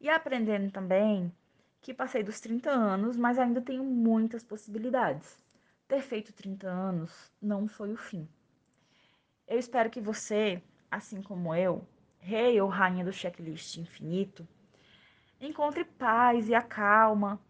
E 0.00 0.08
aprendendo 0.08 0.70
também 0.70 1.34
que 1.80 1.92
passei 1.92 2.22
dos 2.22 2.38
30 2.38 2.70
anos, 2.70 3.16
mas 3.16 3.36
ainda 3.36 3.60
tenho 3.60 3.82
muitas 3.82 4.44
possibilidades. 4.44 5.42
Ter 5.88 6.00
feito 6.00 6.32
30 6.32 6.68
anos 6.68 7.32
não 7.42 7.66
foi 7.66 7.92
o 7.92 7.96
fim. 7.96 8.28
Eu 9.48 9.58
espero 9.58 9.90
que 9.90 10.00
você, 10.00 10.62
assim 10.88 11.20
como 11.20 11.52
eu, 11.52 11.84
rei 12.20 12.60
ou 12.60 12.68
rainha 12.68 13.04
do 13.04 13.12
checklist 13.12 13.76
infinito, 13.76 14.46
encontre 15.40 15.84
paz 15.84 16.48
e 16.48 16.54
a 16.54 16.62
calma 16.62 17.40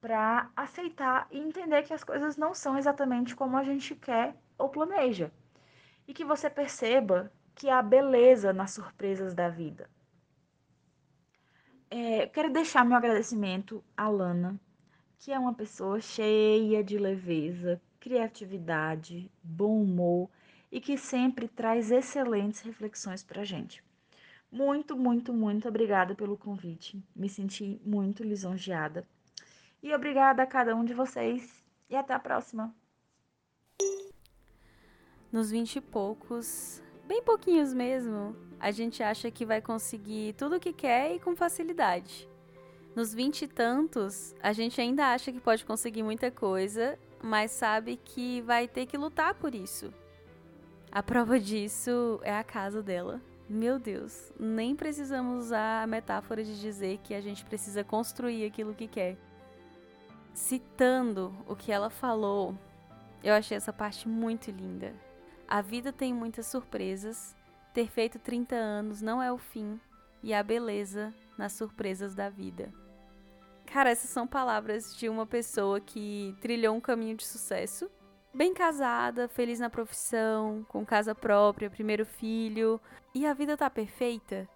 para 0.00 0.50
aceitar 0.56 1.26
e 1.30 1.38
entender 1.38 1.82
que 1.82 1.94
as 1.94 2.04
coisas 2.04 2.36
não 2.36 2.54
são 2.54 2.78
exatamente 2.78 3.36
como 3.36 3.56
a 3.56 3.64
gente 3.64 3.94
quer 3.94 4.34
ou 4.58 4.68
planeja. 4.68 5.30
E 6.08 6.14
que 6.14 6.24
você 6.24 6.48
perceba 6.50 7.32
que 7.54 7.68
há 7.68 7.82
beleza 7.82 8.52
nas 8.52 8.72
surpresas 8.72 9.34
da 9.34 9.48
vida 9.48 9.88
é, 11.90 12.26
quero 12.28 12.52
deixar 12.52 12.84
meu 12.84 12.96
agradecimento 12.96 13.82
à 13.96 14.08
Lana, 14.08 14.58
que 15.18 15.32
é 15.32 15.38
uma 15.38 15.52
pessoa 15.52 16.00
cheia 16.00 16.84
de 16.84 16.96
leveza, 16.96 17.80
criatividade, 17.98 19.30
bom 19.42 19.82
humor 19.82 20.30
e 20.70 20.80
que 20.80 20.96
sempre 20.96 21.48
traz 21.48 21.90
excelentes 21.90 22.60
reflexões 22.60 23.24
para 23.24 23.42
a 23.42 23.44
gente. 23.44 23.82
Muito, 24.52 24.96
muito, 24.96 25.32
muito 25.32 25.68
obrigada 25.68 26.14
pelo 26.14 26.38
convite. 26.38 27.02
Me 27.14 27.28
senti 27.28 27.80
muito 27.84 28.22
lisonjeada. 28.22 29.06
E 29.82 29.94
obrigada 29.94 30.42
a 30.42 30.46
cada 30.46 30.74
um 30.76 30.84
de 30.84 30.94
vocês. 30.94 31.64
E 31.88 31.96
até 31.96 32.14
a 32.14 32.18
próxima. 32.18 32.74
Nos 35.32 35.50
vinte 35.50 35.76
e 35.76 35.80
poucos, 35.80 36.82
bem 37.06 37.22
pouquinhos 37.22 37.72
mesmo, 37.72 38.36
a 38.58 38.70
gente 38.70 39.02
acha 39.02 39.30
que 39.30 39.46
vai 39.46 39.60
conseguir 39.60 40.34
tudo 40.34 40.56
o 40.56 40.60
que 40.60 40.72
quer 40.72 41.14
e 41.14 41.20
com 41.20 41.36
facilidade. 41.36 42.28
Nos 42.94 43.14
vinte 43.14 43.42
e 43.42 43.48
tantos, 43.48 44.34
a 44.42 44.52
gente 44.52 44.80
ainda 44.80 45.12
acha 45.12 45.30
que 45.30 45.40
pode 45.40 45.64
conseguir 45.64 46.02
muita 46.02 46.30
coisa, 46.30 46.98
mas 47.22 47.52
sabe 47.52 47.96
que 47.96 48.40
vai 48.42 48.66
ter 48.66 48.86
que 48.86 48.98
lutar 48.98 49.34
por 49.34 49.54
isso. 49.54 49.94
A 50.90 51.00
prova 51.00 51.38
disso 51.38 52.20
é 52.24 52.36
a 52.36 52.42
casa 52.42 52.82
dela. 52.82 53.20
Meu 53.48 53.78
Deus, 53.78 54.32
nem 54.38 54.74
precisamos 54.74 55.46
usar 55.46 55.84
a 55.84 55.86
metáfora 55.86 56.42
de 56.42 56.60
dizer 56.60 56.98
que 56.98 57.14
a 57.14 57.20
gente 57.20 57.44
precisa 57.44 57.84
construir 57.84 58.44
aquilo 58.44 58.74
que 58.74 58.88
quer. 58.88 59.16
Citando 60.34 61.34
o 61.46 61.54
que 61.54 61.72
ela 61.72 61.90
falou, 61.90 62.56
eu 63.22 63.34
achei 63.34 63.56
essa 63.56 63.72
parte 63.72 64.08
muito 64.08 64.50
linda. 64.50 64.94
A 65.46 65.60
vida 65.60 65.92
tem 65.92 66.14
muitas 66.14 66.46
surpresas. 66.46 67.36
Ter 67.74 67.88
feito 67.88 68.18
30 68.18 68.54
anos 68.54 69.02
não 69.02 69.22
é 69.22 69.32
o 69.32 69.38
fim, 69.38 69.80
e 70.22 70.32
há 70.34 70.42
beleza 70.42 71.12
nas 71.36 71.52
surpresas 71.52 72.14
da 72.14 72.28
vida. 72.28 72.72
Cara, 73.66 73.90
essas 73.90 74.10
são 74.10 74.26
palavras 74.26 74.96
de 74.96 75.08
uma 75.08 75.24
pessoa 75.26 75.80
que 75.80 76.36
trilhou 76.40 76.74
um 76.74 76.80
caminho 76.80 77.16
de 77.16 77.24
sucesso, 77.24 77.88
bem 78.34 78.52
casada, 78.52 79.28
feliz 79.28 79.60
na 79.60 79.70
profissão, 79.70 80.64
com 80.68 80.84
casa 80.84 81.14
própria, 81.14 81.70
primeiro 81.70 82.04
filho, 82.04 82.80
e 83.14 83.26
a 83.26 83.34
vida 83.34 83.56
tá 83.56 83.70
perfeita. 83.70 84.48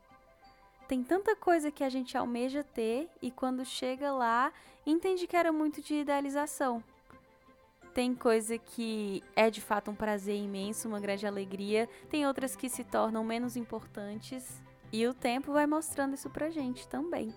Tem 0.95 1.03
tanta 1.03 1.35
coisa 1.35 1.73
que 1.73 1.83
a 1.83 1.89
gente 1.89 2.17
almeja 2.17 2.63
ter 2.63 3.11
e 3.21 3.29
quando 3.29 3.65
chega 3.65 4.13
lá, 4.13 4.53
entende 4.87 5.27
que 5.27 5.37
era 5.37 5.51
muito 5.51 5.83
de 5.83 5.93
idealização. 5.97 6.85
Tem 7.93 8.15
coisa 8.15 8.57
que 8.59 9.21
é 9.35 9.51
de 9.51 9.61
fato 9.61 9.91
um 9.91 9.95
prazer 9.97 10.37
imenso, 10.37 10.87
uma 10.87 11.01
grande 11.01 11.27
alegria. 11.27 11.89
Tem 12.09 12.25
outras 12.29 12.55
que 12.55 12.69
se 12.69 12.85
tornam 12.85 13.25
menos 13.25 13.57
importantes. 13.57 14.63
E 14.93 15.05
o 15.05 15.13
tempo 15.13 15.53
vai 15.53 15.67
mostrando 15.67 16.15
isso 16.15 16.31
pra 16.31 16.49
gente 16.49 16.87
também. 16.87 17.35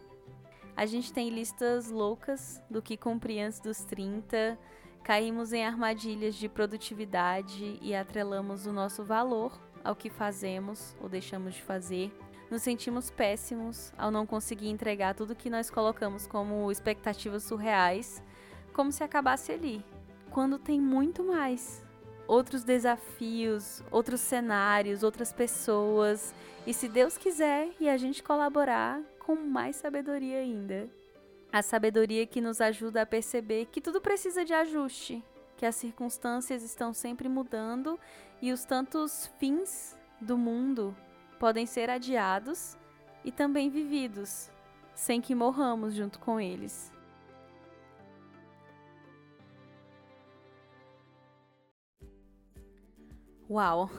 A 0.76 0.86
gente 0.86 1.12
tem 1.12 1.32
listas 1.32 1.90
loucas 1.90 2.62
do 2.70 2.80
que 2.80 2.96
cumprir 2.96 3.40
antes 3.40 3.60
dos 3.60 3.84
30. 3.86 4.56
Caímos 5.04 5.52
em 5.52 5.66
armadilhas 5.66 6.36
de 6.36 6.48
produtividade 6.48 7.80
e 7.82 7.96
atrelamos 7.96 8.68
o 8.68 8.72
nosso 8.72 9.04
valor 9.04 9.60
ao 9.84 9.96
que 9.96 10.12
fazemos 10.12 10.96
ou 11.02 11.10
deixamos 11.10 11.56
de 11.56 11.64
fazer. 11.64 12.14
Nos 12.50 12.62
sentimos 12.62 13.12
péssimos 13.12 13.92
ao 13.98 14.10
não 14.10 14.26
conseguir 14.26 14.70
entregar 14.70 15.14
tudo 15.14 15.36
que 15.36 15.50
nós 15.50 15.70
colocamos 15.70 16.26
como 16.26 16.72
expectativas 16.72 17.44
surreais, 17.44 18.24
como 18.74 18.90
se 18.92 19.04
acabasse 19.04 19.52
ali, 19.52 19.84
quando 20.32 20.58
tem 20.58 20.80
muito 20.80 21.24
mais. 21.24 21.86
Outros 22.26 22.64
desafios, 22.64 23.84
outros 23.92 24.22
cenários, 24.22 25.04
outras 25.04 25.34
pessoas. 25.34 26.34
E 26.66 26.74
se 26.74 26.88
Deus 26.88 27.18
quiser 27.18 27.70
e 27.80 27.90
a 27.90 27.98
gente 27.98 28.24
colaborar, 28.24 29.02
com 29.20 29.36
mais 29.36 29.76
sabedoria 29.76 30.38
ainda. 30.38 30.90
A 31.52 31.62
sabedoria 31.62 32.26
que 32.26 32.40
nos 32.40 32.62
ajuda 32.62 33.02
a 33.02 33.06
perceber 33.06 33.66
que 33.66 33.82
tudo 33.82 34.00
precisa 34.00 34.46
de 34.46 34.54
ajuste, 34.54 35.24
que 35.58 35.66
as 35.66 35.76
circunstâncias 35.76 36.64
estão 36.64 36.94
sempre 36.94 37.28
mudando 37.28 38.00
e 38.42 38.54
os 38.54 38.64
tantos 38.64 39.30
fins 39.38 39.98
do 40.22 40.38
mundo 40.38 40.96
podem 41.40 41.66
ser 41.66 41.90
adiados 41.90 42.78
e 43.24 43.32
também 43.32 43.70
vividos, 43.70 44.50
sem 44.94 45.22
que 45.22 45.36
morramos 45.36 45.94
junto 45.94 46.20
com 46.20 46.40
eles. 46.40 46.92
Uau! 53.50 53.90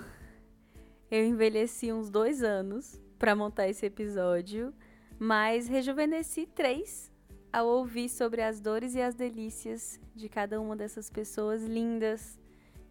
Eu 1.10 1.24
envelheci 1.24 1.90
uns 1.90 2.10
dois 2.10 2.42
anos 2.42 3.00
para 3.18 3.34
montar 3.34 3.66
esse 3.66 3.86
episódio, 3.86 4.74
mas 5.18 5.66
rejuvenesci 5.66 6.46
três 6.46 7.10
ao 7.50 7.66
ouvir 7.66 8.10
sobre 8.10 8.42
as 8.42 8.60
dores 8.60 8.94
e 8.94 9.00
as 9.00 9.14
delícias 9.14 9.98
de 10.14 10.28
cada 10.28 10.60
uma 10.60 10.76
dessas 10.76 11.08
pessoas 11.08 11.64
lindas 11.64 12.38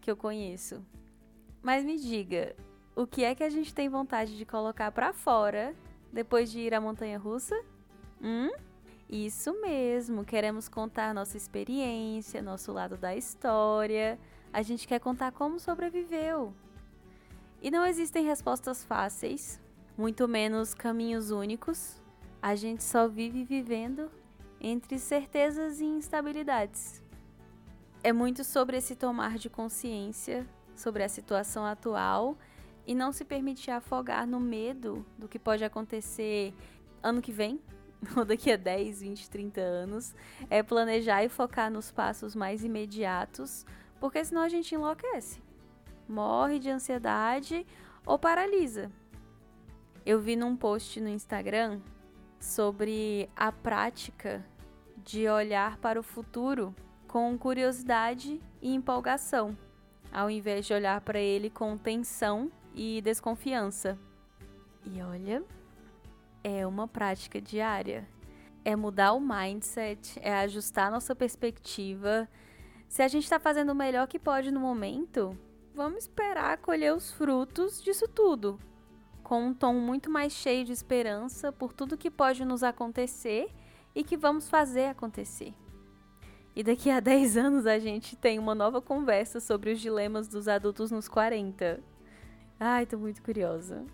que 0.00 0.10
eu 0.10 0.16
conheço. 0.16 0.84
Mas 1.62 1.84
me 1.84 1.96
diga, 1.96 2.56
o 3.00 3.06
que 3.06 3.22
é 3.22 3.32
que 3.32 3.44
a 3.44 3.48
gente 3.48 3.72
tem 3.72 3.88
vontade 3.88 4.36
de 4.36 4.44
colocar 4.44 4.90
para 4.90 5.12
fora 5.12 5.72
depois 6.12 6.50
de 6.50 6.58
ir 6.58 6.74
à 6.74 6.80
montanha 6.80 7.16
russa? 7.16 7.54
Hum? 8.20 8.50
Isso 9.08 9.58
mesmo, 9.60 10.24
queremos 10.24 10.68
contar 10.68 11.14
nossa 11.14 11.36
experiência, 11.36 12.42
nosso 12.42 12.72
lado 12.72 12.96
da 12.96 13.14
história 13.14 14.18
a 14.52 14.62
gente 14.62 14.88
quer 14.88 14.98
contar 14.98 15.30
como 15.30 15.60
sobreviveu. 15.60 16.52
E 17.62 17.70
não 17.70 17.86
existem 17.86 18.24
respostas 18.24 18.84
fáceis, 18.84 19.60
muito 19.96 20.26
menos 20.26 20.74
caminhos 20.74 21.30
únicos. 21.30 22.02
A 22.42 22.56
gente 22.56 22.82
só 22.82 23.06
vive 23.06 23.44
vivendo 23.44 24.10
entre 24.60 24.98
certezas 24.98 25.80
e 25.80 25.84
instabilidades. 25.84 27.00
É 28.02 28.12
muito 28.12 28.42
sobre 28.42 28.76
esse 28.76 28.96
tomar 28.96 29.38
de 29.38 29.48
consciência 29.48 30.44
sobre 30.74 31.04
a 31.04 31.08
situação 31.08 31.64
atual 31.64 32.36
e 32.88 32.94
não 32.94 33.12
se 33.12 33.22
permitir 33.22 33.70
afogar 33.70 34.26
no 34.26 34.40
medo 34.40 35.04
do 35.18 35.28
que 35.28 35.38
pode 35.38 35.62
acontecer 35.62 36.54
ano 37.02 37.20
que 37.20 37.30
vem, 37.30 37.60
ou 38.16 38.24
daqui 38.24 38.50
a 38.50 38.56
10, 38.56 39.02
20, 39.02 39.28
30 39.28 39.60
anos. 39.60 40.14
É 40.48 40.62
planejar 40.62 41.22
e 41.22 41.28
focar 41.28 41.70
nos 41.70 41.92
passos 41.92 42.34
mais 42.34 42.64
imediatos, 42.64 43.66
porque 44.00 44.24
senão 44.24 44.40
a 44.40 44.48
gente 44.48 44.74
enlouquece. 44.74 45.42
Morre 46.08 46.58
de 46.58 46.70
ansiedade 46.70 47.66
ou 48.06 48.18
paralisa. 48.18 48.90
Eu 50.06 50.18
vi 50.18 50.34
num 50.34 50.56
post 50.56 50.98
no 50.98 51.10
Instagram 51.10 51.82
sobre 52.40 53.28
a 53.36 53.52
prática 53.52 54.42
de 55.04 55.28
olhar 55.28 55.76
para 55.76 56.00
o 56.00 56.02
futuro 56.02 56.74
com 57.06 57.36
curiosidade 57.36 58.40
e 58.62 58.72
empolgação, 58.72 59.54
ao 60.10 60.30
invés 60.30 60.64
de 60.64 60.72
olhar 60.72 61.02
para 61.02 61.20
ele 61.20 61.50
com 61.50 61.76
tensão 61.76 62.50
e 62.78 63.02
desconfiança. 63.02 63.98
E 64.86 65.02
olha, 65.02 65.42
é 66.44 66.64
uma 66.64 66.86
prática 66.86 67.40
diária. 67.40 68.08
É 68.64 68.76
mudar 68.76 69.14
o 69.14 69.20
mindset, 69.20 70.16
é 70.22 70.32
ajustar 70.38 70.90
nossa 70.90 71.14
perspectiva. 71.14 72.28
Se 72.88 73.02
a 73.02 73.08
gente 73.08 73.24
está 73.24 73.40
fazendo 73.40 73.70
o 73.70 73.74
melhor 73.74 74.06
que 74.06 74.18
pode 74.18 74.52
no 74.52 74.60
momento, 74.60 75.36
vamos 75.74 76.04
esperar 76.04 76.58
colher 76.58 76.94
os 76.94 77.10
frutos 77.10 77.82
disso 77.82 78.06
tudo. 78.06 78.60
Com 79.24 79.48
um 79.48 79.54
tom 79.54 79.74
muito 79.74 80.08
mais 80.08 80.32
cheio 80.32 80.64
de 80.64 80.72
esperança 80.72 81.50
por 81.50 81.72
tudo 81.72 81.98
que 81.98 82.10
pode 82.10 82.44
nos 82.44 82.62
acontecer 82.62 83.52
e 83.92 84.04
que 84.04 84.16
vamos 84.16 84.48
fazer 84.48 84.86
acontecer. 84.86 85.52
E 86.54 86.62
daqui 86.62 86.90
a 86.90 87.00
10 87.00 87.36
anos 87.36 87.66
a 87.66 87.78
gente 87.80 88.14
tem 88.14 88.38
uma 88.38 88.54
nova 88.54 88.80
conversa 88.80 89.40
sobre 89.40 89.72
os 89.72 89.80
dilemas 89.80 90.28
dos 90.28 90.46
adultos 90.46 90.92
nos 90.92 91.08
40. 91.08 91.97
Ai, 92.60 92.86
tô 92.86 92.98
muito 92.98 93.22
curiosa. 93.22 93.86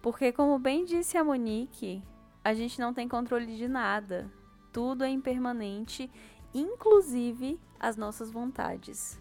Porque, 0.00 0.32
como 0.32 0.58
bem 0.58 0.84
disse 0.84 1.16
a 1.16 1.22
Monique, 1.22 2.02
a 2.42 2.52
gente 2.52 2.80
não 2.80 2.92
tem 2.92 3.06
controle 3.06 3.56
de 3.56 3.68
nada. 3.68 4.28
Tudo 4.72 5.04
é 5.04 5.08
impermanente, 5.08 6.10
inclusive 6.52 7.60
as 7.78 7.96
nossas 7.96 8.32
vontades. 8.32 9.20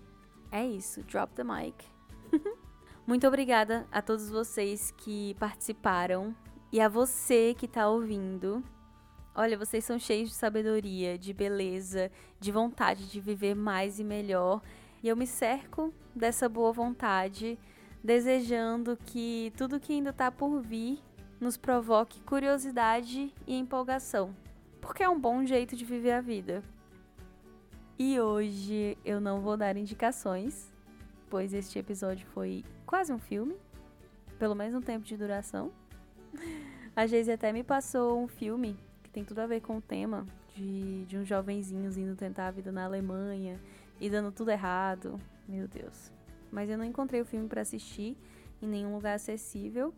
É 0.51 0.65
isso, 0.65 1.03
drop 1.03 1.31
the 1.35 1.43
mic. 1.43 1.85
Muito 3.05 3.27
obrigada 3.27 3.87
a 3.91 4.01
todos 4.01 4.31
vocês 4.31 4.89
que 4.97 5.35
participaram 5.35 6.35
e 6.71 6.81
a 6.81 6.89
você 6.89 7.53
que 7.55 7.67
está 7.67 7.87
ouvindo. 7.87 8.63
Olha, 9.35 9.57
vocês 9.57 9.85
são 9.85 9.99
cheios 9.99 10.29
de 10.29 10.35
sabedoria, 10.35 11.19
de 11.19 11.33
beleza, 11.33 12.11
de 12.39 12.51
vontade 12.51 13.07
de 13.07 13.21
viver 13.21 13.55
mais 13.55 13.99
e 13.99 14.03
melhor. 14.03 14.61
E 15.03 15.07
eu 15.07 15.15
me 15.15 15.27
cerco 15.27 15.93
dessa 16.15 16.49
boa 16.49 16.71
vontade 16.73 17.59
desejando 18.03 18.97
que 19.05 19.53
tudo 19.55 19.79
que 19.79 19.93
ainda 19.93 20.09
está 20.09 20.31
por 20.31 20.59
vir 20.59 20.99
nos 21.39 21.57
provoque 21.57 22.21
curiosidade 22.21 23.33
e 23.47 23.55
empolgação, 23.55 24.35
porque 24.79 25.03
é 25.03 25.09
um 25.09 25.19
bom 25.19 25.45
jeito 25.45 25.75
de 25.75 25.85
viver 25.85 26.11
a 26.11 26.21
vida. 26.21 26.63
E 27.97 28.19
hoje 28.19 28.97
eu 29.05 29.21
não 29.21 29.41
vou 29.41 29.55
dar 29.55 29.77
indicações, 29.77 30.71
pois 31.29 31.53
este 31.53 31.77
episódio 31.77 32.25
foi 32.27 32.63
quase 32.85 33.13
um 33.13 33.19
filme, 33.19 33.55
pelo 34.39 34.55
menos 34.55 34.75
um 34.75 34.81
tempo 34.81 35.05
de 35.05 35.15
duração. 35.15 35.71
A 36.95 37.07
Geise 37.07 37.31
até 37.31 37.53
me 37.53 37.63
passou 37.63 38.21
um 38.21 38.27
filme 38.27 38.77
que 39.01 39.09
tem 39.09 39.23
tudo 39.23 39.39
a 39.39 39.47
ver 39.47 39.61
com 39.61 39.77
o 39.77 39.81
tema 39.81 40.25
de, 40.53 41.05
de 41.05 41.17
uns 41.17 41.25
jovenzinhos 41.25 41.95
indo 41.95 42.17
tentar 42.17 42.47
a 42.47 42.51
vida 42.51 42.69
na 42.69 42.83
Alemanha 42.83 43.57
e 43.97 44.09
dando 44.09 44.29
tudo 44.29 44.51
errado. 44.51 45.17
Meu 45.47 45.69
Deus 45.69 46.11
mas 46.51 46.69
eu 46.69 46.77
não 46.77 46.85
encontrei 46.85 47.21
o 47.21 47.25
filme 47.25 47.47
para 47.47 47.61
assistir 47.61 48.17
em 48.61 48.67
nenhum 48.67 48.93
lugar 48.93 49.15
acessível. 49.15 49.93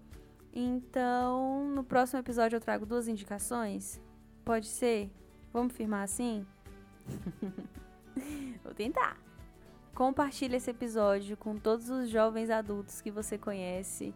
Então, 0.53 1.65
no 1.73 1.83
próximo 1.83 2.19
episódio 2.19 2.57
eu 2.57 2.61
trago 2.61 2.85
duas 2.85 3.07
indicações. 3.07 3.99
Pode 4.45 4.67
ser? 4.67 5.09
Vamos 5.51 5.73
firmar 5.73 6.03
assim? 6.03 6.45
Vou 8.63 8.73
tentar. 8.73 9.17
Compartilhe 9.95 10.55
esse 10.55 10.71
episódio 10.71 11.35
com 11.35 11.57
todos 11.57 11.89
os 11.89 12.09
jovens 12.09 12.49
adultos 12.49 13.01
que 13.01 13.11
você 13.11 13.37
conhece. 13.37 14.13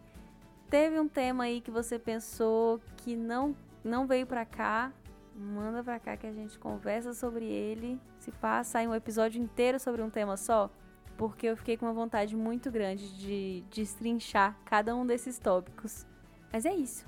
Teve 0.70 0.98
um 0.98 1.08
tema 1.08 1.44
aí 1.44 1.60
que 1.60 1.70
você 1.70 1.98
pensou 1.98 2.80
que 2.98 3.16
não 3.16 3.56
não 3.84 4.06
veio 4.06 4.26
para 4.26 4.44
cá, 4.44 4.92
manda 5.34 5.82
para 5.82 5.98
cá 6.00 6.16
que 6.16 6.26
a 6.26 6.32
gente 6.32 6.58
conversa 6.58 7.14
sobre 7.14 7.44
ele. 7.44 7.98
Se 8.18 8.30
passa 8.32 8.78
aí 8.78 8.88
um 8.88 8.94
episódio 8.94 9.40
inteiro 9.40 9.78
sobre 9.78 10.02
um 10.02 10.10
tema 10.10 10.36
só 10.36 10.70
porque 11.18 11.48
eu 11.48 11.56
fiquei 11.56 11.76
com 11.76 11.84
uma 11.84 11.92
vontade 11.92 12.36
muito 12.36 12.70
grande 12.70 13.12
de 13.18 13.64
destrinchar 13.70 14.56
cada 14.64 14.94
um 14.94 15.04
desses 15.04 15.36
tópicos. 15.38 16.06
Mas 16.52 16.64
é 16.64 16.72
isso. 16.72 17.04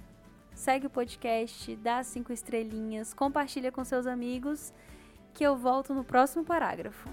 Segue 0.52 0.88
o 0.88 0.90
podcast, 0.90 1.74
dá 1.76 2.02
cinco 2.02 2.32
estrelinhas, 2.32 3.14
compartilha 3.14 3.70
com 3.70 3.84
seus 3.84 4.06
amigos, 4.06 4.74
que 5.32 5.44
eu 5.44 5.56
volto 5.56 5.94
no 5.94 6.02
próximo 6.02 6.44
parágrafo. 6.44 7.08